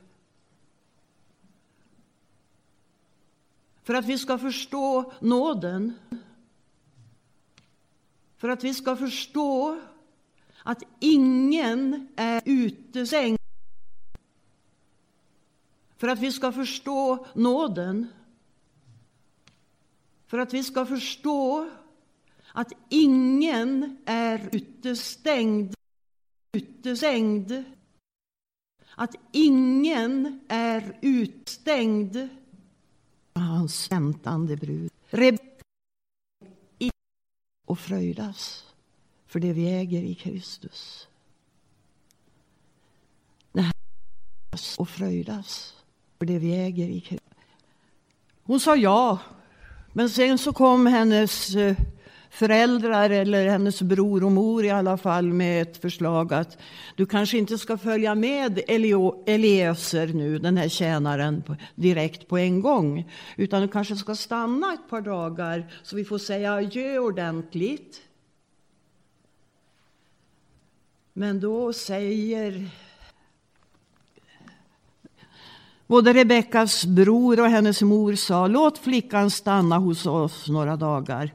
För 3.83 3.95
att 3.95 4.05
vi 4.05 4.19
ska 4.19 4.39
förstå 4.39 5.13
nåden. 5.21 5.93
För 8.37 8.49
att 8.49 8.65
vi 8.65 8.75
ska 8.75 8.97
förstå 8.97 9.81
att 10.63 10.83
ingen 11.01 12.09
är 12.17 12.43
utestängd. 12.45 13.38
För 15.99 16.09
att 16.09 16.19
vi 16.19 16.33
ska 16.33 16.53
förstå 16.53 17.27
nåden. 17.35 18.07
För 20.27 20.39
att 20.39 20.55
vi 20.55 20.65
ska 20.65 20.87
förstå 20.87 21.71
att 22.53 22.73
ingen 22.89 23.99
är 24.07 24.49
utestängd. 24.53 25.75
Utestängd. 26.53 27.65
Att 28.95 29.15
ingen 29.33 30.41
är 30.49 30.99
utstängd. 31.03 32.29
Hans 33.35 33.93
väntande 33.93 34.57
brud. 34.57 34.91
Och 37.67 37.79
fröjdas 37.79 38.67
för 39.27 39.41
det 39.41 39.53
vi 39.53 39.73
äger 39.73 40.03
i 40.03 40.15
Kristus. 40.15 41.09
Det 43.53 43.61
här 43.61 43.75
och 44.79 44.89
fröjdas 44.89 45.78
blev 46.19 46.45
jäger 46.45 46.89
i 46.89 47.19
Hon 48.43 48.61
sa 48.61 48.77
ja, 48.77 49.19
men 49.93 50.11
sen 50.11 50.39
så 50.39 50.53
kom 50.53 50.87
hennes 50.87 51.55
eh, 51.55 51.77
föräldrar 52.31 53.11
eller 53.11 53.49
hennes 53.49 53.83
bror 53.83 54.25
och 54.25 54.33
mor 54.33 54.65
i 54.65 54.71
alla 54.71 54.97
fall 54.97 55.33
med 55.33 55.63
ett 55.63 55.77
förslag 55.77 56.35
att 56.35 56.59
du 56.97 57.07
kanske 57.07 57.39
inte 57.39 57.59
ska 57.59 57.79
följa 57.79 58.15
med 58.15 58.61
Eliezer 59.27 60.07
nu, 60.07 60.39
den 60.39 60.57
här 60.57 60.69
tjänaren, 60.69 61.43
direkt 61.75 62.29
på 62.29 62.39
en 62.39 62.61
gång. 62.61 63.11
Utan 63.37 63.63
du 63.63 63.69
kanske 63.69 63.97
ska 63.97 64.15
stanna 64.15 64.73
ett 64.73 64.91
par 64.91 65.01
dagar 65.01 65.73
så 65.83 65.97
vi 65.97 66.05
får 66.05 66.19
säga 66.19 66.53
adjö 66.53 66.99
ordentligt. 66.99 68.03
Men 71.13 71.41
då 71.41 71.73
säger 71.73 72.71
Både 75.89 76.13
Rebeckas 76.13 76.85
bror 76.85 77.41
och 77.41 77.51
hennes 77.51 77.83
mor 77.83 78.15
sa 78.15 78.47
låt 78.47 78.79
flickan 78.79 79.31
stanna 79.31 79.79
hos 79.79 80.07
oss 80.07 80.49
några 80.49 80.77
dagar 80.77 81.33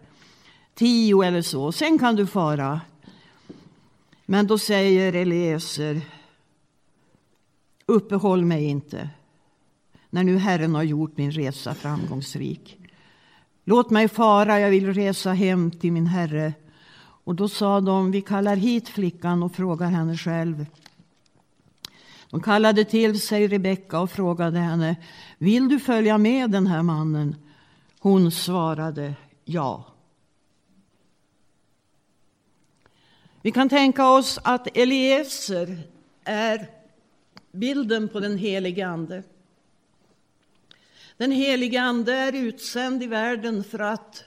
tio 0.76 1.24
eller 1.24 1.42
så, 1.42 1.72
sen 1.72 2.00
kan 2.00 2.16
du 2.16 2.28
fara. 2.28 2.82
Men 4.26 4.48
då 4.48 4.58
säger 4.58 5.14
Eliezer, 5.14 6.02
uppehåll 7.86 8.46
mig 8.46 8.64
inte 8.64 9.10
när 10.10 10.24
nu 10.24 10.38
Herren 10.38 10.76
har 10.76 10.84
gjort 10.84 11.18
min 11.18 11.32
resa 11.32 11.74
framgångsrik. 11.74 12.78
Låt 13.64 13.90
mig 13.90 14.08
fara, 14.08 14.60
jag 14.60 14.70
vill 14.70 14.94
resa 14.94 15.34
hem 15.34 15.72
till 15.72 15.92
min 15.92 16.08
Herre. 16.08 16.54
Och 17.26 17.36
då 17.36 17.50
sa 17.50 17.82
de, 17.82 18.12
vi 18.12 18.22
kallar 18.22 18.56
hit 18.56 18.90
flickan 18.90 19.44
och 19.44 19.56
frågar 19.56 19.88
henne 19.88 20.18
själv. 20.18 20.66
De 22.34 22.42
kallade 22.42 22.86
till 22.86 23.22
sig 23.22 23.48
Rebecka 23.48 24.00
och 24.00 24.12
frågade 24.12 24.60
henne, 24.60 24.96
vill 25.38 25.70
du 25.70 25.80
följa 25.80 26.18
med 26.18 26.52
den 26.52 26.68
här 26.68 26.84
mannen? 26.84 27.36
Hon 28.00 28.32
svarade 28.32 29.14
ja. 29.46 29.86
Vi 33.42 33.52
kan 33.52 33.70
tänka 33.70 34.10
oss 34.10 34.40
att 34.44 34.78
Eliezer 34.78 35.82
är 36.24 36.70
bilden 37.52 38.10
på 38.10 38.20
den 38.20 38.38
helige 38.38 38.88
Ande. 38.88 39.24
Den 41.18 41.32
helige 41.32 41.82
Ande 41.82 42.14
är 42.14 42.36
utsänd 42.36 43.04
i 43.04 43.08
världen 43.08 43.64
för 43.64 43.80
att 43.80 44.24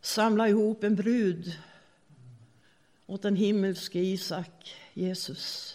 samla 0.00 0.48
ihop 0.48 0.84
en 0.84 0.96
brud 0.96 1.52
åt 3.06 3.22
den 3.22 3.36
himmelske 3.36 3.98
Isak, 3.98 4.76
Jesus. 4.94 5.71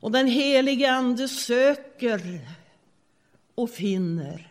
Och 0.00 0.10
den 0.10 0.26
helige 0.26 0.92
Ande 0.92 1.28
söker 1.28 2.40
och 3.54 3.70
finner. 3.70 4.48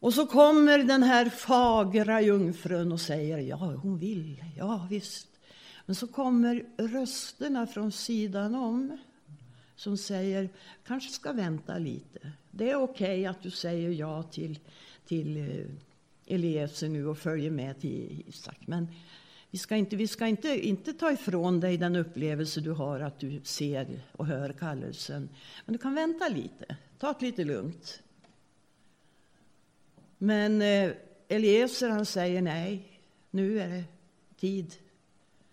Och 0.00 0.14
så 0.14 0.26
kommer 0.26 0.78
den 0.78 1.02
här 1.02 1.30
fagra 1.30 2.20
jungfrun 2.20 2.92
och 2.92 3.00
säger 3.00 3.38
ja, 3.38 3.56
hon 3.56 3.98
vill. 3.98 4.44
Ja, 4.56 4.86
visst. 4.90 5.28
Men 5.86 5.94
så 5.94 6.06
kommer 6.06 6.64
rösterna 6.76 7.66
från 7.66 7.92
sidan 7.92 8.54
om 8.54 8.98
som 9.76 9.96
säger 9.96 10.48
kanske 10.86 11.10
ska 11.10 11.32
vänta 11.32 11.78
lite. 11.78 12.32
Det 12.50 12.70
är 12.70 12.76
okej 12.76 13.20
okay 13.20 13.26
att 13.26 13.42
du 13.42 13.50
säger 13.50 13.90
ja 13.90 14.22
till, 14.22 14.58
till 15.06 15.36
eh, 15.36 16.34
Eliezer 16.34 16.88
nu 16.88 17.06
och 17.06 17.18
följer 17.18 17.50
med 17.50 17.80
till 17.80 18.22
Isak. 18.26 18.66
Men 18.66 18.88
vi 19.56 19.60
ska, 19.60 19.76
inte, 19.76 19.96
vi 19.96 20.08
ska 20.08 20.26
inte, 20.26 20.66
inte 20.68 20.92
ta 20.92 21.12
ifrån 21.12 21.60
dig 21.60 21.76
den 21.76 21.96
upplevelse 21.96 22.60
du 22.60 22.70
har 22.70 23.00
att 23.00 23.18
du 23.18 23.40
ser 23.44 24.00
och 24.12 24.26
hör 24.26 24.52
kallelsen. 24.52 25.28
Men 25.64 25.72
du 25.72 25.78
kan 25.78 25.94
vänta 25.94 26.28
lite. 26.28 26.76
Ta 26.98 27.12
det 27.12 27.26
lite 27.26 27.44
lugnt. 27.44 28.02
Men 30.18 30.62
eh, 30.62 30.92
Eliezer 31.28 31.90
han 31.90 32.06
säger 32.06 32.42
nej. 32.42 33.00
Nu 33.30 33.60
är 33.60 33.68
det 33.68 33.84
tid. 34.36 34.74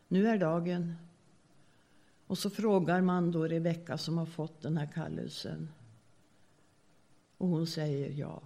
Nu 0.08 0.28
är 0.28 0.38
dagen. 0.38 0.93
Och 2.28 2.38
så 2.38 2.49
frågar 2.49 3.01
man 3.01 3.32
då 3.32 3.47
Rebecka 3.47 3.97
som 3.97 4.18
har 4.18 4.26
fått 4.26 4.62
den 4.62 4.78
här 4.78 4.89
kallelsen. 4.93 5.70
Och 7.38 7.47
hon 7.47 7.68
säger 7.68 8.10
ja. 8.10 8.41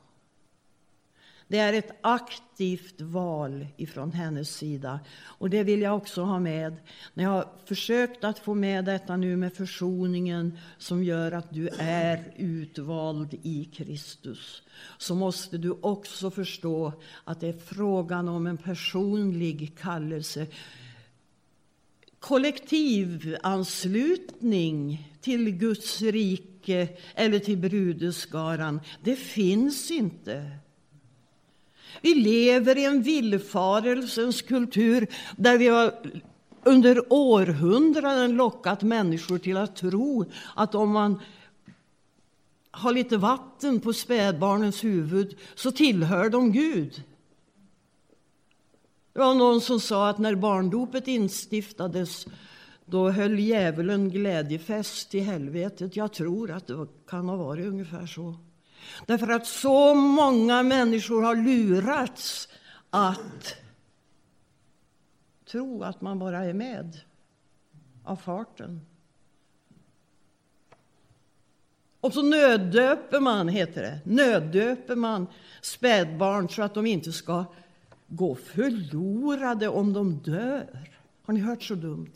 Det 1.48 1.58
är 1.58 1.74
ett 1.74 1.91
aktivt 2.02 3.02
val 3.02 3.68
ifrån 3.78 4.12
hennes 4.12 4.56
sida. 4.56 5.00
Och 5.20 5.50
det 5.50 5.64
vill 5.64 5.82
jag 5.82 5.98
också 5.98 6.24
ha 6.24 6.39
med. 6.39 6.76
När 7.14 7.24
jag 7.24 7.32
har 7.32 7.48
försökt 7.66 8.24
att 8.24 8.39
få 8.39 8.54
med 8.54 8.86
detta 8.86 9.18
nu 9.18 9.36
med 9.36 9.54
försoningen 9.54 10.58
som 10.78 11.04
gör 11.04 11.32
att 11.32 11.54
du 11.54 11.70
är 11.80 12.34
utvald 12.38 13.34
i 13.43 13.66
Kristus 13.66 14.62
så 14.98 15.16
måste 15.16 15.58
du 15.58 15.78
också 15.82 16.32
förstå 16.32 16.93
att 17.24 17.39
det 17.39 17.48
är 17.48 17.60
frågan 17.66 18.28
om 18.28 18.48
en 18.48 18.58
personlig 18.58 19.78
kallelse 19.80 20.48
kollektivanslutning 22.20 25.08
till 25.22 25.52
Guds 25.52 26.02
rike 26.02 26.88
eller 27.16 27.39
till 27.39 27.58
brudeskaran, 27.58 28.80
det 29.04 29.16
finns 29.16 29.91
inte. 29.91 30.52
Vi 32.02 32.16
lever 32.16 32.78
i 32.78 32.86
en 32.86 33.02
villfarelsens 33.02 34.41
kultur 34.41 35.08
där 35.36 35.58
vi 35.58 35.68
har 35.68 35.93
under 36.64 37.14
århundraden 37.14 38.36
lockat 38.36 38.82
människor 38.82 39.38
till 39.38 39.58
att 39.58 39.76
tro 39.76 40.26
att 40.56 40.76
om 40.76 40.91
man 40.91 41.20
har 42.72 42.91
lite 42.91 43.18
vatten 43.18 43.80
på 43.80 43.93
spädbarnens 43.93 44.84
huvud 44.84 45.38
så 45.56 45.72
tillhör 45.72 46.30
de 46.30 46.52
Gud. 46.52 47.04
Det 49.14 49.20
var 49.20 49.36
någon 49.36 49.62
som 49.62 49.80
sa 49.80 50.10
att 50.10 50.18
när 50.18 50.36
barndopet 50.36 51.08
instiftades 51.08 52.28
då 52.86 53.10
höll 53.10 53.39
djävulen 53.39 54.10
glädjefest 54.10 55.16
i 55.16 55.20
helvetet. 55.20 55.95
Jag 55.95 56.14
tror 56.14 56.52
att 56.52 56.68
det 56.68 56.88
kan 57.08 57.30
ha 57.30 57.36
varit 57.36 57.66
ungefär 57.66 58.06
så. 58.06 58.36
Därför 59.06 59.28
att 59.28 59.48
så 59.48 59.96
många 59.96 60.64
människor 60.64 61.22
har 61.22 61.36
lurats 61.36 62.50
att 62.90 63.56
tro 65.46 65.84
att 65.84 66.02
man 66.02 66.20
bara 66.20 66.46
är 66.46 66.54
med 66.54 67.00
av 68.04 68.16
farten. 68.16 68.82
Och 72.00 72.14
så 72.14 72.22
nöddöper 72.22 73.20
man, 73.20 73.48
heter 73.48 73.82
det, 73.82 74.00
nöddöper 74.04 74.96
man 74.96 75.28
spädbarn 75.62 76.50
så 76.50 76.62
att 76.62 76.74
de 76.74 76.86
inte 76.86 77.12
ska 77.12 77.46
gå 78.08 78.36
förlorade 78.36 79.68
om 79.68 79.94
de 79.94 80.18
dör. 80.18 80.90
Har 81.26 81.34
ni 81.34 81.40
hört 81.40 81.64
så 81.64 81.76
dumt? 81.76 82.14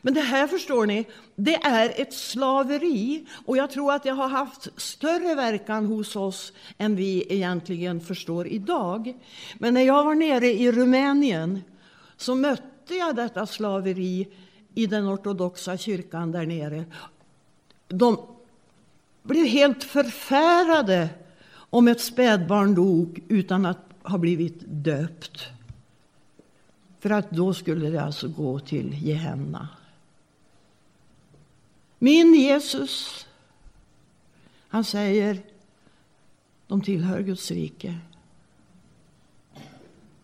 Men 0.00 0.14
det 0.14 0.20
här 0.20 0.46
förstår 0.46 0.86
ni, 0.86 1.04
det 1.36 1.54
är 1.54 2.00
ett 2.00 2.14
slaveri 2.14 3.26
och 3.46 3.56
jag 3.56 3.70
tror 3.70 3.92
att 3.92 4.02
det 4.02 4.10
har 4.10 4.28
haft 4.28 4.68
större 4.80 5.34
verkan 5.34 5.86
hos 5.86 6.16
oss 6.16 6.52
än 6.78 6.96
vi 6.96 7.26
egentligen 7.28 8.00
förstår 8.00 8.46
idag. 8.46 9.14
Men 9.58 9.74
när 9.74 9.82
jag 9.82 10.04
var 10.04 10.14
nere 10.14 10.46
i 10.46 10.72
Rumänien 10.72 11.62
så 12.16 12.34
mötte 12.34 12.94
jag 12.94 13.16
detta 13.16 13.46
slaveri 13.46 14.28
i 14.74 14.86
den 14.86 15.14
ortodoxa 15.14 15.76
kyrkan 15.76 16.32
där 16.32 16.46
nere. 16.46 16.84
De 17.88 18.16
blev 19.22 19.46
helt 19.46 19.84
förfärade 19.84 21.08
om 21.54 21.88
ett 21.88 22.00
spädbarn 22.00 22.74
dog 22.74 23.22
utan 23.28 23.66
att 23.66 23.78
ha 24.02 24.18
blivit 24.18 24.60
döpt. 24.66 25.46
För 27.00 27.10
att 27.10 27.30
då 27.30 27.54
skulle 27.54 27.90
det 27.90 28.02
alltså 28.02 28.28
gå 28.28 28.58
till 28.58 28.94
Gehenna. 29.02 29.68
Min 32.02 32.34
Jesus, 32.34 33.26
han 34.68 34.84
säger, 34.84 35.42
de 36.66 36.80
tillhör 36.80 37.20
Guds 37.20 37.50
rike. 37.50 37.98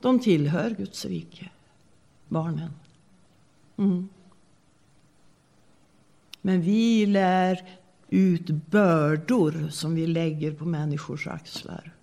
De 0.00 0.20
tillhör 0.20 0.70
Guds 0.70 1.04
rike, 1.04 1.50
barnen. 2.28 2.70
Mm. 3.76 4.08
Men 6.40 6.60
vi 6.60 7.06
lär 7.06 7.64
ut 8.08 8.46
bördor 8.50 9.68
som 9.70 9.94
vi 9.94 10.06
lägger 10.06 10.52
på 10.52 10.64
människors 10.64 11.26
axlar. 11.26 11.94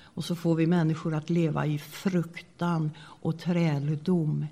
Och 0.00 0.24
så 0.24 0.36
får 0.36 0.54
vi 0.54 0.66
människor 0.66 1.14
att 1.14 1.30
leva 1.30 1.66
i 1.66 1.78
fruktan 1.78 2.90
och 2.98 3.38
träldom. 3.38 4.46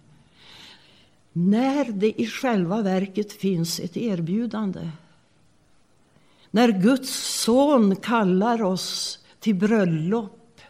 När 1.39 1.85
det 1.93 2.21
i 2.21 2.27
själva 2.27 2.83
verket 2.83 3.33
finns 3.33 3.81
ett 3.81 3.97
erbjudande. 3.97 4.91
När 6.51 6.69
Guds 6.69 7.43
son 7.43 7.97
kallar 7.97 8.63
oss 8.63 9.19
till 9.41 9.55
bröllop. 9.55 10.61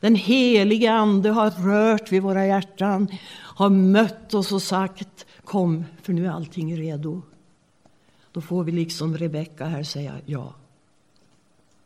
Den 0.00 0.14
helige 0.14 0.92
Ande 0.92 1.30
har 1.30 1.50
rört 1.50 2.12
vid 2.12 2.22
våra 2.22 2.46
hjärtan, 2.46 3.08
har 3.32 3.70
mött 3.70 4.34
oss 4.34 4.52
och 4.52 4.62
sagt 4.62 5.26
Kom, 5.44 5.84
för 6.02 6.12
nu 6.12 6.26
är 6.26 6.30
allting 6.30 6.76
redo. 6.76 7.22
Då 8.32 8.40
får 8.40 8.64
vi 8.64 8.72
liksom 8.72 9.18
Rebecka 9.18 9.64
här 9.64 9.82
säga 9.82 10.14
ja. 10.26 10.54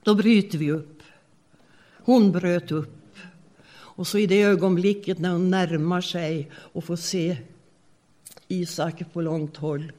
Då 0.03 0.15
bryter 0.15 0.59
vi 0.59 0.71
upp. 0.71 1.03
Hon 2.05 2.33
bröt 2.33 2.73
upp. 2.73 3.17
Och 3.73 4.07
så 4.07 4.19
i 4.19 4.27
det 4.27 4.43
ögonblicket 4.43 5.19
när 5.19 5.31
hon 5.31 5.51
närmar 5.51 6.01
sig 6.01 6.51
och 6.55 6.85
får 6.85 6.97
se 6.97 7.37
Isak 8.51 9.13
på 9.13 9.21
långt 9.21 9.57
håll, 9.57 9.93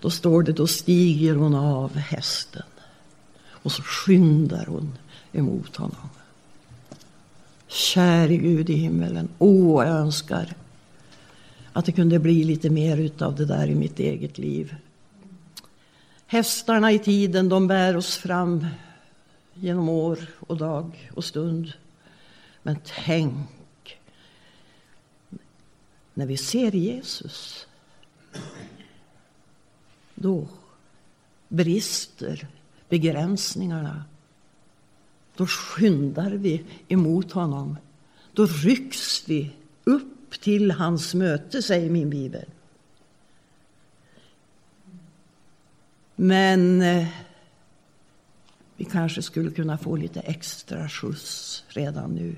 då 0.00 0.10
står 0.10 0.42
det, 0.42 0.52
då 0.52 0.66
stiger 0.66 1.34
hon 1.34 1.54
av 1.54 1.96
hästen. 1.96 2.62
Och 3.48 3.72
så 3.72 3.82
skyndar 3.82 4.66
hon 4.66 4.98
emot 5.32 5.76
honom. 5.76 6.08
Käre 7.66 8.36
Gud 8.36 8.70
i 8.70 8.74
himmelen, 8.74 9.28
åh, 9.38 9.86
jag 9.86 9.96
önskar 9.96 10.54
att 11.72 11.84
det 11.84 11.92
kunde 11.92 12.18
bli 12.18 12.44
lite 12.44 12.70
mer 12.70 12.96
utav 12.96 13.36
det 13.36 13.44
där 13.44 13.66
i 13.66 13.74
mitt 13.74 13.98
eget 13.98 14.38
liv. 14.38 14.76
Hästarna 16.26 16.92
i 16.92 16.98
tiden, 16.98 17.48
de 17.48 17.66
bär 17.66 17.96
oss 17.96 18.16
fram 18.16 18.66
genom 19.54 19.88
år 19.88 20.18
och 20.40 20.56
dag 20.56 21.10
och 21.14 21.24
stund. 21.24 21.72
Men 22.62 22.76
tänk 23.04 23.48
när 26.14 26.26
vi 26.26 26.36
ser 26.36 26.72
Jesus. 26.72 27.65
Då 30.16 30.48
brister 31.48 32.48
begränsningarna. 32.88 34.04
Då 35.36 35.46
skyndar 35.46 36.30
vi 36.30 36.64
emot 36.88 37.32
honom. 37.32 37.76
Då 38.32 38.46
rycks 38.46 39.28
vi 39.28 39.50
upp 39.84 40.40
till 40.40 40.70
hans 40.70 41.14
möte, 41.14 41.62
säger 41.62 41.90
min 41.90 42.10
bibel. 42.10 42.44
Men 46.16 46.82
eh, 46.82 47.08
vi 48.76 48.84
kanske 48.84 49.22
skulle 49.22 49.50
kunna 49.50 49.78
få 49.78 49.96
lite 49.96 50.20
extra 50.20 50.88
skjuts 50.88 51.64
redan 51.68 52.14
nu. 52.14 52.36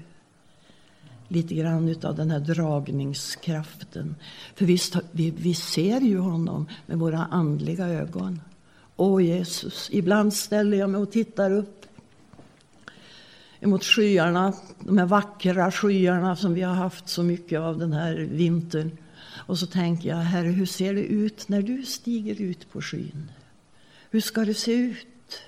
Lite 1.28 1.54
grann 1.54 1.94
av 2.02 2.16
den 2.16 2.30
här 2.30 2.40
dragningskraften. 2.40 4.16
För 4.54 4.64
visst, 4.64 4.96
vi, 5.10 5.30
vi 5.30 5.54
ser 5.54 6.00
ju 6.00 6.18
honom 6.18 6.66
med 6.86 6.98
våra 6.98 7.18
andliga 7.18 7.88
ögon. 7.88 8.40
Åh 8.96 9.24
Jesus, 9.24 9.88
ibland 9.92 10.34
ställer 10.34 10.78
jag 10.78 10.90
mig 10.90 11.00
och 11.00 11.12
tittar 11.12 11.50
upp 11.50 11.86
emot 13.60 13.84
skyarna, 13.84 14.52
de 14.80 14.98
här 14.98 15.06
vackra 15.06 15.72
skyarna 15.72 16.36
som 16.36 16.54
vi 16.54 16.62
har 16.62 16.74
haft 16.74 17.08
så 17.08 17.22
mycket 17.22 17.60
av 17.60 17.78
den 17.78 17.92
här 17.92 18.14
vintern. 18.14 18.90
Och 19.48 19.58
så 19.58 19.66
tänker 19.66 20.08
jag, 20.08 20.16
Herre, 20.16 20.48
hur 20.48 20.66
ser 20.66 20.94
det 20.94 21.04
ut 21.04 21.48
när 21.48 21.62
du 21.62 21.84
stiger 21.84 22.42
ut 22.42 22.72
på 22.72 22.82
skyn? 22.82 23.30
Hur 24.10 24.20
ska 24.20 24.44
det 24.44 24.54
se 24.54 24.72
ut? 24.72 25.42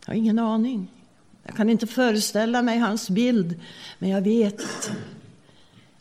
Jag 0.00 0.06
har 0.06 0.14
ingen 0.14 0.38
aning. 0.38 0.90
Jag 1.44 1.56
kan 1.56 1.70
inte 1.70 1.86
föreställa 1.86 2.62
mig 2.62 2.78
hans 2.78 3.10
bild, 3.10 3.60
men 3.98 4.10
jag 4.10 4.20
vet 4.20 4.90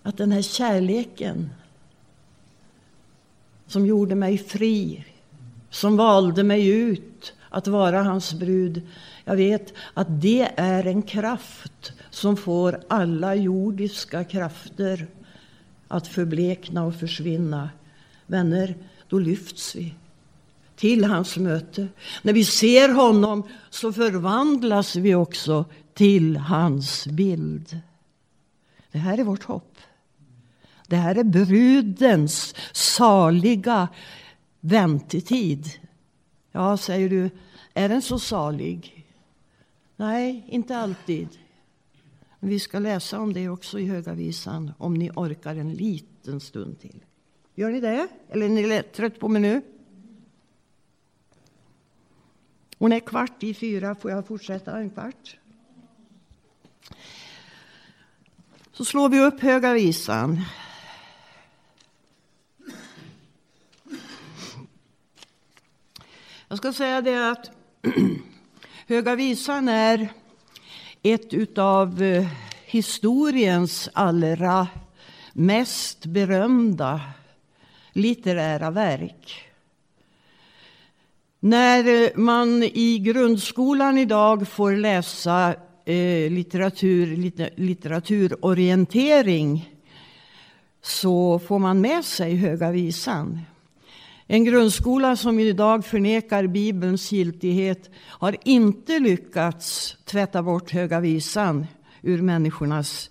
att 0.04 0.18
den 0.18 0.32
här 0.32 0.42
kärleken 0.42 1.50
som 3.68 3.86
gjorde 3.86 4.16
mig 4.16 4.38
fri, 4.38 5.06
som 5.70 5.98
valde 5.98 6.44
mig 6.44 6.68
ut 6.68 7.34
att 7.50 7.68
vara 7.68 8.04
hans 8.04 8.34
brud. 8.34 8.82
Jag 9.26 9.36
vet 9.36 9.74
att 9.94 10.22
det 10.22 10.52
är 10.56 10.88
en 10.88 11.02
kraft 11.02 11.94
som 12.10 12.38
får 12.38 12.84
alla 12.88 13.36
jordiska 13.36 14.24
krafter 14.24 15.08
att 15.88 16.08
förblekna 16.08 16.84
och 16.84 16.96
försvinna. 16.96 17.70
Vänner, 18.28 18.76
då 19.10 19.20
lyfts 19.20 19.76
vi 19.76 19.94
till 20.82 21.04
hans 21.04 21.38
möte. 21.38 21.88
När 22.22 22.34
vi 22.34 22.46
ser 22.46 22.90
honom 22.90 23.44
så 23.70 23.94
förvandlas 23.94 24.96
vi 24.96 25.16
också 25.16 25.66
till 25.94 26.38
hans 26.38 27.08
bild. 27.08 27.80
Det 28.92 28.98
här 28.98 29.18
är 29.18 29.24
vårt 29.24 29.44
hopp. 29.44 29.78
Det 30.88 30.96
här 30.96 31.16
är 31.16 31.24
brudens 31.24 32.56
saliga 32.72 33.88
väntetid. 34.60 35.66
Ja, 36.52 36.78
säger 36.78 37.10
du, 37.10 37.30
är 37.74 37.90
den 37.90 38.02
så 38.02 38.20
salig? 38.20 39.06
Nej, 39.96 40.46
inte 40.48 40.78
alltid. 40.78 41.28
Vi 42.40 42.60
ska 42.60 42.80
läsa 42.80 43.20
om 43.20 43.34
det 43.34 43.50
också 43.50 43.80
i 43.80 43.86
Höga 43.86 44.14
Visan 44.14 44.72
om 44.78 44.94
ni 44.94 45.10
orkar 45.16 45.56
en 45.56 45.74
liten 45.74 46.40
stund 46.40 46.80
till. 46.80 47.04
Gör 47.56 47.70
ni 47.70 47.80
det? 47.80 48.08
Eller 48.30 48.46
är 48.46 48.50
ni 48.50 48.84
trött 48.84 49.20
på 49.20 49.28
mig 49.28 49.42
nu? 49.42 49.62
Hon 52.82 52.92
är 52.92 53.00
kvart 53.00 53.44
i 53.44 53.54
fyra. 53.54 53.96
Får 53.96 54.12
jag 54.12 54.28
fortsätta 54.28 54.78
en 54.78 54.90
kvart? 54.90 55.38
Så 58.72 58.86
slår 58.86 59.10
vi 59.10 59.20
upp 59.20 59.40
Höga 59.42 59.74
Visan. 59.74 60.42
Jag 66.48 66.58
ska 66.58 66.74
säga 66.74 67.02
det 67.02 67.32
att 67.32 67.52
Höga 68.88 69.16
Visan 69.16 69.70
är 69.70 70.14
ett 71.04 71.58
av 71.58 72.02
eh, 72.02 72.28
historiens 72.66 73.90
allra 73.94 74.68
mest 75.34 76.06
berömda 76.06 77.02
litterära 77.94 78.72
verk. 78.72 79.51
När 81.44 82.04
eh, 82.04 82.10
man 82.16 82.64
i 82.64 83.00
grundskolan 83.00 83.98
idag 83.98 84.48
får 84.48 84.72
läsa 84.72 85.56
eh, 85.86 86.32
litteratur, 86.32 87.16
litteraturorientering 87.56 89.70
så 90.82 91.40
får 91.40 91.60
man 91.60 91.82
med 91.82 92.06
sig 92.06 92.36
Höga 92.36 92.72
Visan. 92.72 93.40
En 94.28 94.46
grundskola 94.46 95.16
som 95.16 95.40
idag 95.40 95.86
förnekar 95.86 96.48
Bibelns 96.48 97.12
giltighet 97.12 97.90
har 97.98 98.38
inte 98.44 99.00
lyckats 99.00 99.98
tvätta 100.06 100.44
bort 100.44 100.72
Höga 100.72 101.00
Visan 101.00 101.68
ur 102.02 102.22
människornas 102.22 103.10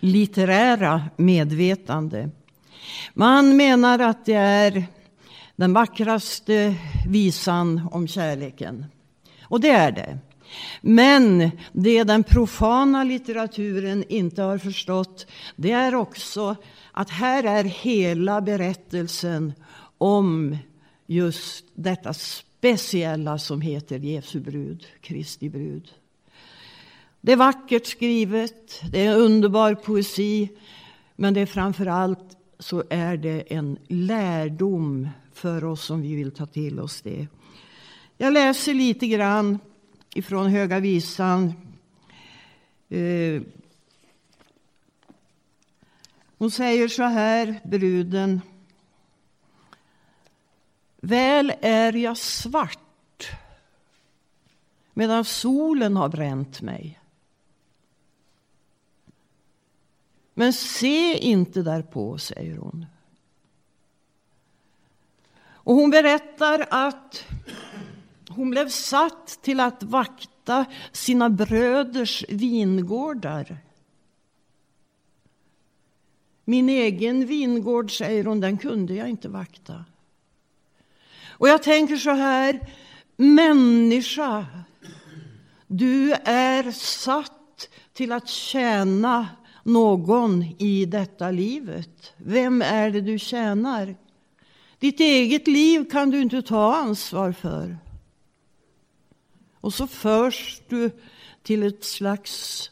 litterära 0.00 1.02
medvetande. 1.16 2.30
Man 3.14 3.56
menar 3.56 3.98
att 3.98 4.26
det 4.26 4.34
är 4.34 4.86
den 5.60 5.72
vackraste 5.72 6.74
visan 7.06 7.88
om 7.92 8.08
kärleken. 8.08 8.86
Och 9.42 9.60
det 9.60 9.70
är 9.70 9.92
det. 9.92 10.18
Men 10.80 11.50
det 11.72 12.04
den 12.04 12.24
profana 12.24 13.04
litteraturen 13.04 14.04
inte 14.08 14.42
har 14.42 14.58
förstått 14.58 15.26
det 15.56 15.70
är 15.70 15.94
också 15.94 16.56
att 16.92 17.10
här 17.10 17.44
är 17.44 17.64
hela 17.64 18.40
berättelsen 18.40 19.52
om 19.98 20.56
just 21.06 21.64
detta 21.74 22.14
speciella 22.14 23.38
som 23.38 23.60
heter 23.60 23.98
Jesu 23.98 24.40
brud, 24.40 24.86
Kristi 25.00 25.48
brud. 25.50 25.88
Det 27.20 27.32
är 27.32 27.36
vackert 27.36 27.86
skrivet, 27.86 28.80
det 28.90 29.06
är 29.06 29.16
underbar 29.16 29.74
poesi 29.74 30.48
men 31.16 31.34
det 31.34 31.40
är 31.40 31.46
framför 31.46 31.86
allt 31.86 32.36
så 32.58 32.84
är 32.90 33.16
det 33.16 33.52
en 33.52 33.78
lärdom 33.88 35.08
för 35.40 35.64
oss 35.64 35.90
om 35.90 36.02
vi 36.02 36.14
vill 36.14 36.30
ta 36.30 36.46
till 36.46 36.80
oss 36.80 37.00
det. 37.02 37.26
Jag 38.16 38.32
läser 38.32 38.74
lite 38.74 39.06
grann 39.06 39.58
ifrån 40.14 40.50
Höga 40.50 40.80
Visan. 40.80 41.52
Eh, 42.88 43.42
hon 46.38 46.50
säger 46.50 46.88
så 46.88 47.02
här, 47.02 47.60
bruden. 47.64 48.40
Väl 51.00 51.52
är 51.60 51.92
jag 51.92 52.16
svart 52.16 53.30
medan 54.94 55.24
solen 55.24 55.96
har 55.96 56.08
bränt 56.08 56.60
mig. 56.60 57.00
Men 60.34 60.52
se 60.52 61.18
inte 61.18 61.62
därpå, 61.62 62.18
säger 62.18 62.56
hon. 62.56 62.86
Och 65.70 65.76
hon 65.76 65.90
berättar 65.90 66.66
att 66.70 67.24
hon 68.28 68.50
blev 68.50 68.68
satt 68.68 69.38
till 69.42 69.60
att 69.60 69.82
vakta 69.82 70.64
sina 70.92 71.30
bröders 71.30 72.24
vingårdar. 72.28 73.56
Min 76.44 76.68
egen 76.68 77.26
vingård, 77.26 77.98
säger 77.98 78.24
hon, 78.24 78.40
den 78.40 78.58
kunde 78.58 78.94
jag 78.94 79.08
inte 79.08 79.28
vakta. 79.28 79.84
Och 81.28 81.48
jag 81.48 81.62
tänker 81.62 81.96
så 81.96 82.10
här, 82.10 82.68
människa, 83.16 84.46
du 85.66 86.12
är 86.24 86.70
satt 86.72 87.68
till 87.92 88.12
att 88.12 88.28
tjäna 88.28 89.28
någon 89.64 90.42
i 90.58 90.84
detta 90.84 91.30
livet. 91.30 92.12
Vem 92.16 92.62
är 92.62 92.90
det 92.90 93.00
du 93.00 93.18
tjänar? 93.18 93.96
Ditt 94.80 95.00
eget 95.00 95.46
liv 95.46 95.90
kan 95.90 96.10
du 96.10 96.20
inte 96.20 96.42
ta 96.42 96.76
ansvar 96.76 97.32
för. 97.32 97.78
Och 99.54 99.74
så 99.74 99.86
förs 99.86 100.60
du 100.68 100.90
till 101.42 101.62
ett 101.62 101.84
slags 101.84 102.70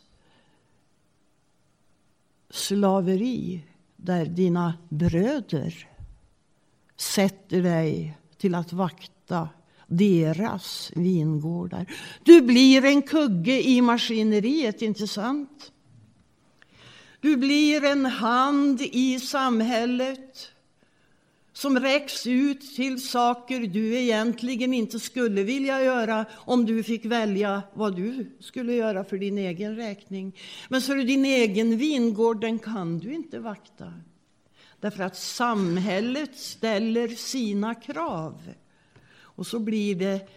slaveri 2.50 3.64
där 3.96 4.26
dina 4.26 4.74
bröder 4.88 5.88
sätter 6.96 7.62
dig 7.62 8.18
till 8.36 8.54
att 8.54 8.72
vakta 8.72 9.48
deras 9.86 10.92
vingårdar. 10.94 11.86
Du 12.24 12.42
blir 12.42 12.84
en 12.84 13.02
kugge 13.02 13.68
i 13.68 13.80
maskineriet, 13.80 14.82
inte 14.82 15.06
sant? 15.06 15.72
Du 17.20 17.36
blir 17.36 17.84
en 17.84 18.06
hand 18.06 18.80
i 18.80 19.20
samhället 19.20 20.52
som 21.58 21.78
räcks 21.78 22.26
ut 22.26 22.60
till 22.60 23.08
saker 23.08 23.60
du 23.60 23.96
egentligen 23.96 24.74
inte 24.74 25.00
skulle 25.00 25.42
vilja 25.42 25.84
göra 25.84 26.24
om 26.34 26.66
du 26.66 26.82
fick 26.82 27.04
välja 27.04 27.62
vad 27.74 27.96
du 27.96 28.36
skulle 28.40 28.74
göra 28.74 29.04
för 29.04 29.18
din 29.18 29.38
egen 29.38 29.76
räkning. 29.76 30.36
Men 30.68 30.82
så 30.82 30.92
är 30.92 31.04
din 31.04 31.24
egen 31.24 31.76
vingård, 31.76 32.40
den 32.40 32.58
kan 32.58 32.98
du 32.98 33.14
inte 33.14 33.38
vakta. 33.38 33.92
Därför 34.80 35.02
att 35.02 35.16
samhället 35.16 36.38
ställer 36.38 37.08
sina 37.08 37.74
krav. 37.74 38.54
Och 39.20 39.46
så 39.46 39.58
blir 39.58 39.94
det 39.94 40.28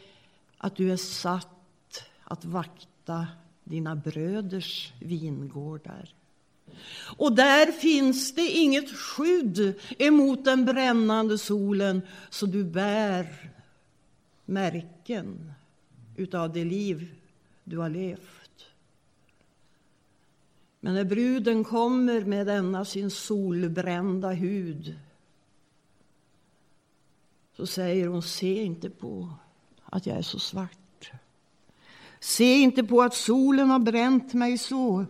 att 0.57 0.75
du 0.75 0.91
är 0.91 0.97
satt 0.97 2.03
att 2.23 2.45
vakta 2.45 3.27
dina 3.63 3.95
bröders 3.95 4.93
vingårdar. 4.99 6.20
Och 7.17 7.35
där 7.35 7.71
finns 7.71 8.35
det 8.35 8.47
inget 8.47 8.89
skydd 8.89 9.73
emot 9.97 10.45
den 10.45 10.65
brännande 10.65 11.37
solen 11.37 12.01
så 12.29 12.45
du 12.45 12.63
bär 12.63 13.51
märken 14.45 15.53
utav 16.15 16.53
det 16.53 16.65
liv 16.65 17.15
du 17.63 17.77
har 17.77 17.89
levt. 17.89 18.65
Men 20.79 20.93
när 20.93 21.03
bruden 21.03 21.63
kommer 21.63 22.21
med 22.21 22.47
denna 22.47 22.85
sin 22.85 23.11
solbrända 23.11 24.31
hud 24.31 24.99
så 27.57 27.67
säger 27.67 28.07
hon, 28.07 28.23
se 28.23 28.63
inte 28.63 28.89
på 28.89 29.29
att 29.85 30.05
jag 30.05 30.17
är 30.17 30.21
så 30.21 30.39
svart. 30.39 31.11
Se 32.19 32.55
inte 32.55 32.83
på 32.83 33.01
att 33.01 33.13
solen 33.13 33.69
har 33.69 33.79
bränt 33.79 34.33
mig 34.33 34.57
så. 34.57 35.05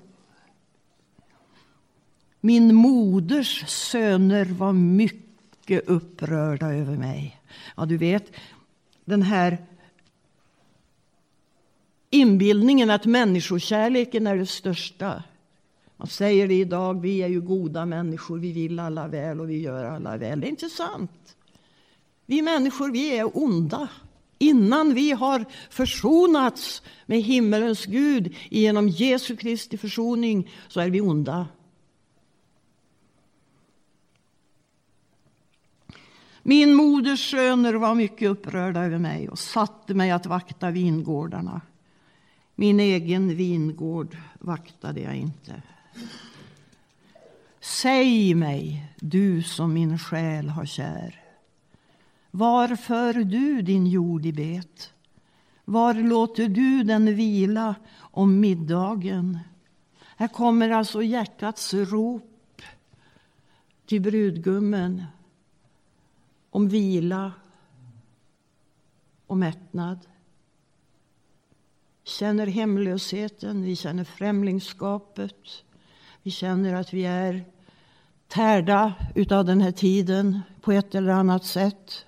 Min 2.42 2.76
moders 2.76 3.64
söner 3.68 4.46
var 4.46 4.74
mycket 4.74 5.88
upprörda 5.88 6.74
över 6.74 6.98
mig. 6.98 7.42
Ja, 7.78 7.86
du 7.86 7.98
vet, 7.98 8.32
den 9.06 9.22
här 9.22 9.58
inbildningen 12.10 12.89
att 12.89 13.06
människokärleken 13.06 14.28
är 14.28 14.36
det 14.36 14.46
största 14.46 15.24
Man 16.02 16.08
säger 16.08 16.48
det 16.48 16.54
idag, 16.54 17.02
vi 17.02 17.22
är 17.22 17.28
ju 17.28 17.42
goda 17.42 17.86
människor, 17.86 18.39
vi 18.39 18.52
vill 18.52 18.80
alla 18.80 19.08
väl 19.08 19.42
och 19.42 19.50
vi 19.50 19.62
gör 19.62 19.86
alla 19.86 20.18
väl. 20.18 20.39
Det 20.42 20.48
är 20.48 20.50
inte 20.50 20.70
sant. 20.70 21.36
Vi 22.26 22.42
människor, 22.42 22.92
vi 22.92 23.18
är 23.18 23.38
onda. 23.38 23.88
Innan 24.38 24.94
vi 24.94 25.12
har 25.12 25.46
försonats 25.70 26.82
med 27.06 27.22
himmelens 27.22 27.86
Gud 27.86 28.36
genom 28.50 28.89
Jesu 28.89 29.36
Kristi 29.36 29.78
försoning 29.78 30.52
så 30.68 30.80
är 30.80 30.89
vi 30.89 31.02
onda. 31.02 31.48
Min 36.44 36.76
moders 36.76 37.32
söner 37.32 37.74
var 37.74 37.96
mycket 37.96 38.30
upprörda 38.30 38.84
över 38.84 38.98
mig 38.98 39.30
och 39.30 39.39
satte 39.39 39.94
mig 39.94 40.12
att 40.12 40.26
vakta 40.26 40.72
vingårdarna. 40.72 41.62
Min 42.56 42.80
egen 42.80 43.36
vingård 43.36 44.18
vaktade 44.39 45.00
jag 45.02 45.16
inte. 45.16 45.62
Säg 47.60 48.36
mig, 48.36 48.94
du 49.00 49.44
som 49.44 49.74
min 49.74 50.00
själ 50.00 50.50
har 50.50 50.66
kär. 50.66 51.22
Var 52.32 52.76
för 52.76 53.14
du 53.14 53.62
din 53.62 53.88
jord 53.88 54.26
i 54.26 54.34
bet? 54.34 54.94
Var 55.66 55.94
låter 55.94 56.48
du 56.48 56.84
den 56.84 57.16
vila 57.16 57.76
om 57.98 58.39
middagen? 58.39 59.39
Här 60.18 60.28
kommer 60.28 60.70
alltså 60.70 61.04
hjärtats 61.04 61.74
rop 61.74 62.62
till 63.86 64.02
brudgummen 64.02 65.04
om 66.52 66.68
vila 66.68 67.34
och 69.28 69.38
mättnad. 69.38 69.99
Känner 72.04 72.47
hemlösheten, 72.47 73.64
vi 73.64 73.76
känner 73.76 74.04
främlingskapet. 74.04 75.64
Vi 76.24 76.32
känner 76.32 76.74
att 76.74 76.93
vi 76.93 77.06
är 77.06 77.45
tärda 78.28 78.93
utav 79.16 79.45
den 79.45 79.62
här 79.62 79.72
tiden 79.72 80.41
på 80.62 80.72
ett 80.72 80.95
eller 80.95 81.12
annat 81.12 81.45
sätt. 81.45 82.06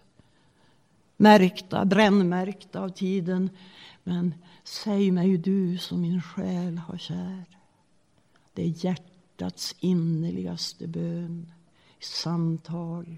Märkta, 1.18 1.86
brännmärkta 1.86 2.82
av 2.82 2.90
tiden. 2.90 3.50
Men 4.04 4.34
säg 4.64 5.12
mig 5.12 5.38
du 5.38 5.78
som 5.78 6.02
min 6.02 6.22
själ 6.22 6.78
har 6.78 6.98
kär. 6.98 7.46
Det 8.54 8.64
är 8.64 8.86
hjärtats 8.86 9.76
innerligaste 9.80 10.88
bön 10.88 11.52
i 12.00 12.04
samtal 12.04 13.18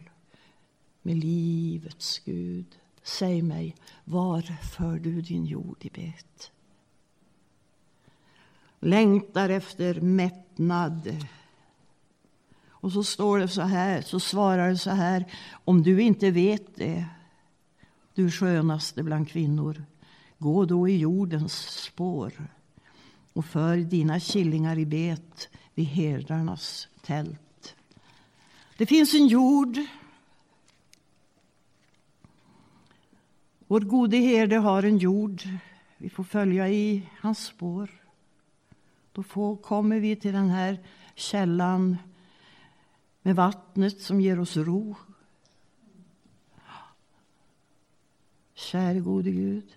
med 1.05 1.17
livets 1.17 2.19
Gud. 2.19 2.65
Säg 3.03 3.41
mig, 3.41 3.75
var 4.03 4.41
för 4.75 4.99
du 4.99 5.21
din 5.21 5.45
jord 5.45 5.77
i 5.81 5.89
bet? 5.89 6.51
Längtar 8.79 9.49
efter 9.49 10.01
mättnad. 10.01 11.25
Och 12.67 12.91
så 12.91 13.03
står 13.03 13.39
det 13.39 13.47
så 13.47 13.61
här, 13.61 14.01
så 14.01 14.19
svarar 14.19 14.69
det 14.69 14.77
så 14.77 14.89
här. 14.89 15.25
Om 15.65 15.83
du 15.83 16.01
inte 16.01 16.31
vet 16.31 16.75
det, 16.75 17.05
du 18.13 18.31
skönaste 18.31 19.03
bland 19.03 19.29
kvinnor, 19.29 19.83
gå 20.37 20.65
då 20.65 20.87
i 20.87 20.97
jordens 20.97 21.53
spår 21.83 22.33
och 23.33 23.45
för 23.45 23.77
dina 23.77 24.19
killingar 24.19 24.77
i 24.77 24.85
bet 24.85 25.49
vid 25.73 25.85
herdarnas 25.85 26.87
tält. 27.01 27.75
Det 28.77 28.85
finns 28.85 29.13
en 29.13 29.27
jord 29.27 29.79
Vår 33.67 33.79
gode 33.79 34.17
herde 34.17 34.57
har 34.57 34.83
en 34.83 34.97
jord. 34.97 35.41
Vi 35.97 36.09
får 36.09 36.23
följa 36.23 36.69
i 36.69 37.09
hans 37.21 37.45
spår. 37.45 37.89
Då 39.11 39.23
får, 39.23 39.55
kommer 39.55 39.99
vi 39.99 40.15
till 40.15 40.33
den 40.33 40.49
här 40.49 40.79
källan 41.15 41.97
med 43.21 43.35
vattnet 43.35 44.01
som 44.01 44.21
ger 44.21 44.39
oss 44.39 44.57
ro. 44.57 44.95
Käre 48.53 48.99
gode 48.99 49.31
Gud. 49.31 49.75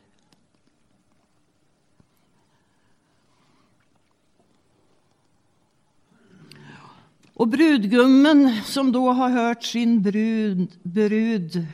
Och 7.34 7.48
brudgummen 7.48 8.62
som 8.64 8.92
då 8.92 9.12
har 9.12 9.28
hört 9.28 9.64
sin 9.64 10.02
brud, 10.02 10.78
brud 10.82 11.66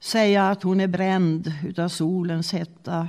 säga 0.00 0.48
att 0.48 0.62
hon 0.62 0.80
är 0.80 0.86
bränd 0.86 1.52
av 1.78 1.88
solens 1.88 2.52
hetta. 2.52 3.08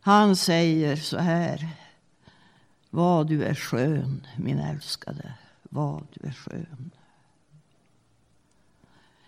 Han 0.00 0.36
säger 0.36 0.96
så 0.96 1.18
här. 1.18 1.68
Vad 2.90 3.26
du 3.26 3.44
är 3.44 3.54
skön, 3.54 4.26
min 4.36 4.58
älskade. 4.58 5.34
Vad 5.62 6.06
du 6.12 6.28
är 6.28 6.32
skön. 6.32 6.90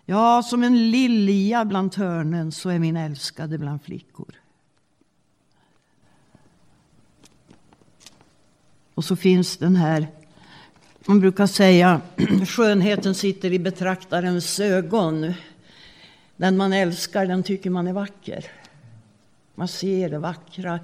Ja, 0.04 0.42
som 0.42 0.62
en 0.62 0.90
lilja 0.90 1.64
bland 1.64 1.92
törnen 1.92 2.52
så 2.52 2.68
är 2.68 2.78
min 2.78 2.96
älskade 2.96 3.58
bland 3.58 3.82
flickor. 3.82 4.34
Och 8.94 9.04
så 9.04 9.16
finns 9.16 9.56
den 9.56 9.76
här 9.76 10.08
man 11.06 11.20
brukar 11.20 11.46
säga 11.46 11.90
att 11.90 12.48
skönheten 12.48 13.14
sitter 13.14 13.52
i 13.52 13.58
betraktarens 13.58 14.60
ögon. 14.60 15.34
Den 16.36 16.56
man 16.56 16.72
älskar, 16.72 17.26
den 17.26 17.42
tycker 17.42 17.70
man 17.70 17.86
är 17.86 17.92
vacker. 17.92 18.44
Man 19.54 19.68
ser 19.68 20.08
det 20.08 20.18
vackra 20.18 20.80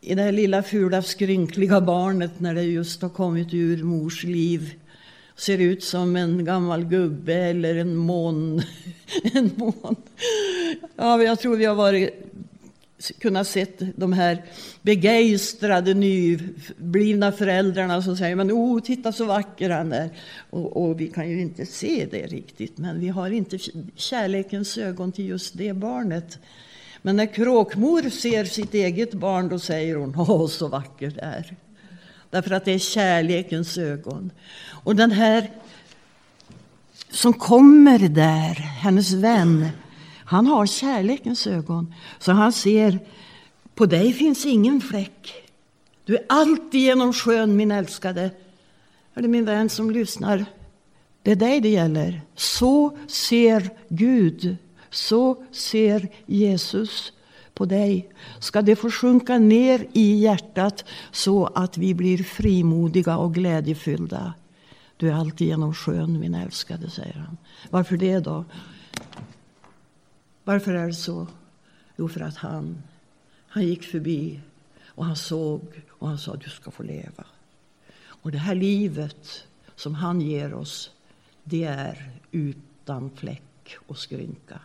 i 0.00 0.14
det 0.14 0.22
här 0.22 0.32
lilla 0.32 0.62
fula 0.62 1.02
skrynkliga 1.02 1.80
barnet 1.80 2.40
när 2.40 2.54
det 2.54 2.62
just 2.62 3.02
har 3.02 3.08
kommit 3.08 3.54
ur 3.54 3.84
mors 3.84 4.24
liv. 4.24 4.74
Ser 5.36 5.58
ut 5.58 5.84
som 5.84 6.16
en 6.16 6.44
gammal 6.44 6.84
gubbe 6.84 7.34
eller 7.34 7.74
en 7.74 7.96
mån. 7.96 8.62
en 9.32 9.50
mån. 9.56 9.96
Ja, 10.96 11.22
jag 11.22 11.38
tror 11.38 11.56
vi 11.56 11.64
har 11.64 11.74
varit 11.74 12.28
kunnat 13.18 13.48
se 13.48 13.66
de 13.96 14.12
här 14.12 14.44
begeistrade 14.82 15.94
nyblivna 15.94 17.32
föräldrarna 17.32 18.02
som 18.02 18.16
säger 18.16 18.36
men 18.36 18.52
oh, 18.52 18.80
titta 18.80 19.12
så 19.12 19.24
vacker 19.24 19.70
han 19.70 19.92
är. 19.92 20.10
Och, 20.50 20.76
och, 20.76 21.00
vi 21.00 21.08
kan 21.08 21.30
ju 21.30 21.40
inte 21.40 21.66
se 21.66 22.08
det 22.10 22.26
riktigt, 22.26 22.78
men 22.78 23.00
vi 23.00 23.08
har 23.08 23.30
inte 23.30 23.58
kärlekens 23.94 24.78
ögon 24.78 25.12
till 25.12 25.26
just 25.26 25.58
det 25.58 25.72
barnet. 25.72 26.38
Men 27.02 27.16
när 27.16 27.34
kråkmor 27.34 28.10
ser 28.10 28.44
sitt 28.44 28.74
eget 28.74 29.14
barn 29.14 29.48
då 29.48 29.58
säger 29.58 29.96
hon 29.96 30.14
åh, 30.16 30.46
så 30.46 30.68
vacker 30.68 31.10
det 31.10 31.20
är. 31.20 31.56
Därför 32.30 32.50
att 32.50 32.64
det 32.64 32.72
är 32.72 32.78
kärlekens 32.78 33.78
ögon. 33.78 34.30
Och 34.84 34.96
den 34.96 35.10
här 35.10 35.50
som 37.10 37.32
kommer 37.32 37.98
där, 37.98 38.54
hennes 38.54 39.12
vän, 39.12 39.68
han 40.28 40.46
har 40.46 40.66
kärlekens 40.66 41.46
ögon, 41.46 41.94
så 42.18 42.32
han 42.32 42.52
ser 42.52 42.98
på 43.74 43.86
dig 43.86 44.12
finns 44.12 44.46
ingen 44.46 44.80
fläck. 44.80 45.34
Du 46.04 46.16
är 46.16 46.24
alltigenom 46.28 47.12
skön, 47.12 47.56
min 47.56 47.70
älskade. 47.70 48.30
Är 49.14 49.22
det 49.22 49.28
min 49.28 49.44
vän 49.44 49.68
som 49.68 49.90
lyssnar? 49.90 50.44
Det 51.22 51.30
är 51.30 51.36
dig 51.36 51.60
det 51.60 51.68
gäller. 51.68 52.20
Så 52.34 52.98
ser 53.06 53.70
Gud, 53.88 54.56
så 54.90 55.44
ser 55.52 56.08
Jesus 56.26 57.12
på 57.54 57.64
dig. 57.64 58.08
Ska 58.40 58.62
det 58.62 58.76
få 58.76 58.90
sjunka 58.90 59.38
ner 59.38 59.86
i 59.92 60.14
hjärtat 60.14 60.84
så 61.12 61.46
att 61.46 61.78
vi 61.78 61.94
blir 61.94 62.18
frimodiga 62.24 63.16
och 63.16 63.34
glädjefyllda. 63.34 64.34
Du 64.96 65.08
är 65.08 65.14
alltigenom 65.14 65.74
skön, 65.74 66.20
min 66.20 66.34
älskade, 66.34 66.90
säger 66.90 67.14
han. 67.14 67.36
Varför 67.70 67.96
det 67.96 68.20
då? 68.20 68.44
Varför 70.48 70.74
är 70.74 70.86
det 70.86 70.94
så? 70.94 71.26
Jo, 71.96 72.08
för 72.08 72.20
att 72.20 72.36
han, 72.36 72.82
han 73.48 73.66
gick 73.66 73.82
förbi 73.82 74.40
och 74.84 75.04
han 75.04 75.16
såg 75.16 75.82
och 75.90 76.08
han 76.08 76.18
sa 76.18 76.36
du 76.36 76.50
ska 76.50 76.70
få 76.70 76.82
leva. 76.82 77.24
Och 78.06 78.32
det 78.32 78.38
här 78.38 78.54
livet 78.54 79.46
som 79.76 79.94
han 79.94 80.20
ger 80.20 80.54
oss, 80.54 80.90
det 81.44 81.64
är 81.64 82.10
utan 82.30 83.10
fläck 83.16 83.76
och 83.86 83.98
skrynka. 83.98 84.60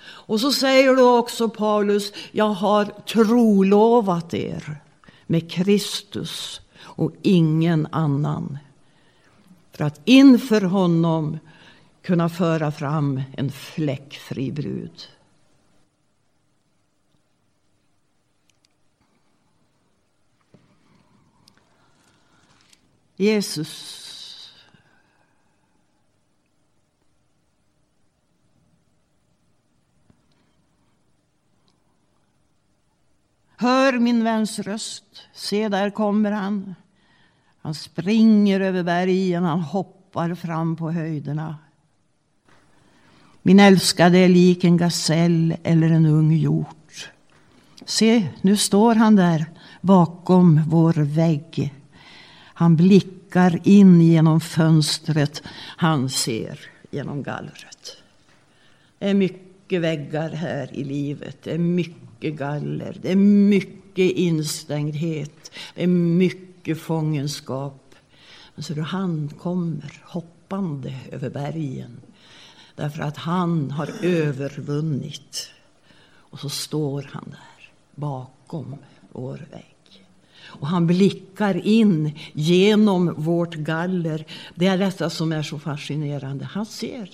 Och 0.00 0.40
så 0.40 0.52
säger 0.52 0.96
då 0.96 1.18
också 1.18 1.48
Paulus, 1.48 2.12
jag 2.32 2.48
har 2.48 2.84
trolovat 2.84 4.34
er 4.34 4.80
med 5.26 5.50
Kristus 5.50 6.60
och 6.78 7.12
ingen 7.22 7.86
annan. 7.90 8.58
För 9.72 9.84
att 9.84 10.00
inför 10.04 10.60
honom 10.60 11.38
kunna 12.06 12.28
föra 12.28 12.70
fram 12.70 13.22
en 13.36 13.50
fläckfri 13.50 14.52
brud. 14.52 15.08
Jesus 23.16 24.02
Hör 33.58 33.98
min 33.98 34.24
väns 34.24 34.58
röst. 34.58 35.28
Se, 35.32 35.68
där 35.68 35.90
kommer 35.90 36.32
han. 36.32 36.74
Han 37.60 37.74
springer 37.74 38.60
över 38.60 38.82
bergen, 38.82 39.44
han 39.44 39.60
hoppar 39.60 40.34
fram 40.34 40.76
på 40.76 40.90
höjderna. 40.90 41.56
Min 43.46 43.60
älskade 43.60 44.18
är 44.18 44.28
lik 44.28 44.64
en 44.64 44.76
gasell 44.76 45.54
eller 45.62 45.90
en 45.90 46.06
ung 46.06 46.32
hjort. 46.32 47.10
Se, 47.84 48.28
nu 48.42 48.56
står 48.56 48.94
han 48.94 49.16
där 49.16 49.46
bakom 49.80 50.60
vår 50.68 50.92
vägg. 50.92 51.74
Han 52.36 52.76
blickar 52.76 53.60
in 53.64 54.00
genom 54.00 54.40
fönstret. 54.40 55.42
Han 55.76 56.10
ser 56.10 56.60
genom 56.90 57.22
gallret. 57.22 57.96
Det 58.98 59.08
är 59.08 59.14
mycket 59.14 59.80
väggar 59.80 60.30
här 60.30 60.74
i 60.74 60.84
livet. 60.84 61.36
Det 61.42 61.52
är 61.52 61.58
mycket 61.58 62.34
galler. 62.34 62.96
Det 63.02 63.12
är 63.12 63.16
mycket 63.16 64.16
instängdhet. 64.16 65.50
Det 65.74 65.82
är 65.82 65.86
mycket 65.86 66.80
fångenskap. 66.80 67.94
Men 68.54 68.64
så 68.64 68.80
han 68.80 69.28
kommer 69.28 70.02
hoppande 70.02 70.94
över 71.12 71.30
bergen. 71.30 72.00
Därför 72.76 73.02
att 73.02 73.16
han 73.16 73.70
har 73.70 73.90
övervunnit. 74.02 75.50
Och 76.18 76.40
så 76.40 76.48
står 76.48 77.10
han 77.12 77.24
där 77.30 77.70
bakom 77.94 78.76
vår 79.12 79.46
vägg. 79.50 80.06
Och 80.44 80.66
han 80.66 80.86
blickar 80.86 81.66
in 81.66 82.18
genom 82.32 83.14
vårt 83.16 83.54
galler. 83.54 84.24
Det 84.54 84.66
är 84.66 84.78
detta 84.78 85.10
som 85.10 85.32
är 85.32 85.42
så 85.42 85.58
fascinerande. 85.58 86.44
Han 86.44 86.66
ser. 86.66 87.10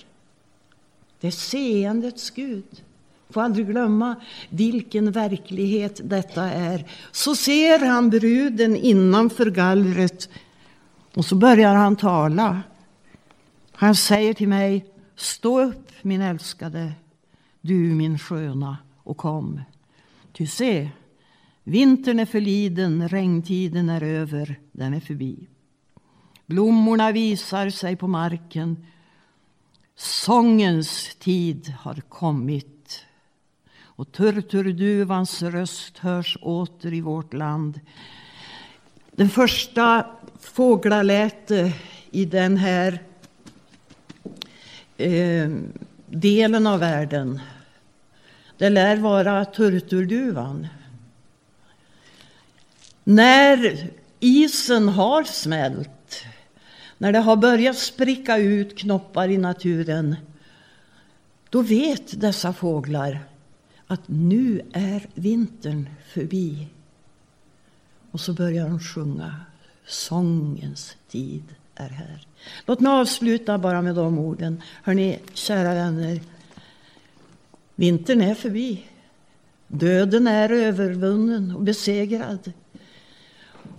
Det 1.19 1.27
är 1.27 1.31
seendets 1.31 2.29
Gud. 2.29 2.83
Får 3.29 3.41
aldrig 3.41 3.67
glömma 3.67 4.15
vilken 4.49 5.11
verklighet 5.11 6.01
detta 6.03 6.43
är. 6.43 6.85
Så 7.11 7.35
ser 7.35 7.85
han 7.85 8.09
bruden 8.09 8.75
innanför 8.75 9.51
gallret 9.51 10.29
och 11.13 11.25
så 11.25 11.35
börjar 11.35 11.75
han 11.75 11.95
tala. 11.95 12.61
Han 13.71 13.95
säger 13.95 14.33
till 14.33 14.47
mig, 14.47 14.85
stå 15.15 15.61
upp 15.61 15.91
min 16.01 16.21
älskade, 16.21 16.93
du 17.61 17.73
min 17.73 18.19
sköna 18.19 18.77
och 19.03 19.17
kom. 19.17 19.61
Ty 20.33 20.47
se, 20.47 20.89
Vintern 21.63 22.19
är 22.19 22.25
förliden, 22.25 23.09
regntiden 23.09 23.89
är 23.89 24.03
över, 24.03 24.59
den 24.71 24.93
är 24.93 24.99
förbi. 24.99 25.47
Blommorna 26.45 27.11
visar 27.11 27.69
sig 27.69 27.95
på 27.95 28.07
marken. 28.07 28.85
Sångens 29.95 31.15
tid 31.19 31.73
har 31.79 31.95
kommit. 32.09 33.05
Och 33.81 34.11
turturduvans 34.11 35.41
röst 35.41 35.97
hörs 35.97 36.37
åter 36.41 36.93
i 36.93 37.01
vårt 37.01 37.33
land. 37.33 37.79
Den 39.11 39.29
första 39.29 40.05
fåglaläte 40.39 41.73
i 42.11 42.25
den 42.25 42.57
här 42.57 43.03
eh, 44.97 45.49
delen 46.07 46.67
av 46.67 46.79
världen, 46.79 47.39
det 48.57 48.69
lär 48.69 48.97
vara 48.97 49.45
turturduvan. 49.45 50.67
När 53.03 53.89
isen 54.19 54.89
har 54.89 55.23
smält, 55.23 56.23
när 56.97 57.11
det 57.11 57.19
har 57.19 57.35
börjat 57.35 57.77
spricka 57.77 58.37
ut 58.37 58.77
knoppar 58.77 59.29
i 59.29 59.37
naturen, 59.37 60.15
då 61.49 61.61
vet 61.61 62.21
dessa 62.21 62.53
fåglar 62.53 63.19
att 63.87 64.01
nu 64.05 64.61
är 64.73 65.07
vintern 65.13 65.89
förbi. 66.07 66.67
Och 68.11 68.19
så 68.19 68.33
börjar 68.33 68.69
de 68.69 68.79
sjunga. 68.79 69.35
Sångens 69.85 70.97
tid 71.09 71.43
är 71.75 71.89
här. 71.89 72.27
Låt 72.65 72.79
mig 72.79 72.91
avsluta 72.91 73.57
bara 73.57 73.81
med 73.81 73.95
de 73.95 74.19
orden. 74.19 74.61
Hörni, 74.83 75.19
kära 75.33 75.73
vänner. 75.73 76.19
Vintern 77.75 78.21
är 78.21 78.35
förbi. 78.35 78.83
Döden 79.67 80.27
är 80.27 80.49
övervunnen 80.49 81.55
och 81.55 81.61
besegrad. 81.61 82.51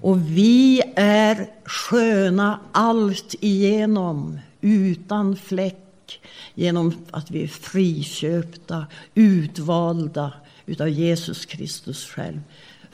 Och 0.01 0.29
vi 0.31 0.83
är 0.97 1.51
sköna 1.65 2.61
allt 2.73 3.35
igenom, 3.41 4.39
utan 4.61 5.37
fläck 5.37 6.21
genom 6.55 6.95
att 7.11 7.31
vi 7.31 7.43
är 7.43 7.49
friköpta, 7.49 8.87
utvalda 9.15 10.33
utav 10.67 10.89
Jesus 10.89 11.47
Kristus 11.47 12.07
själv. 12.07 12.41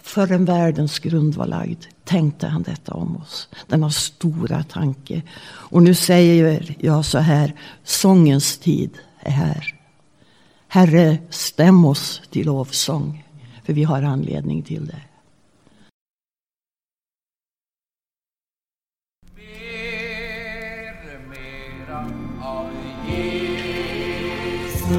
Förrän 0.02 0.44
världens 0.44 0.98
grund 0.98 1.34
var 1.34 1.46
lagd 1.46 1.84
tänkte 2.10 2.46
han 2.46 2.62
detta 2.62 2.94
om 2.94 3.16
oss. 3.16 3.48
Denna 3.66 3.90
stora 3.90 4.62
tanke. 4.62 5.22
Och 5.42 5.82
nu 5.82 5.94
säger 5.94 6.76
jag 6.78 7.04
så 7.04 7.18
här, 7.18 7.54
sångens 7.84 8.58
tid 8.58 8.98
är 9.20 9.30
här. 9.30 9.74
Herre, 10.68 11.18
stäm 11.30 11.84
oss 11.84 12.22
till 12.30 12.46
lovsång, 12.46 13.24
för 13.64 13.72
vi 13.72 13.84
har 13.84 14.02
anledning 14.02 14.62
till 14.62 14.86
det. 14.86 15.02
Ber 19.36 21.28
mera 21.28 22.10
av 22.42 22.70
Jesus 23.08 24.90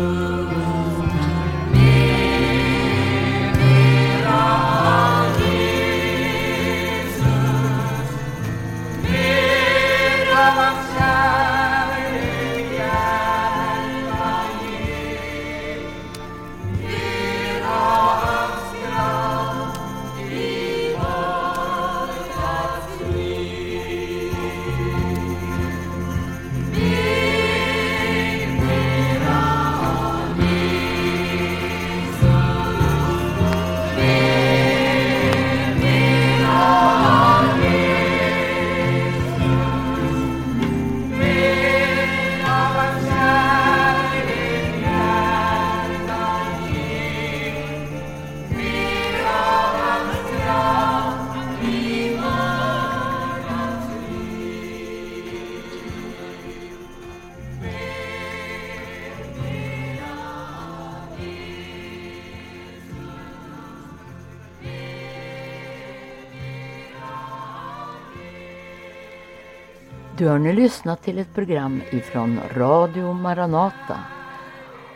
Du 70.17 70.27
har 70.27 70.39
nu 70.39 70.53
lyssnat 70.53 71.03
till 71.03 71.19
ett 71.19 71.33
program 71.33 71.81
ifrån 71.91 72.39
Radio 72.55 73.13
Maranata 73.13 73.99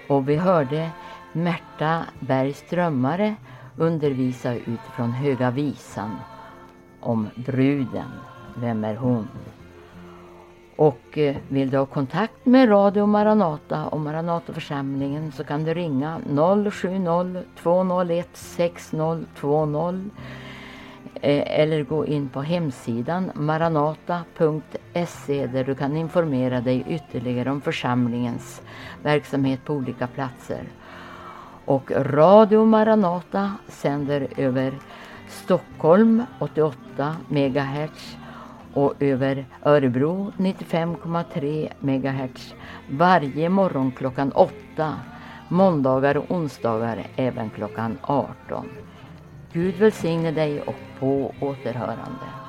och 0.07 0.29
vi 0.29 0.35
hörde 0.35 0.89
Märta 1.31 2.05
Bergströmmare 2.19 3.35
undervisa 3.77 4.53
utifrån 4.53 5.11
Höga 5.11 5.51
Visan 5.51 6.15
om 6.99 7.27
bruden. 7.35 8.11
Vem 8.55 8.83
är 8.83 8.95
hon? 8.95 9.27
Och 10.75 11.17
eh, 11.17 11.35
vill 11.47 11.69
du 11.69 11.77
ha 11.77 11.85
kontakt 11.85 12.45
med 12.45 12.69
Radio 12.69 13.05
Maranata 13.05 13.85
och 13.85 13.99
Maranataförsamlingen 13.99 15.31
så 15.31 15.43
kan 15.43 15.63
du 15.63 15.73
ringa 15.73 16.19
070 16.71 17.43
201 17.63 18.29
6020 18.33 20.09
Eh, 21.21 21.59
eller 21.59 21.83
gå 21.83 22.05
in 22.05 22.29
på 22.29 22.41
hemsidan 22.41 23.31
maranata.se 23.35 24.67
där 25.47 25.63
du 25.63 25.75
kan 25.75 25.97
informera 25.97 26.61
dig 26.61 26.85
ytterligare 26.89 27.51
om 27.51 27.61
församlingens 27.61 28.61
verksamhet 29.03 29.65
på 29.65 29.73
olika 29.73 30.07
platser. 30.07 30.63
Och 31.65 31.91
Radio 31.95 32.65
Maranata 32.65 33.51
sänder 33.67 34.27
över 34.37 34.73
Stockholm 35.29 36.23
88 36.39 37.15
MHz 37.29 38.17
och 38.73 38.93
över 38.99 39.45
Örebro 39.63 40.31
95,3 40.37 41.69
MHz 41.79 42.53
varje 42.89 43.49
morgon 43.49 43.91
klockan 43.91 44.31
8, 44.31 44.95
måndagar 45.49 46.17
och 46.17 46.31
onsdagar 46.31 47.07
även 47.15 47.49
klockan 47.49 47.97
18. 48.01 48.69
Gud 49.55 49.75
välsigne 49.75 50.31
dig 50.31 50.61
och 50.61 50.75
på 50.99 51.33
återhörande. 51.39 52.44